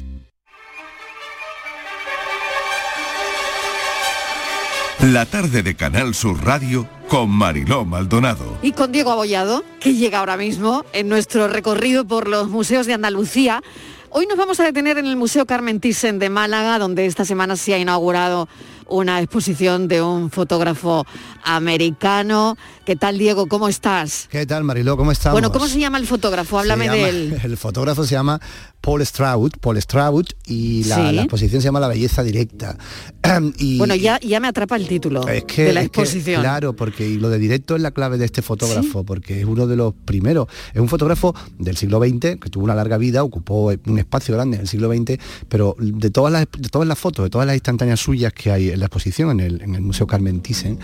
La 5.01 5.25
tarde 5.25 5.63
de 5.63 5.75
Canal 5.75 6.13
Sur 6.13 6.45
Radio 6.45 6.87
con 7.07 7.27
Mariló 7.31 7.85
Maldonado. 7.85 8.59
Y 8.61 8.73
con 8.73 8.91
Diego 8.91 9.09
Abollado, 9.09 9.63
que 9.79 9.95
llega 9.95 10.19
ahora 10.19 10.37
mismo 10.37 10.85
en 10.93 11.09
nuestro 11.09 11.47
recorrido 11.47 12.05
por 12.05 12.27
los 12.27 12.49
museos 12.49 12.85
de 12.85 12.93
Andalucía. 12.93 13.63
Hoy 14.11 14.27
nos 14.27 14.37
vamos 14.37 14.59
a 14.59 14.63
detener 14.63 14.99
en 14.99 15.07
el 15.07 15.15
Museo 15.15 15.47
Carmen 15.47 15.79
Thyssen 15.79 16.19
de 16.19 16.29
Málaga, 16.29 16.77
donde 16.77 17.07
esta 17.07 17.25
semana 17.25 17.55
se 17.55 17.73
ha 17.73 17.79
inaugurado 17.79 18.47
una 18.91 19.19
exposición 19.21 19.87
de 19.87 20.01
un 20.01 20.29
fotógrafo 20.29 21.05
americano. 21.43 22.57
¿Qué 22.85 22.95
tal, 22.95 23.17
Diego? 23.17 23.47
¿Cómo 23.47 23.67
estás? 23.67 24.27
¿Qué 24.29 24.45
tal, 24.45 24.63
Mariló? 24.63 24.97
¿Cómo 24.97 25.11
estás? 25.11 25.31
Bueno, 25.31 25.51
¿cómo 25.51 25.67
se 25.67 25.79
llama 25.79 25.97
el 25.97 26.07
fotógrafo? 26.07 26.59
Háblame 26.59 26.89
de 26.89 27.09
él. 27.09 27.37
El 27.43 27.57
fotógrafo 27.57 28.03
se 28.05 28.11
llama 28.15 28.39
Paul 28.81 29.05
Stroud, 29.05 29.51
Paul 29.61 29.79
Stroud, 29.81 30.25
y 30.47 30.83
la, 30.85 30.95
Sí. 30.95 31.15
la 31.15 31.21
exposición 31.21 31.61
se 31.61 31.67
llama 31.67 31.79
La 31.79 31.87
belleza 31.87 32.23
directa. 32.23 32.77
y, 33.57 33.77
Bueno, 33.77 33.95
ya, 33.95 34.19
ya 34.19 34.39
me 34.39 34.47
atrapa 34.47 34.75
el 34.75 34.87
título 34.87 35.27
es 35.27 35.43
que, 35.45 35.65
de 35.65 35.73
la 35.73 35.81
es 35.81 35.89
que, 35.89 36.01
exposición. 36.01 36.41
claro, 36.41 36.73
porque 36.75 37.07
y 37.07 37.17
lo 37.17 37.29
de 37.29 37.37
directo 37.39 37.75
es 37.75 37.81
la 37.81 37.91
clave 37.91 38.17
de 38.17 38.25
este 38.25 38.41
fotógrafo, 38.41 39.03
porque 39.05 39.39
es 39.39 39.45
uno 39.45 39.67
de 39.67 39.75
los 39.75 39.93
primeros. 39.93 40.47
Es 40.73 40.81
un 40.81 40.89
fotógrafo 40.89 41.35
del 41.59 41.77
siglo 41.77 41.99
XX 41.99 42.39
que 42.39 42.49
tuvo 42.49 42.63
una 42.63 42.75
larga 42.75 42.97
vida, 42.97 43.23
ocupó 43.23 43.71
un 43.85 43.99
espacio 43.99 44.33
grande 44.35 44.57
en 44.57 44.61
el 44.61 44.67
siglo 44.67 44.91
XX, 44.91 45.17
pero 45.47 45.75
de 45.79 46.09
todas 46.09 46.33
las, 46.33 46.47
de 46.57 46.69
todas 46.69 46.87
las 46.87 46.97
fotos, 46.97 47.23
de 47.23 47.29
todas 47.29 47.45
las 47.47 47.55
instantáneas 47.55 47.99
suyas 47.99 48.33
que 48.33 48.51
hay 48.51 48.69
la 48.81 48.87
exposición 48.87 49.39
en 49.39 49.75
el, 49.75 49.81
Museo 49.81 50.07
Carmen 50.07 50.41
Thyssen, 50.41 50.79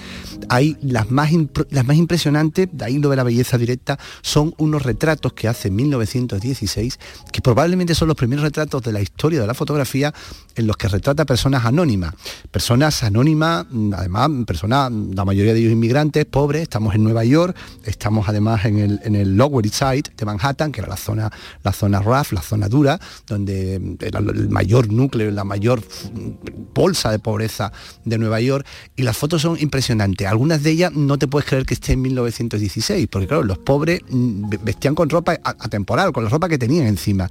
hay 0.49 0.77
las 0.81 1.11
más, 1.11 1.31
las 1.69 1.85
más 1.85 1.97
impresionantes, 1.97 2.69
de 2.71 2.85
ahí 2.85 2.97
lo 2.99 3.09
de 3.09 3.15
la 3.15 3.23
belleza 3.23 3.57
directa, 3.57 3.99
son 4.21 4.53
unos 4.57 4.83
retratos 4.83 5.33
que 5.33 5.47
hace 5.47 5.67
en 5.67 5.75
1916, 5.75 6.99
que 7.31 7.41
probablemente 7.41 7.93
son 7.95 8.07
los 8.07 8.15
primeros 8.15 8.43
retratos 8.43 8.81
de 8.83 8.91
la 8.91 9.01
historia 9.01 9.41
de 9.41 9.47
la 9.47 9.53
fotografía 9.53 10.13
en 10.55 10.67
los 10.67 10.77
que 10.77 10.87
retrata 10.87 11.25
personas 11.25 11.65
anónimas. 11.65 12.13
Personas 12.51 13.03
anónimas, 13.03 13.65
mm, 13.69 13.93
además, 13.93 14.29
personas, 14.45 14.91
la 14.91 15.25
mayoría 15.25 15.53
de 15.53 15.59
ellos 15.59 15.71
inmigrantes, 15.71 16.25
pobres, 16.25 16.63
estamos 16.63 16.95
en 16.95 17.03
Nueva 17.03 17.23
York, 17.23 17.55
estamos 17.83 18.29
además 18.29 18.65
en 18.65 18.77
el, 18.79 18.99
en 19.03 19.15
el 19.15 19.35
Lower 19.35 19.65
East 19.65 19.75
Side 19.75 20.13
de 20.15 20.25
Manhattan, 20.25 20.71
que 20.71 20.81
era 20.81 20.89
la 20.89 20.97
zona, 20.97 21.31
la 21.63 21.73
zona 21.73 21.99
rough, 21.99 22.31
la 22.31 22.41
zona 22.41 22.69
dura, 22.69 22.99
donde 23.25 23.79
mm, 23.79 23.95
era 24.01 24.19
el 24.19 24.49
mayor 24.49 24.91
núcleo, 24.91 25.31
la 25.31 25.43
mayor 25.43 25.79
mm, 25.79 26.73
bolsa 26.73 27.11
de 27.11 27.19
pobreza 27.19 27.71
de 28.05 28.17
Nueva 28.17 28.39
York, 28.41 28.65
y 28.95 29.03
las 29.03 29.17
fotos 29.17 29.41
son 29.41 29.57
impresionantes. 29.59 30.27
Algunas 30.27 30.63
de 30.63 30.71
ellas 30.71 30.91
no 30.93 31.17
te 31.17 31.27
puedes 31.27 31.47
creer 31.47 31.65
que 31.65 31.73
esté 31.73 31.93
en 31.93 32.01
1916, 32.01 33.07
porque 33.11 33.27
claro, 33.27 33.43
los 33.43 33.57
pobres 33.57 34.01
mm, 34.09 34.49
ve- 34.49 34.59
vestían 34.63 34.95
con 34.95 35.09
ropa 35.09 35.37
atemporal, 35.43 36.11
con 36.11 36.23
la 36.23 36.29
ropa 36.29 36.49
que 36.49 36.57
tenían 36.57 36.87
encima. 36.87 37.29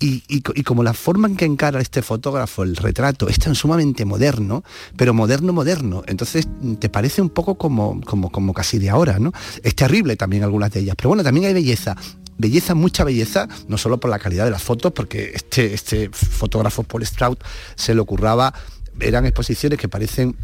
Y, 0.00 0.24
y 0.28 0.40
como 0.64 0.82
la 0.82 0.94
forma 0.94 1.28
en 1.28 1.36
que 1.36 1.44
encara 1.44 1.80
este 1.80 2.02
fotógrafo 2.02 2.64
el 2.64 2.74
retrato 2.74 3.28
es 3.28 3.38
tan 3.38 3.54
sumamente 3.54 4.04
moderno, 4.04 4.64
pero 4.96 5.14
moderno, 5.14 5.52
moderno, 5.52 6.02
entonces 6.06 6.48
mm, 6.60 6.74
te 6.74 6.88
parece 6.88 7.22
un 7.22 7.30
poco 7.30 7.54
como, 7.56 8.00
como, 8.00 8.30
como 8.32 8.52
casi 8.52 8.78
de 8.78 8.90
ahora, 8.90 9.18
¿no? 9.20 9.32
Es 9.62 9.76
terrible 9.76 10.16
también 10.16 10.42
algunas 10.42 10.72
de 10.72 10.80
ellas, 10.80 10.96
pero 10.96 11.10
bueno, 11.10 11.22
también 11.22 11.46
hay 11.46 11.54
belleza. 11.54 11.96
Belleza, 12.38 12.74
mucha 12.74 13.04
belleza, 13.04 13.46
no 13.68 13.78
solo 13.78 14.00
por 14.00 14.10
la 14.10 14.18
calidad 14.18 14.46
de 14.46 14.50
las 14.50 14.62
fotos, 14.62 14.90
porque 14.92 15.30
este, 15.34 15.74
este 15.74 16.08
fotógrafo 16.10 16.82
Paul 16.82 17.06
Stroud 17.06 17.36
se 17.76 17.94
le 17.94 18.00
ocurraba, 18.00 18.52
eran 19.00 19.26
exposiciones 19.26 19.78
que 19.78 19.88
parecen 19.88 20.36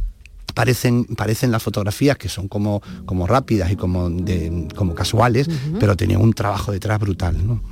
parecen, 0.55 1.05
parecen 1.05 1.51
las 1.51 1.63
fotografías 1.63 2.17
que 2.17 2.29
son 2.29 2.49
como, 2.49 2.83
como 3.07 3.27
rápidas 3.27 3.71
y 3.71 3.77
como, 3.77 4.11
de- 4.11 4.69
como 4.75 4.95
casuales, 4.95 5.49
pero 5.79 5.97
tenían 5.97 6.21
un 6.21 6.33
trabajo 6.33 6.73
detrás 6.73 6.99
brutal. 6.99 7.37
¿no? 7.47 7.63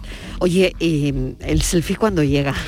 Oye, 0.41 0.75
¿y 0.79 1.13
el 1.41 1.63
selfie 1.63 1.97
cuando 1.97 2.23
llega? 2.23 2.55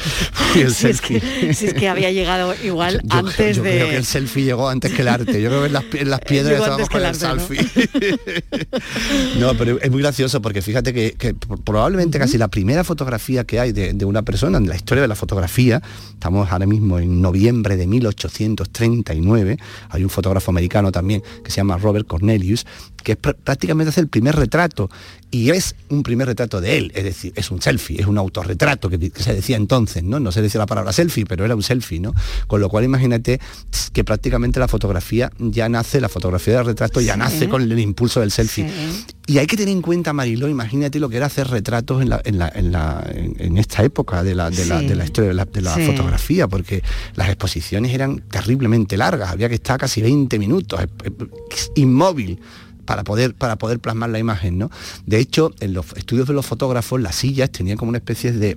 Y 0.56 0.60
el 0.60 0.72
si, 0.74 0.86
es 0.86 1.02
que, 1.02 1.20
si 1.52 1.66
es 1.66 1.74
que 1.74 1.88
había 1.90 2.10
llegado 2.10 2.54
igual 2.64 3.02
Yo, 3.04 3.18
antes 3.18 3.58
yo 3.58 3.62
de... 3.62 3.70
creo 3.70 3.88
que 3.90 3.96
el 3.98 4.04
selfie 4.06 4.44
llegó 4.44 4.70
antes 4.70 4.90
que 4.94 5.02
el 5.02 5.08
arte. 5.08 5.42
Yo 5.42 5.50
creo 5.50 5.60
que 5.60 5.66
en 5.66 5.72
las, 5.74 5.84
en 5.92 6.08
las 6.10 6.20
piedras 6.26 6.54
estábamos 6.58 6.88
con 6.88 7.04
el 7.04 7.14
selfie. 7.14 7.58
No, 9.38 9.54
pero 9.56 9.78
es 9.80 9.90
muy 9.90 10.00
gracioso 10.02 10.40
porque 10.42 10.62
fíjate 10.62 10.92
que, 10.92 11.12
que 11.12 11.34
probablemente 11.34 12.18
casi 12.18 12.38
la 12.38 12.48
primera 12.48 12.82
fotografía 12.82 13.44
que 13.44 13.60
hay 13.60 13.72
de, 13.72 13.92
de 13.92 14.04
una 14.04 14.22
persona 14.22 14.58
en 14.58 14.68
la 14.68 14.74
historia 14.74 15.02
de 15.02 15.08
la 15.08 15.14
fotografía, 15.14 15.82
estamos 16.12 16.50
ahora 16.50 16.66
mismo 16.66 16.98
en 16.98 17.20
noviembre 17.20 17.76
de 17.76 17.86
1839, 17.86 19.58
hay 19.98 20.04
un 20.04 20.10
fotógrafo 20.10 20.50
americano 20.50 20.90
también 20.92 21.22
que 21.44 21.50
se 21.50 21.56
llama 21.56 21.76
Robert 21.76 22.06
Cornelius, 22.06 22.66
que 23.08 23.12
es 23.12 23.18
pr- 23.22 23.36
prácticamente 23.42 23.88
hacer 23.88 24.02
el 24.04 24.08
primer 24.10 24.36
retrato 24.36 24.90
y 25.30 25.48
es 25.48 25.74
un 25.88 26.02
primer 26.02 26.26
retrato 26.26 26.60
de 26.60 26.76
él, 26.76 26.92
es 26.94 27.04
decir, 27.04 27.32
es 27.36 27.50
un 27.50 27.62
selfie, 27.62 27.98
es 27.98 28.06
un 28.06 28.18
autorretrato 28.18 28.90
que, 28.90 28.98
que 28.98 29.22
se 29.22 29.32
decía 29.34 29.56
entonces, 29.56 30.02
¿no? 30.02 30.20
No 30.20 30.30
se 30.30 30.42
decía 30.42 30.58
la 30.58 30.66
palabra 30.66 30.92
selfie, 30.92 31.24
pero 31.24 31.46
era 31.46 31.54
un 31.56 31.62
selfie, 31.62 32.00
¿no? 32.00 32.12
Con 32.46 32.60
lo 32.60 32.68
cual 32.68 32.84
imagínate 32.84 33.40
que 33.94 34.04
prácticamente 34.04 34.60
la 34.60 34.68
fotografía 34.68 35.32
ya 35.38 35.70
nace, 35.70 36.02
la 36.02 36.10
fotografía 36.10 36.56
del 36.58 36.66
retrato 36.66 37.00
ya 37.00 37.14
Sí. 37.14 37.18
nace 37.18 37.48
con 37.48 37.62
el 37.62 37.78
impulso 37.78 38.20
del 38.20 38.30
selfie. 38.30 38.68
Y 39.26 39.38
hay 39.38 39.46
que 39.46 39.56
tener 39.56 39.72
en 39.72 39.80
cuenta, 39.82 40.12
Mariló, 40.12 40.48
imagínate 40.48 40.98
lo 40.98 41.08
que 41.08 41.16
era 41.16 41.26
hacer 41.26 41.48
retratos 41.48 42.02
en, 42.02 42.10
la- 42.10 42.20
en 42.24 42.38
la- 42.38 42.52
en 42.54 42.72
la- 42.72 43.06
en- 43.14 43.56
esta 43.56 43.82
época 43.84 44.22
de 44.22 44.34
la, 44.34 44.50
de 44.50 44.66
la- 44.66 44.80
Sí. 44.80 44.86
de 44.86 45.04
historia 45.04 45.28
de 45.30 45.34
la, 45.34 45.44
de 45.76 45.86
fotografía, 45.86 46.46
porque 46.48 46.82
las 47.14 47.28
exposiciones 47.28 47.92
eran 47.94 48.20
terriblemente 48.30 48.96
largas, 48.98 49.30
había 49.30 49.48
que 49.48 49.54
estar 49.56 49.78
casi 49.78 50.02
20 50.02 50.38
minutos, 50.38 50.80
inmóvil 51.74 52.38
para 52.88 53.04
poder, 53.04 53.34
para 53.34 53.56
poder 53.56 53.78
plasmar 53.80 54.08
la 54.08 54.18
imagen. 54.18 54.56
¿no? 54.58 54.70
De 55.06 55.18
hecho, 55.18 55.52
en 55.60 55.74
los 55.74 55.92
estudios 55.92 56.26
de 56.26 56.32
los 56.32 56.46
fotógrafos, 56.46 57.00
las 57.00 57.14
sillas 57.16 57.50
tenían 57.50 57.76
como 57.76 57.90
una 57.90 57.98
especie 57.98 58.32
de 58.32 58.56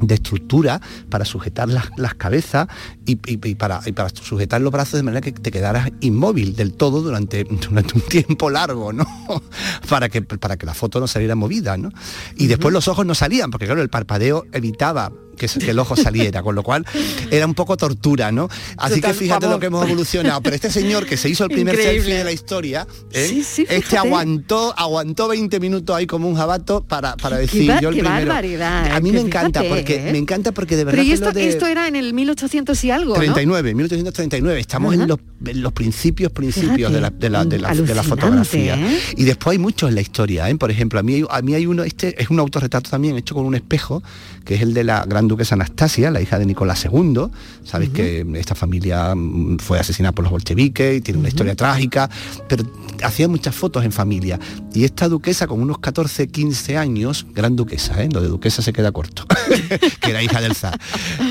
de 0.00 0.14
estructura 0.14 0.80
para 1.10 1.24
sujetar 1.24 1.68
las, 1.68 1.86
las 1.96 2.14
cabezas 2.14 2.68
y, 3.04 3.14
y- 3.26 3.40
y 3.48 3.54
para, 3.56 3.80
y 3.84 3.90
para 3.90 4.08
sujetar 4.10 4.60
los 4.60 4.70
brazos 4.70 4.92
de 4.92 5.02
manera 5.02 5.20
que 5.20 5.32
te 5.32 5.50
quedaras 5.50 5.90
inmóvil 6.00 6.54
del 6.54 6.72
todo 6.74 7.02
durante, 7.02 7.42
durante 7.42 7.94
un 7.96 8.02
tiempo 8.02 8.48
largo, 8.48 8.92
¿no? 8.92 9.04
para, 9.88 10.08
que, 10.08 10.22
para 10.22 10.56
que 10.56 10.66
la 10.66 10.74
foto 10.74 11.00
no 11.00 11.08
saliera 11.08 11.34
movida, 11.34 11.76
¿no? 11.76 11.90
Y 12.36 12.46
después 12.46 12.72
los 12.72 12.86
ojos 12.86 13.06
no 13.06 13.16
salían, 13.16 13.50
porque 13.50 13.66
claro, 13.66 13.82
el 13.82 13.88
parpadeo 13.90 14.44
evitaba 14.52 15.10
que, 15.38 15.48
el 15.70 15.78
ojo 15.78 15.96
saliera, 15.96 16.42
con 16.42 16.54
lo 16.54 16.62
cual 16.62 16.84
era 17.30 17.46
un 17.46 17.54
poco 17.54 17.76
tortura, 17.76 18.30
¿no? 18.32 18.48
Así 18.76 18.96
Total, 18.96 19.12
que 19.12 19.18
fíjate 19.18 19.48
lo 19.48 19.58
que 19.58 19.66
hemos 19.66 19.86
evolucionado. 19.86 20.40
Pero 20.42 20.54
este 20.56 20.70
señor 20.70 21.06
que 21.06 21.16
se 21.16 21.28
hizo 21.28 21.44
el 21.44 21.50
primer 21.50 21.74
Increíble. 21.74 22.00
selfie 22.02 22.14
de 22.18 22.24
la 22.24 22.32
historia, 22.32 22.86
¿eh? 23.12 23.26
Sí, 23.28 23.44
sí, 23.44 23.66
este 23.68 23.96
aguantó, 23.96 24.74
aguantó 24.76 25.28
20 25.28 25.60
minutos 25.60 25.94
ahí 25.96 26.06
como 26.06 26.28
un 26.28 26.34
jabato 26.36 26.82
para, 26.82 27.16
para 27.16 27.38
decir 27.38 27.72
yo 27.80 27.88
el 27.90 27.94
qué 27.94 28.00
primero. 28.02 28.26
barbaridad, 28.26 28.92
A 28.92 29.00
mí 29.00 29.10
que 29.10 29.16
me 29.16 29.22
encanta 29.22 29.60
fíjate, 29.60 29.68
porque 29.80 30.08
¿eh? 30.08 30.12
me 30.12 30.18
encanta 30.18 30.52
porque 30.52 30.76
de 30.76 30.84
verdad 30.84 30.98
Pero 30.98 31.08
y 31.08 31.12
esto, 31.12 31.26
lo 31.26 31.32
de 31.32 31.48
esto 31.48 31.66
era 31.66 31.88
en 31.88 31.96
el 31.96 32.12
1800 32.14 32.84
y 32.84 32.90
algo, 32.90 33.14
¿no? 33.14 33.18
39, 33.20 33.74
1839. 33.74 34.60
Estamos 34.60 34.94
en 34.94 35.06
los, 35.06 35.18
en 35.46 35.62
los 35.62 35.72
principios, 35.72 36.32
principios 36.32 36.92
de 36.92 37.00
la, 37.00 37.10
de 37.10 37.30
la, 37.30 37.44
de 37.44 37.58
la- 37.58 37.74
de 37.74 37.94
la 37.94 38.02
fotografía. 38.02 38.74
¿eh? 38.76 38.98
Y 39.16 39.24
después 39.24 39.52
hay 39.52 39.58
muchos 39.58 39.88
en 39.88 39.94
la 39.94 40.00
historia. 40.00 40.48
¿eh? 40.50 40.56
Por 40.56 40.70
ejemplo, 40.70 40.98
a 40.98 41.02
mí, 41.02 41.22
a 41.28 41.42
mí 41.42 41.54
hay 41.54 41.66
uno, 41.66 41.84
este 41.84 42.20
es 42.20 42.30
un 42.30 42.40
autorretrato 42.40 42.90
también 42.90 43.16
hecho 43.16 43.34
con 43.34 43.44
un 43.46 43.54
espejo, 43.54 44.02
que 44.44 44.54
es 44.56 44.62
el 44.62 44.74
de 44.74 44.84
la 44.84 45.04
gran 45.06 45.27
duquesa 45.28 45.54
Anastasia, 45.54 46.10
la 46.10 46.20
hija 46.20 46.38
de 46.38 46.46
Nicolás 46.46 46.84
II. 46.84 47.28
Sabéis 47.64 47.90
que 47.90 48.26
esta 48.34 48.54
familia 48.54 49.14
mm, 49.14 49.58
fue 49.58 49.78
asesinada 49.78 50.12
por 50.12 50.24
los 50.24 50.32
bolcheviques 50.32 50.98
y 50.98 51.00
tiene 51.00 51.20
una 51.20 51.28
historia 51.28 51.54
trágica, 51.54 52.10
pero 52.48 52.64
hacía 53.02 53.28
muchas 53.28 53.54
fotos 53.54 53.84
en 53.84 53.92
familia. 53.92 54.38
Y 54.74 54.84
esta 54.84 55.08
duquesa 55.08 55.46
con 55.46 55.60
unos 55.60 55.78
14, 55.78 56.28
15 56.28 56.76
años, 56.76 57.26
gran 57.34 57.56
duquesa, 57.56 58.02
¿eh? 58.02 58.08
lo 58.12 58.20
de 58.20 58.28
duquesa 58.28 58.62
se 58.62 58.72
queda 58.72 58.92
corto, 58.92 59.24
que 60.00 60.10
era 60.10 60.22
hija 60.22 60.40
del 60.40 60.54
zar, 60.54 60.78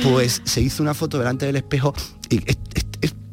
pues 0.04 0.41
se 0.43 0.62
hizo 0.62 0.84
una 0.84 0.93
foto 0.93 1.18
delante 1.18 1.45
del 1.45 1.56
espejo 1.56 1.93
y 2.30 2.41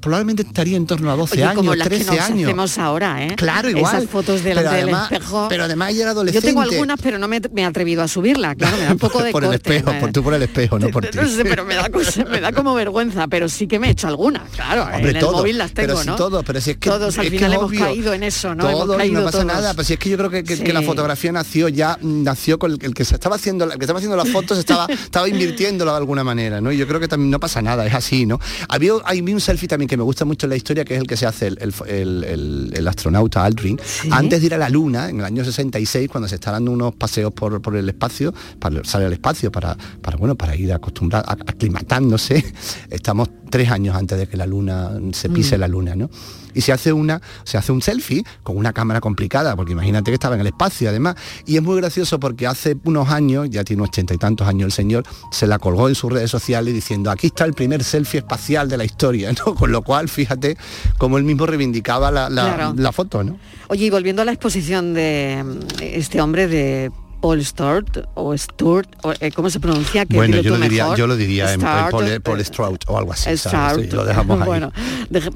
probablemente 0.04 0.42
estaría 0.42 0.76
en 0.76 0.86
torno 0.86 1.10
a 1.10 1.16
12 1.16 1.34
Oye, 1.34 1.44
años, 1.44 1.54
como 1.56 1.74
las 1.74 1.88
13 1.88 2.04
que 2.04 2.10
nos 2.16 2.20
años. 2.26 2.44
hacemos 2.48 2.78
ahora, 2.78 3.24
¿eh? 3.24 3.34
Claro, 3.36 3.70
igual. 3.70 3.96
Esas 3.96 4.10
fotos 4.10 4.42
delante 4.44 4.70
Pero 4.70 4.82
además- 4.82 5.10
del 5.10 5.18
espejo. 5.18 5.46
pero 5.48 5.64
además 5.64 5.90
ella 5.90 5.98
era 6.02 6.06
Yo 6.08 6.12
adolescente. 6.12 6.46
tengo 6.46 6.60
algunas, 6.60 7.00
pero 7.00 7.18
no 7.18 7.26
me, 7.26 7.40
me 7.52 7.62
he 7.62 7.64
atrevido 7.64 8.02
a 8.02 8.08
subirla, 8.08 8.54
claro, 8.54 8.76
me 8.76 8.84
da 8.84 8.92
un 8.92 8.98
poco 8.98 9.22
de 9.22 9.32
por 9.32 9.44
el 9.44 9.54
espejo, 9.54 9.92
por 9.98 10.12
tú 10.12 10.22
por 10.22 10.34
el 10.34 10.42
espejo, 10.42 10.78
no 10.78 10.88
por 10.90 11.06
ti. 11.10 11.16
No 11.18 11.26
sé, 11.28 11.44
pero 11.44 11.64
me 11.64 11.74
da, 11.74 11.88
cosa- 11.90 12.24
me 12.24 12.40
da 12.40 12.52
como 12.52 12.74
vergüenza, 12.74 13.26
pero 13.28 13.48
sí 13.48 13.66
que 13.66 13.78
me 13.78 13.88
he 13.88 13.90
hecho 13.90 14.06
algunas, 14.06 14.48
claro, 14.50 14.82
Hombre, 14.84 15.10
en 15.10 15.16
el 15.16 15.18
todo, 15.20 15.32
móvil 15.38 15.58
las 15.58 15.72
tengo, 15.72 15.88
pero 15.88 16.00
si 16.02 16.06
¿no? 16.08 16.16
todo, 16.16 16.42
pero 16.42 16.60
si 16.60 16.70
es 16.72 16.76
que 16.76 16.90
Todos 16.90 17.18
al 17.18 17.24
es 17.26 17.30
final 17.30 17.52
hemos 17.54 17.64
obvio. 17.64 17.80
caído 17.80 18.12
en 18.12 18.22
eso, 18.22 18.54
¿no? 18.54 18.68
hemos 18.68 18.80
Todos, 18.82 18.96
caído 18.98 19.14
no 19.20 19.24
pasa 19.26 19.32
todos. 19.38 19.46
nada, 19.46 19.72
pero 19.74 19.84
si 19.84 19.92
es 19.94 19.98
que 19.98 20.10
yo 20.10 20.16
creo 20.18 20.30
que, 20.30 20.44
que- 20.44 20.58
que 20.62 20.72
la 20.72 20.82
fotografía 20.82 21.32
nació 21.32 21.68
ya, 21.68 21.98
nació 22.02 22.58
con 22.58 22.72
el, 22.72 22.78
el 22.82 22.94
que 22.94 23.04
se 23.04 23.14
estaba 23.14 23.36
haciendo, 23.36 23.64
el 23.64 23.72
que 23.78 23.84
estaba 23.84 23.98
haciendo 23.98 24.16
las 24.16 24.28
fotos 24.28 24.58
estaba, 24.58 24.86
estaba 24.92 25.28
invirtiéndolo 25.28 25.90
de 25.92 25.96
alguna 25.96 26.22
manera, 26.24 26.60
¿no? 26.60 26.70
Y 26.72 26.76
yo 26.76 26.86
creo 26.86 27.00
que 27.00 27.08
también 27.08 27.30
no 27.30 27.40
pasa 27.40 27.62
nada, 27.62 27.86
es 27.86 27.94
así, 27.94 28.26
¿no? 28.26 28.38
Había, 28.68 28.92
hay 29.04 29.20
un 29.20 29.40
selfie 29.40 29.68
también 29.68 29.88
que 29.88 29.93
me 29.96 30.02
gusta 30.02 30.24
mucho 30.24 30.46
la 30.46 30.56
historia, 30.56 30.84
que 30.84 30.94
es 30.94 31.00
el 31.00 31.06
que 31.06 31.16
se 31.16 31.26
hace 31.26 31.46
el, 31.48 31.58
el- 31.86 32.72
el- 32.74 32.88
astronauta 32.88 33.44
Aldrin, 33.44 33.78
antes 34.10 34.40
de 34.40 34.46
ir 34.46 34.54
a 34.54 34.58
la 34.58 34.68
Luna, 34.68 35.08
en 35.08 35.18
el 35.20 35.24
año 35.24 35.44
66, 35.44 36.08
cuando 36.08 36.28
se 36.28 36.34
está 36.36 36.50
dando 36.52 36.70
unos 36.70 36.94
paseos 36.94 37.32
por, 37.32 37.60
por 37.62 37.76
el 37.76 37.88
espacio, 37.88 38.32
para 38.58 38.84
salir 38.84 39.06
al 39.06 39.12
espacio, 39.14 39.50
para, 39.50 39.76
para, 40.02 40.16
bueno, 40.16 40.34
para 40.34 40.54
ir 40.56 40.72
acostumbrar, 40.72 41.24
a- 41.26 41.32
aclimatándose, 41.32 42.44
estamos 42.90 43.28
tres 43.50 43.70
años 43.70 43.96
antes 43.96 44.18
de 44.18 44.26
que 44.26 44.36
la 44.36 44.46
Luna 44.46 44.92
se 45.12 45.28
pise 45.28 45.56
Mm. 45.56 45.60
la 45.60 45.68
Luna, 45.68 45.96
¿no? 45.96 46.10
Y 46.54 46.60
se 46.60 46.72
hace 46.72 46.92
una, 46.92 47.20
se 47.44 47.58
hace 47.58 47.72
un 47.72 47.82
selfie 47.82 48.24
con 48.42 48.56
una 48.56 48.72
cámara 48.72 49.00
complicada, 49.00 49.56
porque 49.56 49.72
imagínate 49.72 50.10
que 50.10 50.14
estaba 50.14 50.34
en 50.36 50.40
el 50.42 50.46
espacio 50.48 50.88
además. 50.88 51.16
Y 51.46 51.56
es 51.56 51.62
muy 51.62 51.76
gracioso 51.76 52.18
porque 52.20 52.46
hace 52.46 52.76
unos 52.84 53.08
años, 53.10 53.48
ya 53.50 53.64
tiene 53.64 53.82
ochenta 53.82 54.14
y 54.14 54.18
tantos 54.18 54.46
años 54.46 54.66
el 54.66 54.72
señor, 54.72 55.04
se 55.30 55.46
la 55.46 55.58
colgó 55.58 55.88
en 55.88 55.94
sus 55.94 56.12
redes 56.12 56.30
sociales 56.30 56.72
diciendo, 56.74 57.10
aquí 57.10 57.26
está 57.28 57.44
el 57.44 57.54
primer 57.54 57.82
selfie 57.84 58.18
espacial 58.18 58.68
de 58.68 58.76
la 58.76 58.84
historia, 58.84 59.32
¿no? 59.46 59.54
Con 59.54 59.72
lo 59.72 59.82
cual, 59.82 60.08
fíjate 60.08 60.56
cómo 60.98 61.18
él 61.18 61.24
mismo 61.24 61.46
reivindicaba 61.46 62.10
la, 62.10 62.30
la- 62.30 62.54
Claro. 62.54 62.74
la 62.76 62.92
foto, 62.92 63.24
¿no? 63.24 63.38
Oye, 63.68 63.86
y 63.86 63.90
volviendo 63.90 64.22
a 64.22 64.24
la 64.24 64.32
exposición 64.32 64.94
de 64.94 65.42
mm, 65.44 65.82
este 65.82 66.20
hombre 66.20 66.46
de 66.46 66.92
Paul 67.24 67.42
Sturt 67.42 68.06
o 68.16 68.36
Sturt, 68.36 68.86
o, 69.02 69.14
eh, 69.18 69.32
¿cómo 69.32 69.48
se 69.48 69.58
pronuncia? 69.58 70.04
¿Qué 70.04 70.14
Bueno, 70.14 70.42
yo 70.42 70.58
lo 70.58 70.62
diría, 70.62 70.82
mejor? 70.82 70.98
yo 70.98 71.06
lo 71.06 71.16
diría 71.16 71.54
en, 71.54 71.60
Paul, 71.62 72.20
Paul 72.22 72.38
eh, 72.40 72.44
Strout 72.44 72.84
o 72.86 72.98
algo 72.98 73.14
así, 73.14 73.34
¿sabes? 73.38 73.72
Sturt. 73.78 73.90
Sí, 73.90 73.96
lo 73.96 74.04
dejamos 74.04 74.40
ahí. 74.42 74.46
Bueno, 74.46 74.72
deje- 75.08 75.30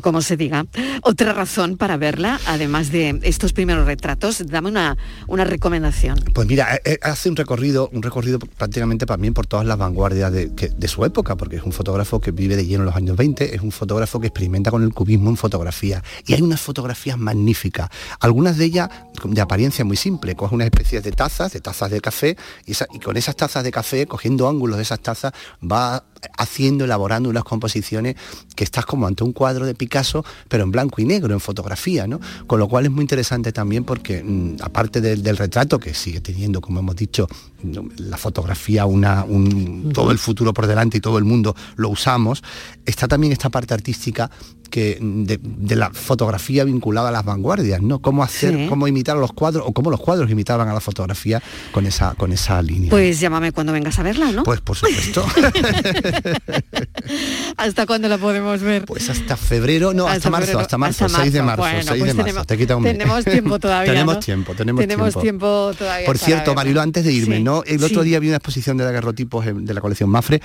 como 0.00 0.22
se 0.22 0.38
diga. 0.38 0.64
Otra 1.02 1.34
razón 1.34 1.76
para 1.76 1.98
verla, 1.98 2.40
además 2.46 2.90
de 2.90 3.20
estos 3.22 3.52
primeros 3.52 3.84
retratos, 3.84 4.46
dame 4.46 4.70
una, 4.70 4.96
una 5.26 5.44
recomendación. 5.44 6.18
Pues 6.32 6.48
mira, 6.48 6.80
eh, 6.86 6.98
hace 7.02 7.28
un 7.28 7.36
recorrido, 7.36 7.90
un 7.92 8.02
recorrido 8.02 8.38
prácticamente 8.38 9.04
también 9.04 9.34
por 9.34 9.46
todas 9.46 9.66
las 9.66 9.76
vanguardias 9.76 10.32
de, 10.32 10.54
que- 10.54 10.70
de 10.70 10.88
su 10.88 11.04
época, 11.04 11.36
porque 11.36 11.56
es 11.56 11.64
un 11.64 11.72
fotógrafo 11.72 12.18
que 12.18 12.30
vive 12.30 12.56
de 12.56 12.64
lleno 12.64 12.80
en 12.84 12.86
los 12.86 12.96
años 12.96 13.14
20, 13.14 13.54
es 13.54 13.60
un 13.60 13.72
fotógrafo 13.72 14.20
que 14.20 14.28
experimenta 14.28 14.70
con 14.70 14.82
el 14.82 14.94
cubismo 14.94 15.28
en 15.28 15.36
fotografía. 15.36 16.02
Y 16.26 16.32
hay 16.32 16.40
unas 16.40 16.62
fotografías 16.62 17.18
magníficas, 17.18 17.90
algunas 18.20 18.56
de 18.56 18.64
ellas 18.64 18.88
de 19.22 19.40
apariencia 19.42 19.84
muy 19.84 19.98
simple, 19.98 20.34
coge 20.34 20.54
unas 20.54 20.64
especies 20.66 21.02
de 21.02 21.12
tazas, 21.26 21.52
de 21.52 21.60
tazas 21.60 21.90
de 21.90 22.00
café, 22.00 22.36
y, 22.66 22.72
y 22.92 23.00
con 23.00 23.16
esas 23.16 23.34
tazas 23.34 23.64
de 23.64 23.72
café, 23.72 24.06
cogiendo 24.06 24.48
ángulos 24.48 24.76
de 24.76 24.82
esas 24.82 25.00
tazas, 25.00 25.32
va 25.60 26.04
haciendo, 26.38 26.84
elaborando 26.84 27.28
unas 27.28 27.44
composiciones 27.44 28.16
que 28.54 28.64
estás 28.64 28.86
como 28.86 29.06
ante 29.06 29.22
un 29.24 29.32
cuadro 29.32 29.66
de 29.66 29.74
Picasso, 29.74 30.24
pero 30.48 30.64
en 30.64 30.70
blanco 30.72 31.00
y 31.00 31.04
negro, 31.04 31.32
en 31.34 31.40
fotografía, 31.40 32.06
¿no? 32.06 32.20
Con 32.46 32.58
lo 32.58 32.68
cual 32.68 32.86
es 32.86 32.90
muy 32.90 33.02
interesante 33.02 33.52
también 33.52 33.84
porque, 33.84 34.22
mm, 34.24 34.56
aparte 34.62 35.00
del, 35.00 35.22
del 35.22 35.36
retrato, 35.36 35.78
que 35.78 35.94
sigue 35.94 36.20
teniendo, 36.20 36.60
como 36.60 36.80
hemos 36.80 36.96
dicho, 36.96 37.26
no, 37.62 37.84
la 37.98 38.16
fotografía, 38.16 38.86
una, 38.86 39.24
un- 39.24 39.92
todo 39.92 40.10
el 40.10 40.18
futuro 40.18 40.52
por 40.54 40.66
delante 40.66 40.98
y 40.98 41.00
todo 41.00 41.18
el 41.18 41.24
mundo 41.24 41.54
lo 41.76 41.88
usamos, 41.90 42.42
está 42.84 43.08
también 43.08 43.32
esta 43.32 43.50
parte 43.50 43.74
artística 43.74 44.30
que 44.70 44.98
mm, 45.00 45.24
de, 45.24 45.38
de 45.42 45.76
la 45.76 45.90
fotografía 45.90 46.64
vinculada 46.64 47.08
a 47.10 47.12
las 47.12 47.24
vanguardias, 47.24 47.80
¿no? 47.82 48.00
Cómo 48.00 48.22
hacer, 48.24 48.54
Sí. 48.56 48.66
cómo 48.68 48.88
imitar 48.88 49.16
a 49.16 49.20
los 49.20 49.32
cuadros, 49.32 49.64
o 49.66 49.72
cómo 49.72 49.90
los 49.90 50.00
cuadros 50.00 50.30
imitaban 50.30 50.68
a 50.68 50.74
la 50.74 50.80
fotografía 50.80 51.42
con 51.72 51.86
esa, 51.86 52.14
con 52.14 52.32
esa 52.32 52.60
línea. 52.62 52.90
Pues 52.90 53.20
llámame 53.20 53.52
cuando 53.52 53.72
vengas 53.72 53.98
a 53.98 54.02
verla, 54.02 54.32
¿no? 54.32 54.42
Pues 54.42 54.60
por 54.60 54.76
supuesto. 54.76 55.24
¿Hasta 57.56 57.86
cuándo 57.86 58.08
la 58.08 58.18
podemos 58.18 58.60
ver? 58.60 58.84
Pues 58.84 59.08
hasta 59.10 59.36
febrero, 59.36 59.92
no, 59.94 60.06
hasta, 60.08 60.30
marzo, 60.30 60.46
febrero, 60.46 60.60
hasta 60.60 60.78
marzo, 60.78 61.04
hasta 61.06 61.20
6 61.22 61.32
de 61.32 61.42
marzo, 61.42 61.62
Bueno, 61.62 61.78
6 61.82 61.88
pues 61.88 62.00
de 62.00 62.14
marzo, 62.14 62.22
tenemos- 62.24 62.46
te 62.46 62.58
quita 62.58 62.76
un 62.76 62.82
mes. 62.82 62.92
Tenemos 62.92 63.24
tiempo 63.24 63.58
todavía, 63.58 63.92
tenemos 63.92 64.14
¿no? 64.16 64.20
tiempo, 64.20 64.54
tenemos, 64.54 64.80
Tenemos 64.80 65.06
tiempo. 65.14 65.20
tiempo 65.22 65.72
todavía 65.78 66.06
Por 66.06 66.18
cierto. 66.18 66.54
Marilo, 66.54 66.80
antes 66.80 67.04
de 67.04 67.12
irme, 67.12 67.36
Sí, 67.38 67.42
¿no? 67.42 67.62
El 67.64 67.82
otro 67.84 68.02
sí. 68.02 68.08
día 68.08 68.18
vi 68.20 68.28
una 68.28 68.36
exposición 68.36 68.76
de 68.76 68.84
daguerrotipos 68.84 69.44
de 69.46 69.74
la 69.74 69.80
colección 69.80 70.10
Mafre 70.10 70.40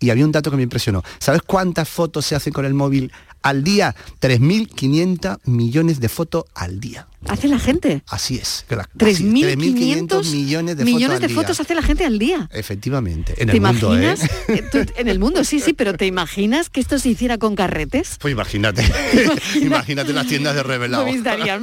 y 0.00 0.10
había 0.10 0.24
un 0.24 0.32
dato 0.32 0.50
que 0.50 0.56
me 0.56 0.62
impresionó. 0.64 1.02
¿Sabes 1.18 1.42
cuántas 1.42 1.88
fotos 1.88 2.26
se 2.26 2.34
hacen 2.34 2.52
con 2.52 2.64
el 2.64 2.74
móvil 2.74 3.12
al 3.42 3.62
día? 3.62 3.94
3.500 4.20 5.38
millones 5.44 6.00
de 6.00 6.08
fotos 6.08 6.44
al 6.54 6.80
día. 6.80 7.06
¿Hace 7.28 7.48
la 7.48 7.58
gente? 7.58 8.02
Así 8.08 8.36
es. 8.36 8.64
que 8.68 8.76
la- 8.76 8.82
así 8.82 9.12
es, 9.14 9.20
3.500 9.22 10.30
millones 10.32 10.76
de 10.76 10.84
millones 10.84 11.06
fotos 11.08 11.20
de 11.20 11.24
al 11.26 11.28
día. 11.28 11.36
fotos 11.42 11.60
hace 11.60 11.74
la 11.74 11.82
gente 11.82 12.04
al 12.04 12.18
día. 12.18 12.48
Efectivamente, 12.52 13.34
en 13.38 13.48
¿Te 13.48 13.56
el 13.56 13.60
mundo, 13.60 13.94
¿eh? 13.96 14.02
imaginas? 14.02 14.30
Eh, 14.48 14.64
tú- 14.70 14.92
en 14.96 15.08
el 15.08 15.18
mundo, 15.18 15.44
sí, 15.44 15.60
sí, 15.60 15.72
pero 15.72 15.94
¿te 15.94 16.06
imaginas 16.06 16.68
que 16.70 16.80
esto 16.80 16.98
se 16.98 17.08
hiciera 17.10 17.38
con 17.38 17.54
carretes? 17.54 18.16
Pues 18.20 18.32
imagínate, 18.32 18.82
imagínate 19.62 20.12
las 20.12 20.26
tiendas 20.26 20.54
de 20.54 20.62
revelado. 20.62 21.04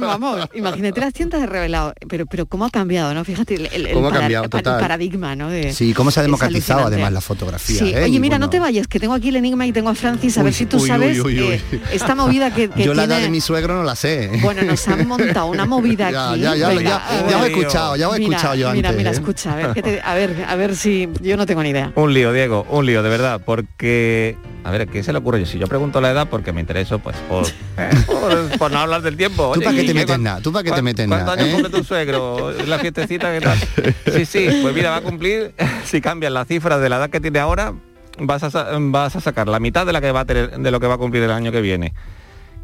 Vamos, 0.00 0.48
imagínate 0.54 1.00
las 1.00 1.12
tiendas 1.12 1.40
de 1.40 1.46
revelado. 1.46 1.94
Pero, 2.08 2.26
pero 2.26 2.46
cómo 2.46 2.64
ha 2.66 2.70
cambiado, 2.70 3.12
¿no? 3.14 3.24
Fíjate 3.24 3.54
el, 3.54 3.66
el- 3.72 3.86
el 3.86 3.92
¿Cómo 3.94 4.08
ha 4.08 4.10
para- 4.10 4.20
cambiado, 4.22 4.48
para- 4.48 4.60
el 4.60 4.64
total? 4.64 4.80
paradigma, 4.80 5.36
¿no? 5.36 5.50
De- 5.50 5.72
Sí, 5.72 5.92
cómo 5.94 6.10
se 6.10 6.20
ha 6.20 6.22
democratizado 6.22 6.86
además 6.86 7.12
la 7.12 7.20
fotografía. 7.20 7.78
Sí. 7.80 7.90
¿eh? 7.94 8.04
Oye, 8.04 8.18
mira, 8.20 8.36
bueno, 8.36 8.46
no 8.46 8.50
te 8.50 8.58
vayas, 8.60 8.86
que 8.88 8.98
tengo 9.00 9.14
aquí 9.14 9.28
el 9.28 9.36
enigma 9.36 9.66
y 9.66 9.72
tengo 9.72 9.90
a 9.90 9.94
Francis, 9.94 10.36
a 10.38 10.42
ver 10.42 10.54
si 10.54 10.66
tú 10.66 10.78
uy, 10.78 10.88
sabes 10.88 11.18
uy, 11.20 11.38
eh, 11.38 11.60
esta 11.92 12.14
movida 12.14 12.52
que, 12.54 12.68
que 12.70 12.84
Yo 12.84 12.94
la 12.94 13.04
edad 13.04 13.20
de 13.20 13.28
mi 13.30 13.40
suegro 13.40 13.74
no 13.74 13.82
la 13.84 13.96
sé. 13.96 14.30
Bueno, 14.42 14.62
nos 14.62 14.86
han 14.88 15.06
montado 15.06 15.49
una 15.50 15.66
movida 15.66 16.10
Ya, 16.12 16.30
aquí. 16.30 16.40
ya, 16.40 16.54
ya, 16.56 16.68
Venga, 16.68 16.82
ya, 16.82 17.28
ya 17.30 17.38
lo 17.38 17.44
he 17.44 17.48
escuchado, 17.48 17.96
ya 17.96 18.06
lo 18.06 18.14
he 18.14 18.18
Mira, 18.18 18.30
escuchado 18.36 18.54
yo 18.54 18.70
Mira, 18.72 18.88
antes, 18.90 18.98
mira, 18.98 19.10
¿eh? 19.10 19.14
escucha, 19.14 19.52
a 19.52 19.56
ver, 19.56 19.72
¿qué 19.74 19.82
te- 19.82 20.00
a 20.04 20.14
ver, 20.14 20.44
a 20.48 20.56
ver 20.56 20.76
si 20.76 21.08
yo 21.20 21.36
no 21.36 21.46
tengo 21.46 21.62
ni 21.62 21.70
idea. 21.70 21.92
Un 21.94 22.12
lío, 22.14 22.32
Diego, 22.32 22.66
un 22.70 22.86
lío, 22.86 23.02
de 23.02 23.08
verdad, 23.10 23.40
porque 23.44 24.36
A 24.62 24.70
ver, 24.70 24.86
¿qué 24.88 25.02
se 25.02 25.12
le 25.12 25.18
ocurre? 25.18 25.46
Si 25.46 25.58
yo 25.58 25.66
pregunto 25.68 26.00
la 26.00 26.10
edad 26.10 26.28
porque 26.28 26.52
me 26.52 26.60
intereso, 26.60 26.98
pues 26.98 27.16
por, 27.28 27.46
eh, 27.78 27.90
por- 28.06 28.58
por 28.58 28.70
no 28.70 28.78
hablar 28.78 29.00
del 29.02 29.16
tiempo. 29.16 29.44
¿Tú 29.54 29.60
Oye, 29.60 29.64
para 29.64 29.76
qué 29.76 29.82
¿y 29.82 29.86
te 29.86 29.94
metes 29.94 30.18
nada? 30.18 30.40
¿Tú 30.40 30.52
para 30.52 30.62
qué 30.64 30.72
te 30.72 30.82
metes 30.82 31.06
¿Cuántos 31.08 31.26
nada? 31.28 31.40
años 31.42 31.48
eh? 31.48 31.52
cumple 31.62 31.78
tu 31.78 31.84
suegro? 31.84 32.52
¿La 32.66 32.78
fiestecita 32.78 33.32
qué 33.32 33.40
tal? 33.40 33.58
Sí, 34.12 34.26
sí, 34.26 34.48
pues 34.62 34.74
mira, 34.74 34.90
va 34.90 34.96
a 34.96 35.00
cumplir, 35.00 35.54
si 35.84 36.00
cambian 36.00 36.34
las 36.34 36.46
cifras 36.46 36.80
de 36.80 36.88
la 36.90 36.96
edad 36.96 37.10
que 37.10 37.20
tiene 37.20 37.38
ahora, 37.38 37.72
vas 38.18 38.42
a, 38.54 38.68
vas 38.78 39.16
a 39.16 39.20
sacar 39.20 39.48
la 39.48 39.60
mitad 39.60 39.86
de, 39.86 39.92
la 39.94 40.00
que 40.02 40.12
va 40.12 40.20
a 40.20 40.24
tener, 40.26 40.50
de 40.58 40.70
lo 40.70 40.78
que 40.78 40.86
va 40.86 40.94
a 40.94 40.98
cumplir 40.98 41.22
el 41.22 41.30
año 41.30 41.50
que 41.52 41.60
viene. 41.62 41.94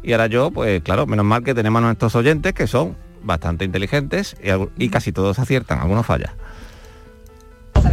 Y 0.07 0.13
ahora 0.13 0.27
yo, 0.27 0.51
pues 0.51 0.81
claro, 0.83 1.05
menos 1.05 1.25
mal 1.25 1.43
que 1.43 1.53
tenemos 1.53 1.81
a 1.81 1.85
nuestros 1.87 2.15
oyentes 2.15 2.53
que 2.53 2.65
son 2.65 2.95
bastante 3.23 3.65
inteligentes 3.65 4.37
y, 4.41 4.85
y 4.85 4.87
casi 4.87 5.11
todos 5.11 5.37
aciertan, 5.37 5.79
algunos 5.79 6.05
fallan. 6.05 6.31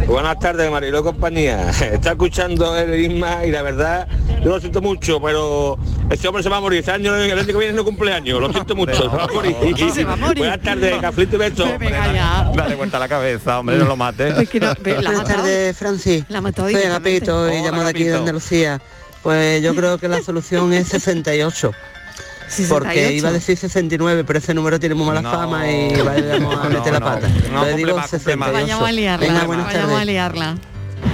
Buenas 0.07 0.39
tardes, 0.39 0.71
Mariló 0.71 1.01
y 1.01 1.03
compañía. 1.03 1.69
Está 1.91 2.11
escuchando 2.11 2.77
el 2.77 2.95
Isma 2.95 3.45
y 3.45 3.51
la 3.51 3.63
verdad, 3.63 4.07
yo 4.41 4.51
lo 4.51 4.61
siento 4.61 4.81
mucho, 4.81 5.21
pero 5.21 5.77
este 6.09 6.29
hombre 6.29 6.41
se 6.41 6.47
va 6.47 6.55
a 6.55 6.61
morir. 6.61 6.79
Este 6.79 6.91
año, 6.91 7.13
el 7.13 7.37
año 7.37 7.45
que 7.45 7.57
viene 7.57 7.73
no 7.73 7.83
cumpleaños. 7.83 8.39
Lo 8.39 8.49
siento 8.49 8.77
mucho, 8.77 8.93
se 8.93 9.07
va 9.09 9.25
a 9.25 9.27
morir. 9.27 9.55
Se 9.93 10.05
va 10.05 10.13
a 10.13 10.15
morir. 10.15 10.37
Buenas 10.37 10.61
tardes, 10.61 11.01
Caflito 11.01 11.35
y 11.35 11.39
beso. 11.39 11.65
Dale 11.65 12.75
vuelta 12.75 12.95
a 12.95 12.99
la 13.01 13.09
cabeza, 13.09 13.59
hombre, 13.59 13.77
no 13.77 13.83
lo 13.83 13.97
mates. 13.97 14.35
Buenas 14.81 15.25
tardes, 15.25 15.77
Francis. 15.77 16.23
La 16.29 16.39
matado 16.39 16.69
Soy. 16.69 16.81
Agapito 16.81 17.49
y 17.49 17.57
Hola, 17.57 17.71
llamo 17.71 17.83
de 17.83 17.89
aquí 17.89 18.05
de. 18.05 18.15
Andalucía. 18.15 18.79
Pues 19.21 19.61
yo 19.61 19.75
creo 19.75 19.97
que 19.97 20.07
la 20.07 20.21
solución 20.21 20.71
es 20.71 20.87
68. 20.87 21.71
Porque 22.69 22.89
68. 22.89 23.13
iba 23.17 23.29
a 23.29 23.31
decir 23.31 23.57
69, 23.57 24.23
pero 24.25 24.39
ese 24.39 24.53
número 24.53 24.79
tiene 24.79 24.95
muy 24.95 25.05
mala 25.07 25.21
No, 25.21 25.31
fama 25.31 25.69
y 25.69 25.93
vayamos 26.01 26.55
a 26.55 26.63
no, 26.63 26.69
meter 26.69 26.93
la 26.93 26.99
pata. 27.01 27.27
No, 27.51 27.59
cumple 27.61 27.75
digo 27.75 27.97
más, 27.97 28.09
cumple 28.09 28.35
más. 28.35 28.49
68. 28.49 28.53
Vayamos 28.53 28.87
a 28.87 28.91
liarla, 28.91 29.27
Venga, 29.27 29.43
buenas 29.45 29.65
vayamos 29.65 29.89
tardes. 29.89 30.01
a 30.01 30.05
liarla. 30.05 30.55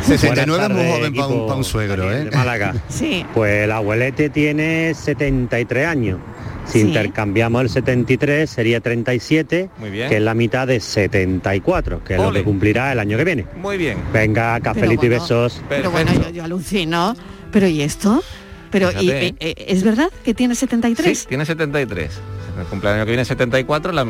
69 0.03 0.63
es 0.63 0.69
muy 0.69 0.85
joven 0.91 1.13
para 1.13 1.27
un, 1.27 1.33
tardes, 1.33 1.47
pa' 1.49 1.55
un 1.55 1.63
suegro, 1.63 2.11
¿eh? 2.11 2.23
de 2.25 2.31
Málaga. 2.31 2.75
Sí. 2.89 3.25
Pues 3.33 3.63
el 3.63 3.71
abuelete 3.71 4.29
tiene 4.29 4.93
73 4.93 5.87
años. 5.87 6.19
Si 6.65 6.73
Sí. 6.79 6.87
intercambiamos 6.87 7.61
el 7.63 7.69
73 7.69 8.49
sería 8.49 8.79
37, 8.79 9.69
Muy 9.79 9.89
bien. 9.89 10.09
que 10.09 10.17
es 10.17 10.21
la 10.21 10.33
mitad 10.33 10.67
de 10.67 10.79
74, 10.79 12.03
que 12.03 12.15
es 12.15 12.21
lo 12.21 12.31
que 12.31 12.43
cumplirá 12.43 12.91
el 12.91 12.99
año 12.99 13.17
que 13.17 13.23
viene. 13.25 13.45
Muy 13.57 13.77
bien. 13.77 13.97
Venga, 14.13 14.59
cafelito 14.59 15.05
y 15.05 15.09
bueno, 15.09 15.21
besos. 15.23 15.61
Pero 15.67 15.91
bueno, 15.91 16.13
yo, 16.13 16.29
yo 16.29 16.43
alucino. 16.43 17.15
Pero 17.51 17.67
¿y 17.67 17.81
esto? 17.81 18.23
Pero 18.71 18.89
¿y, 18.91 18.95
Fíjate, 18.95 19.27
eh, 19.27 19.35
eh, 19.39 19.65
¿es 19.67 19.83
verdad 19.83 20.09
que 20.23 20.33
tiene 20.33 20.55
73? 20.55 21.19
Sí, 21.19 21.27
tiene 21.27 21.45
73. 21.45 22.11
El 22.59 22.65
cumpleaños 22.65 23.05
que 23.05 23.11
viene 23.11 23.25
74, 23.25 23.91
la 23.91 24.07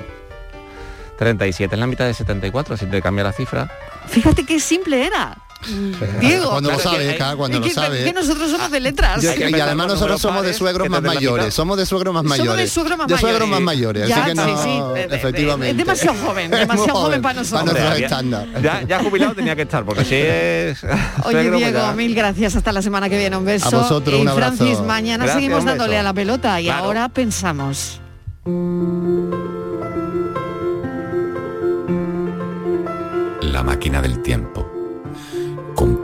37 1.18 1.76
es 1.76 1.80
la 1.80 1.88
mitad 1.88 2.05
de 2.05 2.14
74, 2.14 2.78
si 2.78 2.86
te 2.86 3.01
cambia 3.01 3.24
la 3.24 3.34
cifra. 3.34 3.70
Fíjate 4.07 4.45
qué 4.45 4.59
simple 4.59 5.05
era. 5.05 5.38
Diego. 6.20 6.49
Cuando 6.51 6.72
lo 6.72 6.80
sabe, 6.80 7.16
cada 7.18 7.36
cuando 7.36 7.59
lo 7.59 7.70
sabe. 7.70 8.03
que 8.03 8.14
nosotros 8.14 8.49
somos 8.51 8.72
de 8.72 8.80
letras. 8.80 9.22
Yo- 9.22 9.32
Hay 9.32 9.38
que 9.38 9.49
y 9.51 9.59
además 9.59 9.88
nosotros 9.88 10.20
somos 10.22 10.43
de 10.43 10.53
suegros 10.53 10.89
más 10.89 11.01
mayores, 11.01 11.53
somos 11.53 11.78
de 11.78 11.86
suegros 11.86 12.14
más 12.14 12.24
Somos 12.24 12.38
de 12.38 12.43
mayores. 12.43 12.72
suegros 12.72 12.97
más 12.97 13.07
de 13.07 13.18
suegros 13.18 13.47
mayores. 13.47 13.51
más 13.51 13.62
mayores, 13.62 14.07
Ya, 14.07 14.16
así 14.18 14.26
que 14.30 14.36
no, 14.36 14.45
sí, 14.45 14.64
sí, 14.64 14.82
de- 14.95 15.07
de- 15.07 15.16
efectivamente. 15.16 15.72
es 15.72 15.78
demasiado 15.78 16.18
joven, 16.26 16.51
demasiado 16.51 16.99
joven 16.99 17.22
para 17.22 17.39
nosotros. 17.39 17.78
Ya-. 17.99 18.45
Ya, 18.62 18.82
ya 18.88 18.99
jubilado 19.03 19.34
tenía 19.36 19.55
que 19.55 19.62
estar, 19.64 19.84
porque 19.86 20.03
si 20.05 20.16
es... 20.16 20.84
Oye, 21.24 21.43
pues 21.49 21.51
Diego, 21.57 21.78
ya. 21.80 21.91
mil 21.93 22.16
gracias. 22.16 22.55
Hasta 22.55 22.72
la 22.72 22.82
semana 22.82 23.09
que 23.09 23.18
viene. 23.18 23.36
Un 23.38 23.45
beso. 23.45 23.68
A 23.68 23.82
vosotros, 23.82 24.18
y 24.18 24.22
un 24.22 24.28
abrazo. 24.28 24.57
Francis, 24.57 24.80
mañana 24.86 25.24
Gracias, 25.26 25.43
seguimos 25.43 25.66
dándole 25.66 25.97
a 25.97 26.03
la 26.03 26.14
pelota 26.14 26.59
y 26.59 26.66
Claro. 26.66 26.86
ahora 26.86 27.09
pensamos. 27.09 27.99
La 33.41 33.64
máquina 33.64 34.01
del 34.01 34.22
tiempo. 34.22 34.51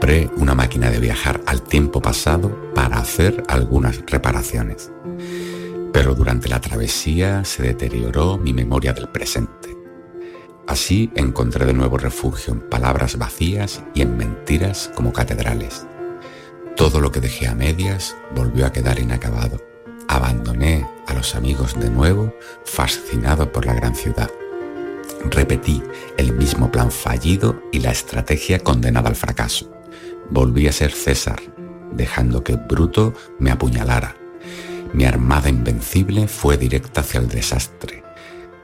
Una 0.08 0.54
máquina 0.54 0.90
de 0.90 1.00
viajar 1.00 1.42
al 1.44 1.60
tiempo 1.60 2.00
pasado 2.00 2.72
para 2.74 2.96
hacer 2.96 3.42
algunas 3.46 4.00
reparaciones. 4.06 4.90
Pero 5.92 6.14
durante 6.14 6.48
la 6.48 6.62
travesía 6.62 7.44
se 7.44 7.62
deterioró 7.62 8.38
mi 8.38 8.54
memoria 8.54 8.94
del 8.94 9.10
presente. 9.10 9.76
Así 10.66 11.10
encontré 11.14 11.66
de 11.66 11.74
nuevo 11.74 11.98
refugio 11.98 12.54
en 12.54 12.60
palabras 12.60 13.18
vacías 13.18 13.82
y 13.92 14.00
en 14.00 14.16
mentiras 14.16 14.90
como 14.94 15.12
catedrales. 15.12 15.86
Todo 16.74 17.02
lo 17.02 17.12
que 17.12 17.20
dejé 17.20 17.46
a 17.46 17.54
medias 17.54 18.16
volvió 18.34 18.64
a 18.64 18.72
quedar 18.72 18.98
inacabado. 18.98 19.60
Abandoné 20.08 20.88
a 21.06 21.12
los 21.12 21.34
amigos 21.34 21.78
de 21.78 21.90
nuevo, 21.90 22.34
fascinado 22.64 23.52
por 23.52 23.66
la 23.66 23.74
gran 23.74 23.94
ciudad. 23.94 24.30
Repetí 25.30 25.82
el 26.16 26.32
mismo 26.32 26.72
plan 26.72 26.90
fallido 26.90 27.62
y 27.72 27.80
la 27.80 27.90
estrategia 27.90 28.58
condenada 28.60 29.10
al 29.10 29.16
fracaso. 29.16 29.77
Volví 30.30 30.68
a 30.68 30.72
ser 30.72 30.92
César, 30.92 31.40
dejando 31.92 32.44
que 32.44 32.56
Bruto 32.56 33.14
me 33.38 33.50
apuñalara. 33.50 34.16
Mi 34.92 35.04
armada 35.04 35.48
invencible 35.48 36.28
fue 36.28 36.56
directa 36.56 37.00
hacia 37.00 37.20
el 37.20 37.28
desastre. 37.28 38.02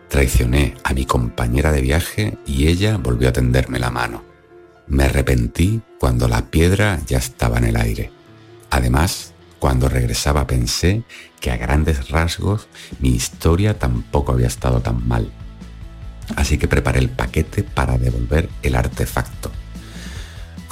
Traicioné 0.08 0.74
a 0.84 0.92
mi 0.92 1.06
compañera 1.06 1.72
de 1.72 1.80
viaje 1.80 2.38
y 2.46 2.68
ella 2.68 2.98
volvió 2.98 3.30
a 3.30 3.32
tenderme 3.32 3.78
la 3.78 3.90
mano. 3.90 4.24
Me 4.86 5.04
arrepentí 5.04 5.80
cuando 5.98 6.28
la 6.28 6.50
piedra 6.50 7.00
ya 7.06 7.18
estaba 7.18 7.58
en 7.58 7.64
el 7.64 7.76
aire. 7.76 8.10
Además, 8.70 9.32
cuando 9.58 9.88
regresaba 9.88 10.46
pensé 10.46 11.04
que 11.40 11.50
a 11.50 11.56
grandes 11.56 12.10
rasgos 12.10 12.68
mi 13.00 13.10
historia 13.10 13.78
tampoco 13.78 14.32
había 14.32 14.46
estado 14.46 14.80
tan 14.80 15.06
mal. 15.08 15.32
Así 16.36 16.58
que 16.58 16.68
preparé 16.68 16.98
el 16.98 17.08
paquete 17.08 17.62
para 17.62 17.96
devolver 17.96 18.50
el 18.62 18.74
artefacto. 18.74 19.50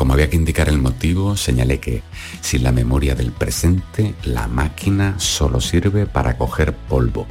Como 0.02 0.14
había 0.14 0.28
que 0.28 0.34
indicar 0.34 0.68
el 0.68 0.78
motivo, 0.78 1.36
señalé 1.36 1.78
que 1.78 2.02
sin 2.40 2.64
la 2.64 2.72
memoria 2.72 3.14
del 3.14 3.30
presente, 3.30 4.16
la 4.24 4.48
máquina 4.48 5.14
solo 5.20 5.60
sirve 5.60 6.06
para 6.06 6.36
coger 6.36 6.74
polvo. 6.74 7.24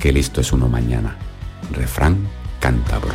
Qué 0.00 0.14
listo 0.14 0.40
es 0.40 0.50
uno 0.50 0.66
mañana. 0.66 1.18
Refrán 1.72 2.26
cántabro. 2.58 3.10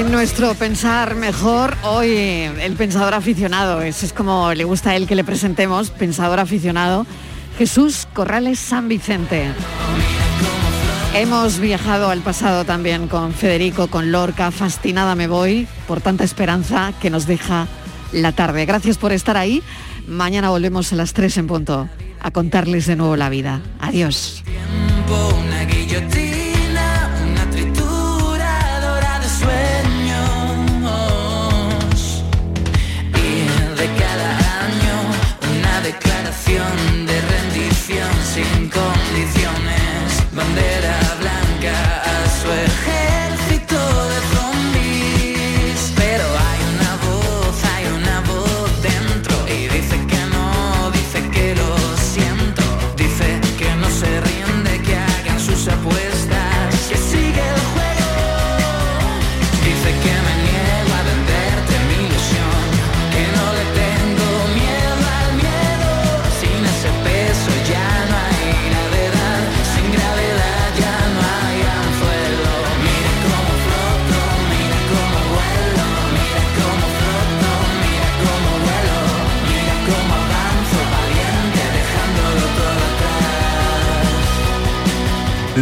En 0.00 0.10
nuestro 0.10 0.54
Pensar 0.54 1.14
Mejor, 1.14 1.76
hoy 1.84 2.08
el 2.08 2.72
pensador 2.72 3.12
aficionado, 3.12 3.82
eso 3.82 4.06
es 4.06 4.14
como 4.14 4.54
le 4.54 4.64
gusta 4.64 4.90
a 4.90 4.96
él 4.96 5.06
que 5.06 5.14
le 5.14 5.24
presentemos, 5.24 5.90
pensador 5.90 6.40
aficionado, 6.40 7.04
Jesús 7.58 8.08
Corrales 8.14 8.58
San 8.58 8.88
Vicente. 8.88 9.50
Hemos 11.14 11.58
viajado 11.58 12.08
al 12.08 12.20
pasado 12.20 12.64
también 12.64 13.08
con 13.08 13.34
Federico, 13.34 13.88
con 13.88 14.10
Lorca, 14.10 14.50
fascinada 14.50 15.14
me 15.14 15.28
voy 15.28 15.68
por 15.86 16.00
tanta 16.00 16.24
esperanza 16.24 16.94
que 16.98 17.10
nos 17.10 17.26
deja 17.26 17.68
la 18.10 18.32
tarde. 18.32 18.64
Gracias 18.64 18.96
por 18.96 19.12
estar 19.12 19.36
ahí. 19.36 19.62
Mañana 20.06 20.48
volvemos 20.48 20.94
a 20.94 20.96
las 20.96 21.12
3 21.12 21.36
en 21.36 21.46
punto 21.46 21.90
a 22.20 22.30
contarles 22.30 22.86
de 22.86 22.96
nuevo 22.96 23.16
la 23.16 23.28
vida. 23.28 23.60
Adiós. 23.80 24.42
Sin 38.44 38.68
condiciones. 38.68 40.24
Bandera 40.32 40.98
blanca 41.20 42.02
a 42.02 42.28
su 42.40 42.50
ejército 42.52 42.99